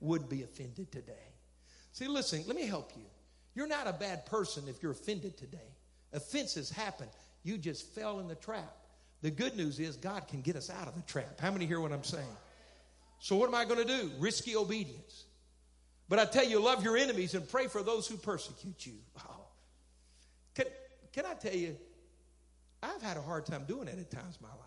would 0.00 0.28
be 0.28 0.42
offended 0.42 0.92
today. 0.92 1.12
See, 1.92 2.06
listen, 2.06 2.44
let 2.46 2.56
me 2.56 2.66
help 2.66 2.92
you. 2.94 3.02
You're 3.54 3.66
not 3.66 3.86
a 3.86 3.92
bad 3.92 4.26
person 4.26 4.64
if 4.68 4.82
you're 4.82 4.92
offended 4.92 5.38
today. 5.38 5.74
Offenses 6.12 6.70
happen. 6.70 7.08
You 7.42 7.56
just 7.56 7.86
fell 7.94 8.20
in 8.20 8.28
the 8.28 8.34
trap. 8.34 8.76
The 9.22 9.30
good 9.30 9.56
news 9.56 9.80
is 9.80 9.96
God 9.96 10.28
can 10.28 10.42
get 10.42 10.56
us 10.56 10.68
out 10.68 10.88
of 10.88 10.94
the 10.94 11.02
trap. 11.02 11.40
How 11.40 11.50
many 11.50 11.64
hear 11.64 11.80
what 11.80 11.92
I'm 11.92 12.04
saying? 12.04 12.24
So, 13.18 13.36
what 13.36 13.48
am 13.48 13.54
I 13.54 13.64
going 13.64 13.84
to 13.84 13.84
do? 13.84 14.10
Risky 14.18 14.56
obedience. 14.56 15.24
But 16.08 16.18
I 16.18 16.24
tell 16.24 16.44
you, 16.44 16.60
love 16.60 16.84
your 16.84 16.96
enemies 16.96 17.34
and 17.34 17.48
pray 17.48 17.66
for 17.66 17.82
those 17.82 18.06
who 18.06 18.16
persecute 18.16 18.86
you. 18.86 18.94
Oh. 19.28 19.48
Can, 20.54 20.66
can 21.12 21.26
I 21.26 21.34
tell 21.34 21.54
you, 21.54 21.76
I've 22.82 23.02
had 23.02 23.16
a 23.16 23.22
hard 23.22 23.46
time 23.46 23.64
doing 23.66 23.86
that 23.86 23.98
at 23.98 24.10
times 24.10 24.38
in 24.40 24.46
my 24.46 24.54
life. 24.54 24.58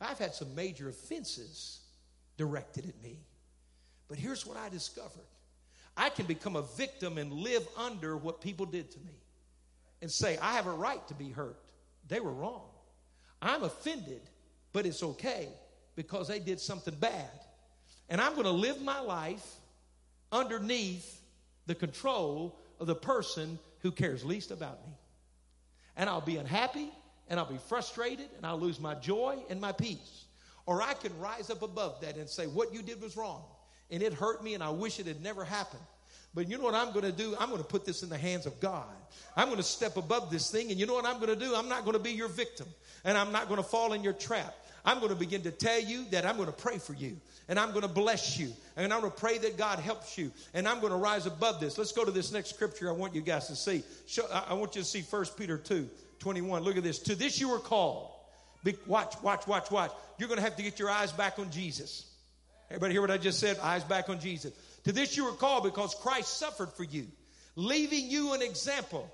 I've 0.00 0.18
had 0.18 0.34
some 0.34 0.54
major 0.54 0.88
offenses 0.88 1.80
directed 2.36 2.88
at 2.88 3.02
me. 3.02 3.18
But 4.08 4.18
here's 4.18 4.46
what 4.46 4.56
I 4.56 4.68
discovered 4.68 5.26
I 5.96 6.10
can 6.10 6.26
become 6.26 6.56
a 6.56 6.62
victim 6.62 7.18
and 7.18 7.32
live 7.32 7.66
under 7.76 8.16
what 8.16 8.40
people 8.40 8.66
did 8.66 8.90
to 8.92 8.98
me 9.00 9.18
and 10.00 10.10
say, 10.10 10.38
I 10.38 10.52
have 10.52 10.66
a 10.66 10.72
right 10.72 11.06
to 11.08 11.14
be 11.14 11.30
hurt. 11.30 11.58
They 12.06 12.20
were 12.20 12.32
wrong. 12.32 12.68
I'm 13.42 13.64
offended, 13.64 14.22
but 14.72 14.86
it's 14.86 15.02
okay 15.02 15.48
because 15.98 16.28
they 16.28 16.38
did 16.38 16.60
something 16.60 16.94
bad. 16.94 17.28
And 18.08 18.20
I'm 18.20 18.34
going 18.34 18.44
to 18.44 18.52
live 18.52 18.80
my 18.80 19.00
life 19.00 19.44
underneath 20.30 21.20
the 21.66 21.74
control 21.74 22.56
of 22.78 22.86
the 22.86 22.94
person 22.94 23.58
who 23.80 23.90
cares 23.90 24.24
least 24.24 24.52
about 24.52 24.86
me. 24.86 24.92
And 25.96 26.08
I'll 26.08 26.20
be 26.20 26.36
unhappy 26.36 26.88
and 27.28 27.40
I'll 27.40 27.50
be 27.50 27.58
frustrated 27.68 28.28
and 28.36 28.46
I'll 28.46 28.60
lose 28.60 28.78
my 28.78 28.94
joy 28.94 29.38
and 29.50 29.60
my 29.60 29.72
peace. 29.72 30.26
Or 30.66 30.80
I 30.82 30.94
can 30.94 31.18
rise 31.18 31.50
up 31.50 31.62
above 31.62 32.00
that 32.02 32.16
and 32.16 32.28
say, 32.28 32.46
What 32.46 32.72
you 32.72 32.80
did 32.80 33.02
was 33.02 33.16
wrong. 33.16 33.42
And 33.90 34.00
it 34.00 34.14
hurt 34.14 34.44
me 34.44 34.54
and 34.54 34.62
I 34.62 34.70
wish 34.70 35.00
it 35.00 35.06
had 35.06 35.20
never 35.20 35.44
happened. 35.44 35.82
But 36.32 36.48
you 36.48 36.58
know 36.58 36.64
what 36.64 36.74
I'm 36.74 36.92
going 36.92 37.06
to 37.06 37.12
do? 37.12 37.34
I'm 37.40 37.48
going 37.48 37.60
to 37.60 37.66
put 37.66 37.84
this 37.84 38.04
in 38.04 38.08
the 38.08 38.18
hands 38.18 38.46
of 38.46 38.60
God. 38.60 38.86
I'm 39.34 39.46
going 39.46 39.56
to 39.56 39.64
step 39.64 39.96
above 39.96 40.30
this 40.30 40.48
thing. 40.48 40.70
And 40.70 40.78
you 40.78 40.86
know 40.86 40.94
what 40.94 41.06
I'm 41.06 41.16
going 41.16 41.36
to 41.36 41.44
do? 41.44 41.56
I'm 41.56 41.68
not 41.68 41.84
going 41.84 41.96
to 41.96 42.02
be 42.02 42.12
your 42.12 42.28
victim. 42.28 42.68
And 43.04 43.18
I'm 43.18 43.32
not 43.32 43.48
going 43.48 43.56
to 43.56 43.68
fall 43.68 43.94
in 43.94 44.04
your 44.04 44.12
trap. 44.12 44.54
I'm 44.84 44.98
going 44.98 45.10
to 45.10 45.18
begin 45.18 45.42
to 45.42 45.50
tell 45.50 45.80
you 45.80 46.04
that 46.10 46.24
I'm 46.24 46.36
going 46.36 46.48
to 46.48 46.52
pray 46.52 46.78
for 46.78 46.94
you 46.94 47.16
and 47.48 47.58
I'm 47.58 47.70
going 47.70 47.82
to 47.82 47.88
bless 47.88 48.38
you 48.38 48.52
and 48.76 48.92
I'm 48.92 49.00
going 49.00 49.12
to 49.12 49.18
pray 49.18 49.38
that 49.38 49.56
God 49.56 49.78
helps 49.78 50.16
you 50.16 50.30
and 50.54 50.68
I'm 50.68 50.80
going 50.80 50.92
to 50.92 50.98
rise 50.98 51.26
above 51.26 51.60
this. 51.60 51.78
Let's 51.78 51.92
go 51.92 52.04
to 52.04 52.10
this 52.10 52.32
next 52.32 52.50
scripture 52.50 52.88
I 52.88 52.92
want 52.92 53.14
you 53.14 53.20
guys 53.20 53.48
to 53.48 53.56
see. 53.56 53.82
I 54.48 54.54
want 54.54 54.76
you 54.76 54.82
to 54.82 54.88
see 54.88 55.02
1 55.02 55.24
Peter 55.36 55.58
2 55.58 55.88
21. 56.20 56.62
Look 56.62 56.76
at 56.76 56.82
this. 56.82 56.98
To 57.00 57.14
this 57.14 57.40
you 57.40 57.48
were 57.48 57.58
called. 57.58 58.10
Watch, 58.86 59.14
watch, 59.22 59.46
watch, 59.46 59.70
watch. 59.70 59.92
You're 60.18 60.28
going 60.28 60.38
to 60.38 60.44
have 60.44 60.56
to 60.56 60.62
get 60.62 60.78
your 60.78 60.90
eyes 60.90 61.12
back 61.12 61.38
on 61.38 61.50
Jesus. 61.50 62.04
Everybody 62.70 62.94
hear 62.94 63.00
what 63.00 63.10
I 63.10 63.18
just 63.18 63.38
said? 63.38 63.58
Eyes 63.60 63.84
back 63.84 64.08
on 64.08 64.20
Jesus. 64.20 64.52
To 64.84 64.92
this 64.92 65.16
you 65.16 65.24
were 65.24 65.32
called 65.32 65.64
because 65.64 65.94
Christ 65.94 66.38
suffered 66.38 66.72
for 66.72 66.84
you, 66.84 67.06
leaving 67.56 68.10
you 68.10 68.34
an 68.34 68.42
example. 68.42 69.10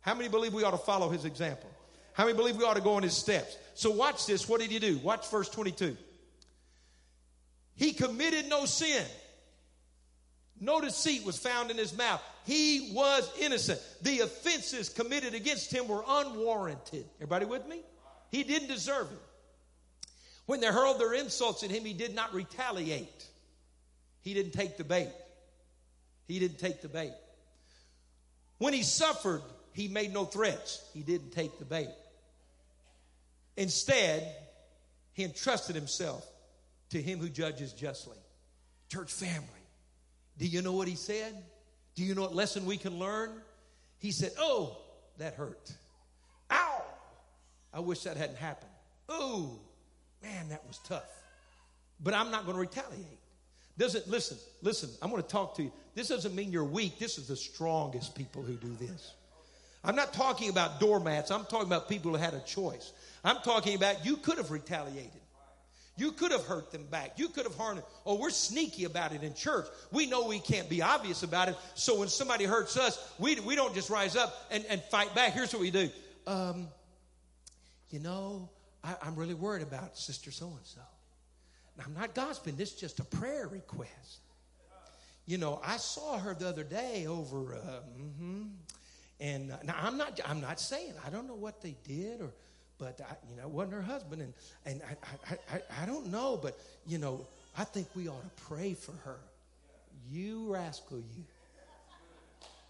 How 0.00 0.14
many 0.14 0.28
believe 0.28 0.52
we 0.52 0.64
ought 0.64 0.72
to 0.72 0.78
follow 0.78 1.08
his 1.08 1.24
example? 1.24 1.70
How 2.18 2.24
many 2.24 2.36
believe 2.36 2.56
we 2.56 2.64
ought 2.64 2.74
to 2.74 2.82
go 2.82 2.98
in 2.98 3.04
his 3.04 3.16
steps? 3.16 3.56
So 3.74 3.92
watch 3.92 4.26
this. 4.26 4.48
What 4.48 4.60
did 4.60 4.72
he 4.72 4.80
do? 4.80 4.98
Watch 4.98 5.30
verse 5.30 5.48
22. 5.48 5.96
He 7.76 7.92
committed 7.92 8.48
no 8.48 8.64
sin. 8.64 9.04
No 10.60 10.80
deceit 10.80 11.24
was 11.24 11.38
found 11.38 11.70
in 11.70 11.78
his 11.78 11.96
mouth. 11.96 12.20
He 12.44 12.90
was 12.92 13.30
innocent. 13.38 13.80
The 14.02 14.18
offenses 14.20 14.88
committed 14.88 15.34
against 15.34 15.72
him 15.72 15.86
were 15.86 16.02
unwarranted. 16.08 17.04
Everybody 17.18 17.46
with 17.46 17.68
me? 17.68 17.82
He 18.32 18.42
didn't 18.42 18.66
deserve 18.66 19.06
it. 19.12 20.08
When 20.46 20.60
they 20.60 20.66
hurled 20.66 20.98
their 20.98 21.14
insults 21.14 21.62
at 21.62 21.70
him, 21.70 21.84
he 21.84 21.92
did 21.92 22.16
not 22.16 22.34
retaliate. 22.34 23.26
He 24.22 24.34
didn't 24.34 24.54
take 24.54 24.76
the 24.76 24.82
bait. 24.82 25.12
He 26.26 26.40
didn't 26.40 26.58
take 26.58 26.82
the 26.82 26.88
bait. 26.88 27.12
When 28.56 28.74
he 28.74 28.82
suffered, 28.82 29.42
he 29.72 29.86
made 29.86 30.12
no 30.12 30.24
threats. 30.24 30.82
He 30.92 31.02
didn't 31.02 31.30
take 31.30 31.60
the 31.60 31.64
bait. 31.64 31.90
Instead, 33.58 34.24
he 35.14 35.24
entrusted 35.24 35.74
himself 35.74 36.24
to 36.90 37.02
him 37.02 37.18
who 37.18 37.28
judges 37.28 37.72
justly. 37.72 38.16
Church 38.88 39.12
family, 39.12 39.42
do 40.38 40.46
you 40.46 40.62
know 40.62 40.72
what 40.72 40.86
he 40.86 40.94
said? 40.94 41.34
Do 41.96 42.04
you 42.04 42.14
know 42.14 42.22
what 42.22 42.36
lesson 42.36 42.66
we 42.66 42.76
can 42.76 43.00
learn? 43.00 43.30
He 43.98 44.12
said, 44.12 44.30
Oh, 44.38 44.78
that 45.18 45.34
hurt. 45.34 45.72
Ow! 46.52 46.84
I 47.74 47.80
wish 47.80 48.04
that 48.04 48.16
hadn't 48.16 48.38
happened. 48.38 48.70
Oh, 49.08 49.58
man, 50.22 50.50
that 50.50 50.64
was 50.68 50.78
tough. 50.86 51.10
But 52.00 52.14
I'm 52.14 52.30
not 52.30 52.44
going 52.44 52.54
to 52.54 52.60
retaliate. 52.60 53.18
Doesn't 53.76 54.08
listen, 54.08 54.38
listen, 54.62 54.88
I'm 55.02 55.10
going 55.10 55.20
to 55.20 55.28
talk 55.28 55.56
to 55.56 55.64
you. 55.64 55.72
This 55.96 56.08
doesn't 56.08 56.34
mean 56.34 56.52
you're 56.52 56.62
weak. 56.62 57.00
This 57.00 57.18
is 57.18 57.26
the 57.26 57.36
strongest 57.36 58.14
people 58.14 58.40
who 58.42 58.54
do 58.54 58.72
this. 58.78 59.14
I'm 59.82 59.96
not 59.96 60.12
talking 60.12 60.48
about 60.48 60.78
doormats. 60.78 61.32
I'm 61.32 61.44
talking 61.44 61.66
about 61.66 61.88
people 61.88 62.12
who 62.12 62.18
had 62.18 62.34
a 62.34 62.40
choice. 62.40 62.92
I'm 63.24 63.38
talking 63.38 63.74
about 63.74 64.04
you 64.04 64.16
could 64.16 64.38
have 64.38 64.50
retaliated. 64.50 65.20
You 65.96 66.12
could 66.12 66.30
have 66.30 66.44
hurt 66.44 66.70
them 66.70 66.84
back. 66.84 67.18
You 67.18 67.28
could 67.28 67.44
have 67.44 67.56
harmed 67.56 67.78
them. 67.78 67.86
Oh, 68.06 68.14
we're 68.14 68.30
sneaky 68.30 68.84
about 68.84 69.12
it 69.12 69.24
in 69.24 69.34
church. 69.34 69.66
We 69.90 70.06
know 70.06 70.28
we 70.28 70.38
can't 70.38 70.68
be 70.68 70.80
obvious 70.80 71.24
about 71.24 71.48
it. 71.48 71.56
So 71.74 71.98
when 71.98 72.08
somebody 72.08 72.44
hurts 72.44 72.76
us, 72.76 73.12
we, 73.18 73.40
we 73.40 73.56
don't 73.56 73.74
just 73.74 73.90
rise 73.90 74.14
up 74.14 74.32
and, 74.52 74.64
and 74.66 74.80
fight 74.84 75.12
back. 75.16 75.32
Here's 75.32 75.52
what 75.52 75.60
we 75.60 75.72
do. 75.72 75.90
Um, 76.28 76.68
you 77.90 77.98
know, 77.98 78.48
I, 78.84 78.94
I'm 79.02 79.16
really 79.16 79.34
worried 79.34 79.62
about 79.62 79.98
Sister 79.98 80.30
so 80.30 80.46
and 80.46 80.64
so. 80.64 80.80
I'm 81.84 81.94
not 81.94 82.14
gossiping. 82.14 82.56
This 82.56 82.74
is 82.74 82.80
just 82.80 83.00
a 83.00 83.04
prayer 83.04 83.48
request. 83.48 84.20
You 85.26 85.38
know, 85.38 85.60
I 85.64 85.76
saw 85.76 86.18
her 86.18 86.34
the 86.34 86.48
other 86.48 86.64
day 86.64 87.06
over, 87.06 87.54
uh, 87.54 87.80
mm-hmm, 88.00 88.44
and 89.20 89.52
uh, 89.52 89.56
now 89.62 89.74
I'm 89.78 89.98
not. 89.98 90.18
I'm 90.26 90.40
not 90.40 90.58
saying 90.58 90.94
I 91.06 91.10
don't 91.10 91.26
know 91.26 91.34
what 91.34 91.60
they 91.60 91.76
did 91.84 92.22
or 92.22 92.32
but 92.78 93.00
I, 93.00 93.14
you 93.28 93.36
know, 93.36 93.42
it 93.42 93.50
wasn't 93.50 93.74
her 93.74 93.82
husband, 93.82 94.22
and 94.22 94.32
and 94.64 94.80
I, 94.82 95.34
I, 95.34 95.56
I, 95.56 95.82
I 95.82 95.86
don't 95.86 96.10
know, 96.10 96.38
but 96.40 96.58
you 96.86 96.98
know, 96.98 97.26
I 97.56 97.64
think 97.64 97.88
we 97.94 98.08
ought 98.08 98.22
to 98.22 98.42
pray 98.44 98.74
for 98.74 98.92
her. 99.04 99.18
You 100.10 100.52
rascal, 100.52 100.98
you, 101.14 101.24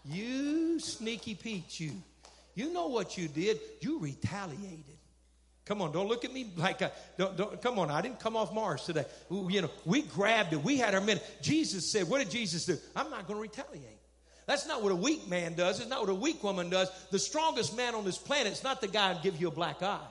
you 0.05 0.79
sneaky 0.79 1.35
Pete, 1.35 1.79
you, 1.79 1.91
you 2.55 2.73
know 2.73 2.87
what 2.87 3.17
you 3.17 3.27
did? 3.27 3.59
You 3.81 3.99
retaliated. 3.99 4.97
Come 5.65 5.83
on, 5.83 5.91
don't 5.91 6.07
look 6.07 6.25
at 6.25 6.33
me 6.33 6.51
like 6.57 6.81
a, 6.81 6.91
don't, 7.15 7.37
don't, 7.37 7.61
come 7.61 7.77
on. 7.77 7.91
I 7.91 8.01
didn't 8.01 8.19
come 8.19 8.35
off 8.35 8.51
Mars 8.51 8.85
today. 8.85 9.05
You 9.29 9.61
know, 9.61 9.69
we 9.85 10.01
grabbed 10.01 10.51
it. 10.51 10.63
We 10.63 10.77
had 10.77 10.95
our 10.95 11.01
minute. 11.01 11.23
Jesus 11.43 11.91
said, 11.91 12.09
"What 12.09 12.19
did 12.19 12.31
Jesus 12.31 12.65
do? 12.65 12.75
I'm 12.95 13.11
not 13.11 13.27
going 13.27 13.37
to 13.37 13.41
retaliate." 13.41 13.98
That's 14.49 14.65
not 14.65 14.81
what 14.81 14.91
a 14.91 14.95
weak 14.95 15.29
man 15.29 15.53
does. 15.53 15.79
It's 15.79 15.91
not 15.91 15.99
what 16.01 16.09
a 16.09 16.15
weak 16.15 16.43
woman 16.43 16.71
does. 16.71 16.89
The 17.11 17.19
strongest 17.19 17.77
man 17.77 17.93
on 17.93 18.03
this 18.03 18.17
planet 18.17 18.51
is 18.51 18.63
not 18.63 18.81
the 18.81 18.87
guy 18.87 19.13
who 19.13 19.21
give 19.21 19.39
you 19.39 19.47
a 19.47 19.51
black 19.51 19.83
eye. 19.83 20.07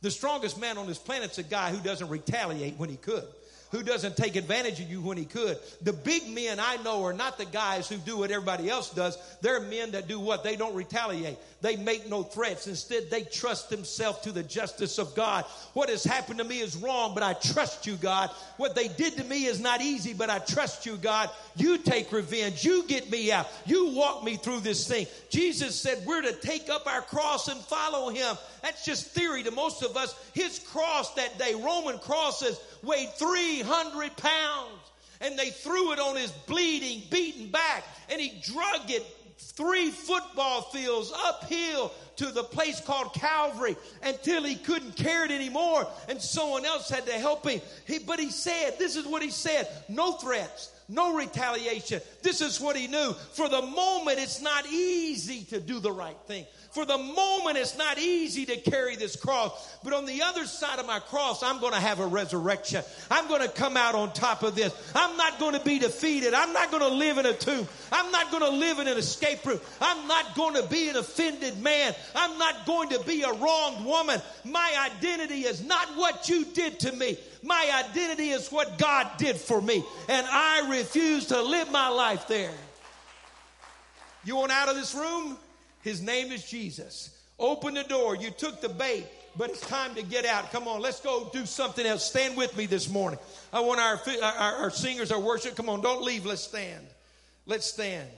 The 0.00 0.10
strongest 0.10 0.58
man 0.58 0.78
on 0.78 0.86
this 0.86 0.96
planet 0.96 1.32
is 1.32 1.36
a 1.36 1.42
guy 1.42 1.70
who 1.70 1.78
doesn't 1.78 2.08
retaliate 2.08 2.78
when 2.78 2.88
he 2.88 2.96
could 2.96 3.26
who 3.72 3.82
doesn't 3.82 4.16
take 4.16 4.36
advantage 4.36 4.78
of 4.80 4.88
you 4.88 5.00
when 5.00 5.16
he 5.16 5.24
could. 5.24 5.58
The 5.80 5.94
big 5.94 6.28
men 6.28 6.60
I 6.60 6.76
know 6.84 7.02
are 7.04 7.14
not 7.14 7.38
the 7.38 7.46
guys 7.46 7.88
who 7.88 7.96
do 7.96 8.18
what 8.18 8.30
everybody 8.30 8.68
else 8.68 8.90
does. 8.90 9.16
They're 9.40 9.60
men 9.60 9.92
that 9.92 10.06
do 10.06 10.20
what? 10.20 10.44
They 10.44 10.56
don't 10.56 10.74
retaliate. 10.74 11.38
They 11.62 11.76
make 11.76 12.08
no 12.08 12.22
threats. 12.22 12.66
Instead, 12.66 13.10
they 13.10 13.22
trust 13.22 13.70
themselves 13.70 14.20
to 14.20 14.32
the 14.32 14.42
justice 14.42 14.98
of 14.98 15.14
God. 15.14 15.46
What 15.72 15.88
has 15.88 16.04
happened 16.04 16.38
to 16.38 16.44
me 16.44 16.60
is 16.60 16.76
wrong, 16.76 17.14
but 17.14 17.22
I 17.22 17.32
trust 17.32 17.86
you, 17.86 17.96
God. 17.96 18.30
What 18.58 18.74
they 18.74 18.88
did 18.88 19.16
to 19.16 19.24
me 19.24 19.46
is 19.46 19.58
not 19.58 19.80
easy, 19.80 20.12
but 20.12 20.28
I 20.28 20.38
trust 20.38 20.84
you, 20.84 20.96
God. 20.96 21.30
You 21.56 21.78
take 21.78 22.12
revenge. 22.12 22.64
You 22.64 22.86
get 22.86 23.10
me 23.10 23.32
out. 23.32 23.48
You 23.64 23.94
walk 23.94 24.22
me 24.22 24.36
through 24.36 24.60
this 24.60 24.86
thing. 24.86 25.06
Jesus 25.30 25.80
said 25.80 26.02
we're 26.04 26.20
to 26.20 26.32
take 26.34 26.68
up 26.68 26.86
our 26.86 27.00
cross 27.00 27.48
and 27.48 27.58
follow 27.60 28.10
him. 28.10 28.36
That's 28.62 28.84
just 28.84 29.06
theory 29.06 29.42
to 29.44 29.50
most 29.50 29.82
of 29.82 29.96
us. 29.96 30.14
His 30.34 30.58
cross 30.58 31.14
that 31.14 31.38
day, 31.38 31.54
Roman 31.54 31.98
crosses, 31.98 32.60
weighed 32.82 33.10
300 33.14 34.16
pounds. 34.16 34.78
And 35.20 35.38
they 35.38 35.50
threw 35.50 35.92
it 35.92 36.00
on 36.00 36.16
his 36.16 36.32
bleeding, 36.32 37.02
beaten 37.08 37.48
back, 37.48 37.84
and 38.10 38.20
he 38.20 38.42
drug 38.42 38.90
it 38.90 39.06
three 39.38 39.90
football 39.90 40.62
fields 40.62 41.12
uphill 41.26 41.92
to 42.16 42.26
the 42.26 42.44
place 42.44 42.80
called 42.80 43.12
Calvary 43.14 43.76
until 44.02 44.44
he 44.44 44.54
couldn't 44.54 44.96
carry 44.96 45.26
it 45.26 45.30
anymore 45.32 45.86
and 46.08 46.20
someone 46.20 46.64
else 46.64 46.88
had 46.88 47.06
to 47.06 47.12
help 47.12 47.48
him. 47.48 47.60
He, 47.86 47.98
but 47.98 48.18
he 48.20 48.30
said, 48.30 48.78
this 48.78 48.96
is 48.96 49.06
what 49.06 49.22
he 49.22 49.30
said 49.30 49.68
no 49.88 50.12
threats, 50.12 50.72
no 50.88 51.14
retaliation. 51.14 52.00
This 52.22 52.40
is 52.40 52.60
what 52.60 52.76
he 52.76 52.86
knew. 52.86 53.12
For 53.32 53.48
the 53.48 53.62
moment, 53.62 54.18
it's 54.18 54.40
not 54.40 54.66
easy 54.66 55.44
to 55.44 55.60
do 55.60 55.80
the 55.80 55.92
right 55.92 56.18
thing. 56.26 56.46
For 56.72 56.86
the 56.86 56.96
moment, 56.96 57.58
it's 57.58 57.76
not 57.76 57.98
easy 57.98 58.46
to 58.46 58.56
carry 58.56 58.96
this 58.96 59.14
cross. 59.14 59.76
But 59.84 59.92
on 59.92 60.06
the 60.06 60.22
other 60.22 60.46
side 60.46 60.78
of 60.78 60.86
my 60.86 61.00
cross, 61.00 61.42
I'm 61.42 61.60
going 61.60 61.74
to 61.74 61.78
have 61.78 62.00
a 62.00 62.06
resurrection. 62.06 62.82
I'm 63.10 63.28
going 63.28 63.42
to 63.42 63.48
come 63.48 63.76
out 63.76 63.94
on 63.94 64.14
top 64.14 64.42
of 64.42 64.54
this. 64.54 64.74
I'm 64.94 65.18
not 65.18 65.38
going 65.38 65.52
to 65.52 65.62
be 65.62 65.78
defeated. 65.78 66.32
I'm 66.32 66.54
not 66.54 66.70
going 66.70 66.82
to 66.82 66.88
live 66.88 67.18
in 67.18 67.26
a 67.26 67.34
tomb. 67.34 67.68
I'm 67.92 68.10
not 68.10 68.30
going 68.30 68.42
to 68.42 68.48
live 68.48 68.78
in 68.78 68.88
an 68.88 68.96
escape 68.96 69.44
room. 69.44 69.60
I'm 69.82 70.08
not 70.08 70.34
going 70.34 70.54
to 70.54 70.66
be 70.66 70.88
an 70.88 70.96
offended 70.96 71.60
man. 71.62 71.94
I'm 72.14 72.38
not 72.38 72.64
going 72.64 72.88
to 72.88 73.00
be 73.00 73.20
a 73.22 73.32
wronged 73.34 73.84
woman. 73.84 74.22
My 74.42 74.90
identity 74.90 75.42
is 75.42 75.62
not 75.62 75.88
what 75.96 76.30
you 76.30 76.46
did 76.46 76.80
to 76.80 76.92
me. 76.92 77.18
My 77.42 77.84
identity 77.86 78.30
is 78.30 78.50
what 78.50 78.78
God 78.78 79.10
did 79.18 79.36
for 79.36 79.60
me. 79.60 79.84
And 80.08 80.26
I 80.26 80.70
refuse 80.70 81.26
to 81.26 81.42
live 81.42 81.70
my 81.70 81.88
life 81.88 82.28
there. 82.28 82.54
You 84.24 84.36
want 84.36 84.52
out 84.52 84.70
of 84.70 84.76
this 84.76 84.94
room? 84.94 85.36
His 85.82 86.00
name 86.00 86.32
is 86.32 86.48
Jesus. 86.48 87.18
Open 87.38 87.74
the 87.74 87.82
door. 87.84 88.16
You 88.16 88.30
took 88.30 88.60
the 88.60 88.68
bait, 88.68 89.04
but 89.36 89.50
it's 89.50 89.60
time 89.60 89.94
to 89.96 90.02
get 90.02 90.24
out. 90.24 90.50
Come 90.52 90.68
on, 90.68 90.80
let's 90.80 91.00
go 91.00 91.28
do 91.32 91.44
something 91.44 91.84
else. 91.84 92.04
Stand 92.04 92.36
with 92.36 92.56
me 92.56 92.66
this 92.66 92.88
morning. 92.88 93.18
I 93.52 93.60
want 93.60 93.80
our, 93.80 94.00
our, 94.22 94.52
our 94.62 94.70
singers, 94.70 95.10
our 95.12 95.20
worship. 95.20 95.56
Come 95.56 95.68
on, 95.68 95.80
don't 95.80 96.02
leave. 96.02 96.24
Let's 96.24 96.42
stand. 96.42 96.86
Let's 97.46 97.66
stand. 97.66 98.08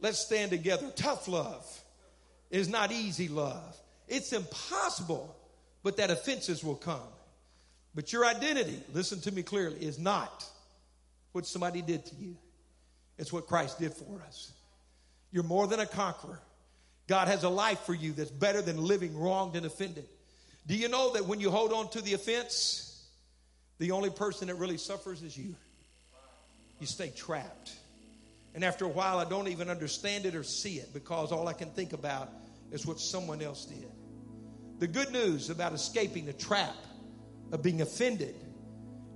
Let's 0.00 0.18
stand 0.18 0.50
together. 0.50 0.90
Tough 0.94 1.28
love 1.28 1.66
is 2.50 2.68
not 2.68 2.92
easy 2.92 3.28
love. 3.28 3.76
It's 4.08 4.32
impossible, 4.32 5.34
but 5.82 5.96
that 5.98 6.10
offenses 6.10 6.64
will 6.64 6.76
come. 6.76 7.00
But 7.94 8.12
your 8.12 8.24
identity, 8.24 8.80
listen 8.92 9.20
to 9.22 9.32
me 9.32 9.42
clearly, 9.42 9.76
is 9.84 9.98
not 9.98 10.44
what 11.32 11.46
somebody 11.46 11.82
did 11.82 12.06
to 12.06 12.14
you. 12.16 12.36
It's 13.18 13.32
what 13.32 13.46
Christ 13.46 13.78
did 13.78 13.92
for 13.92 14.22
us. 14.26 14.52
You're 15.32 15.44
more 15.44 15.66
than 15.66 15.80
a 15.80 15.86
conqueror. 15.86 16.40
God 17.06 17.28
has 17.28 17.42
a 17.42 17.48
life 17.48 17.80
for 17.80 17.94
you 17.94 18.12
that's 18.12 18.30
better 18.30 18.62
than 18.62 18.76
living 18.76 19.18
wronged 19.18 19.56
and 19.56 19.66
offended. 19.66 20.06
Do 20.66 20.76
you 20.76 20.88
know 20.88 21.12
that 21.14 21.26
when 21.26 21.40
you 21.40 21.50
hold 21.50 21.72
on 21.72 21.90
to 21.90 22.00
the 22.00 22.14
offense, 22.14 23.04
the 23.78 23.90
only 23.92 24.10
person 24.10 24.48
that 24.48 24.54
really 24.56 24.76
suffers 24.76 25.22
is 25.22 25.36
you? 25.36 25.54
You 26.78 26.86
stay 26.86 27.10
trapped. 27.10 27.72
And 28.54 28.64
after 28.64 28.84
a 28.84 28.88
while, 28.88 29.18
I 29.18 29.24
don't 29.24 29.48
even 29.48 29.68
understand 29.68 30.26
it 30.26 30.34
or 30.34 30.42
see 30.42 30.76
it 30.76 30.92
because 30.92 31.32
all 31.32 31.46
I 31.48 31.52
can 31.52 31.70
think 31.70 31.92
about 31.92 32.30
is 32.72 32.86
what 32.86 32.98
someone 32.98 33.42
else 33.42 33.64
did. 33.64 33.90
The 34.78 34.86
good 34.86 35.12
news 35.12 35.50
about 35.50 35.72
escaping 35.72 36.24
the 36.24 36.32
trap 36.32 36.74
of 37.52 37.62
being 37.62 37.82
offended 37.82 38.34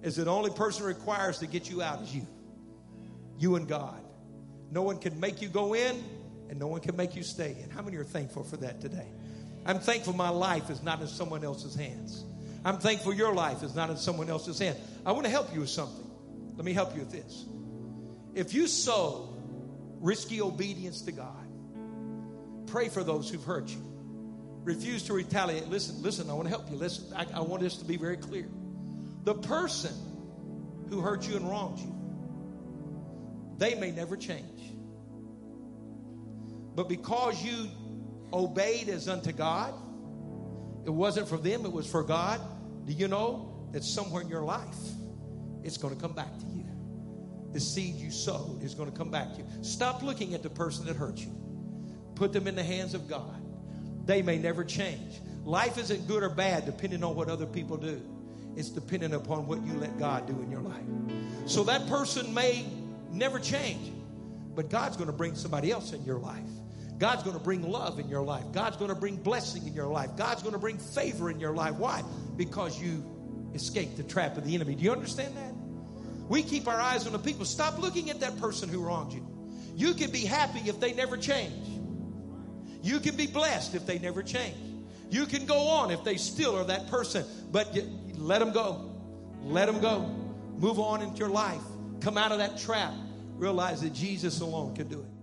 is 0.02 0.16
that 0.16 0.24
the 0.24 0.30
only 0.30 0.50
person 0.50 0.84
requires 0.84 1.38
to 1.38 1.46
get 1.46 1.70
you 1.70 1.80
out 1.80 2.02
is 2.02 2.14
you. 2.14 2.26
You 3.38 3.56
and 3.56 3.66
God. 3.66 4.03
No 4.75 4.83
one 4.83 4.99
can 4.99 5.20
make 5.20 5.41
you 5.41 5.49
go 5.49 5.75
in, 5.75 6.03
and 6.51 6.59
no 6.59 6.66
one 6.66 6.81
can 6.81 6.97
make 6.97 7.14
you 7.14 7.22
stay 7.22 7.57
in. 7.62 7.70
How 7.70 7.81
many 7.81 7.97
are 7.97 8.03
thankful 8.03 8.43
for 8.43 8.57
that 8.57 8.81
today? 8.81 9.07
I'm 9.64 9.79
thankful 9.79 10.14
my 10.14 10.31
life 10.31 10.68
is 10.68 10.83
not 10.83 11.01
in 11.01 11.07
someone 11.07 11.45
else's 11.45 11.77
hands. 11.77 12.25
I'm 12.64 12.79
thankful 12.79 13.14
your 13.14 13.33
life 13.33 13.62
is 13.62 13.77
not 13.77 13.89
in 13.91 13.97
someone 13.97 14.29
else's 14.29 14.59
hand. 14.59 14.77
I 15.07 15.12
want 15.12 15.27
to 15.27 15.31
help 15.31 15.55
you 15.55 15.61
with 15.61 15.68
something. 15.68 16.11
Let 16.57 16.64
me 16.64 16.72
help 16.72 16.93
you 16.95 17.01
with 17.01 17.12
this. 17.12 17.45
If 18.35 18.53
you 18.53 18.66
sow 18.66 19.37
risky 20.01 20.43
obedience 20.43 21.03
to 21.03 21.12
God, 21.12 21.47
pray 22.66 22.89
for 22.89 23.05
those 23.05 23.31
who've 23.31 23.45
hurt 23.45 23.68
you. 23.68 23.83
Refuse 24.64 25.05
to 25.05 25.12
retaliate. 25.12 25.68
Listen, 25.68 26.03
listen, 26.03 26.29
I 26.29 26.33
want 26.33 26.47
to 26.47 26.51
help 26.51 26.68
you. 26.68 26.77
Listen, 26.77 27.14
I, 27.14 27.27
I 27.33 27.41
want 27.43 27.62
this 27.62 27.77
to 27.77 27.85
be 27.85 27.97
very 27.97 28.16
clear. 28.16 28.49
The 29.22 29.35
person 29.35 29.95
who 30.91 31.01
hurt 31.01 31.29
you 31.29 31.37
and 31.37 31.49
wronged 31.49 31.79
you, 31.79 31.93
they 33.59 33.74
may 33.74 33.90
never 33.90 34.16
change. 34.16 34.72
But 36.74 36.88
because 36.88 37.42
you 37.42 37.68
obeyed 38.32 38.88
as 38.88 39.09
unto 39.09 39.32
God, 39.32 39.74
it 40.84 40.90
wasn't 40.90 41.28
for 41.28 41.36
them, 41.36 41.64
it 41.64 41.72
was 41.72 41.90
for 41.90 42.02
God. 42.02 42.40
Do 42.84 42.92
you 42.92 43.09
know 43.09 43.68
that 43.72 43.84
somewhere 43.84 44.22
in 44.22 44.28
your 44.28 44.42
life, 44.42 44.76
it's 45.62 45.76
going 45.76 45.94
to 45.94 46.00
come 46.00 46.12
back 46.12 46.36
to 46.38 46.46
you? 46.46 46.64
The 47.52 47.61
seed 47.61 47.94
you 47.94 48.11
sowed 48.11 48.62
is 48.62 48.74
going 48.74 48.90
to 48.90 48.96
come 48.96 49.11
back 49.11 49.32
to 49.34 49.38
you. 49.38 49.46
Stop 49.62 50.02
looking 50.02 50.34
at 50.34 50.42
the 50.42 50.50
person 50.50 50.84
that 50.86 50.96
hurt 50.96 51.18
you, 51.18 51.32
put 52.16 52.32
them 52.32 52.48
in 52.48 52.57
the 52.57 52.64
hands 52.64 52.94
of 52.94 53.09
God. 53.09 53.40
They 54.05 54.20
may 54.20 54.38
never 54.38 54.64
change. 54.64 55.20
Life 55.44 55.78
isn't 55.78 56.09
good 56.09 56.22
or 56.22 56.30
bad 56.30 56.66
depending 56.66 57.05
on 57.05 57.14
what 57.14 57.28
other 57.28 57.46
people 57.46 57.76
do. 57.76 58.02
It's 58.57 58.68
dependent 58.68 59.14
upon 59.14 59.46
what 59.46 59.64
you 59.64 59.74
let 59.74 59.98
God 59.98 60.26
do 60.26 60.40
in 60.42 60.50
your 60.50 60.61
life. 60.61 60.84
So 61.46 61.64
that 61.64 61.86
person 61.86 62.32
may 62.34 62.64
never 63.14 63.38
change, 63.38 63.92
but 64.54 64.70
God's 64.70 64.96
going 64.96 65.08
to 65.08 65.12
bring 65.12 65.34
somebody 65.34 65.70
else 65.70 65.92
in 65.92 66.04
your 66.04 66.18
life. 66.18 66.42
God's 66.98 67.22
going 67.22 67.36
to 67.36 67.42
bring 67.42 67.62
love 67.62 67.98
in 67.98 68.08
your 68.08 68.22
life. 68.22 68.44
God's 68.52 68.76
going 68.76 68.90
to 68.90 68.94
bring 68.94 69.16
blessing 69.16 69.66
in 69.66 69.74
your 69.74 69.88
life. 69.88 70.10
God's 70.16 70.42
going 70.42 70.52
to 70.52 70.60
bring 70.60 70.78
favor 70.78 71.30
in 71.30 71.40
your 71.40 71.52
life. 71.52 71.74
Why? 71.74 72.02
Because 72.36 72.80
you 72.80 73.04
escaped 73.54 73.96
the 73.96 74.02
trap 74.02 74.36
of 74.36 74.44
the 74.44 74.54
enemy. 74.54 74.74
Do 74.74 74.84
you 74.84 74.92
understand 74.92 75.36
that? 75.36 75.52
We 76.28 76.42
keep 76.42 76.68
our 76.68 76.80
eyes 76.80 77.06
on 77.06 77.12
the 77.12 77.18
people. 77.18 77.44
Stop 77.44 77.78
looking 77.78 78.10
at 78.10 78.20
that 78.20 78.38
person 78.38 78.68
who 78.68 78.80
wronged 78.80 79.12
you. 79.12 79.26
You 79.74 79.94
can 79.94 80.10
be 80.10 80.24
happy 80.24 80.60
if 80.68 80.78
they 80.80 80.92
never 80.92 81.16
change. 81.16 81.52
You 82.82 83.00
can 83.00 83.16
be 83.16 83.26
blessed 83.26 83.74
if 83.74 83.86
they 83.86 83.98
never 83.98 84.22
change. 84.22 84.56
You 85.10 85.26
can 85.26 85.46
go 85.46 85.68
on 85.68 85.90
if 85.90 86.04
they 86.04 86.16
still 86.16 86.56
are 86.56 86.64
that 86.64 86.88
person, 86.88 87.24
but 87.50 87.76
let 88.14 88.38
them 88.38 88.52
go. 88.52 88.90
Let 89.42 89.66
them 89.66 89.80
go. 89.80 90.00
Move 90.56 90.78
on 90.78 91.02
into 91.02 91.18
your 91.18 91.28
life. 91.28 91.60
Come 92.05 92.18
out 92.18 92.32
of 92.32 92.38
that 92.38 92.59
trap. 92.59 92.92
Realize 93.38 93.80
that 93.80 93.94
Jesus 93.94 94.40
alone 94.40 94.74
can 94.76 94.88
do 94.88 95.00
it. 95.00 95.13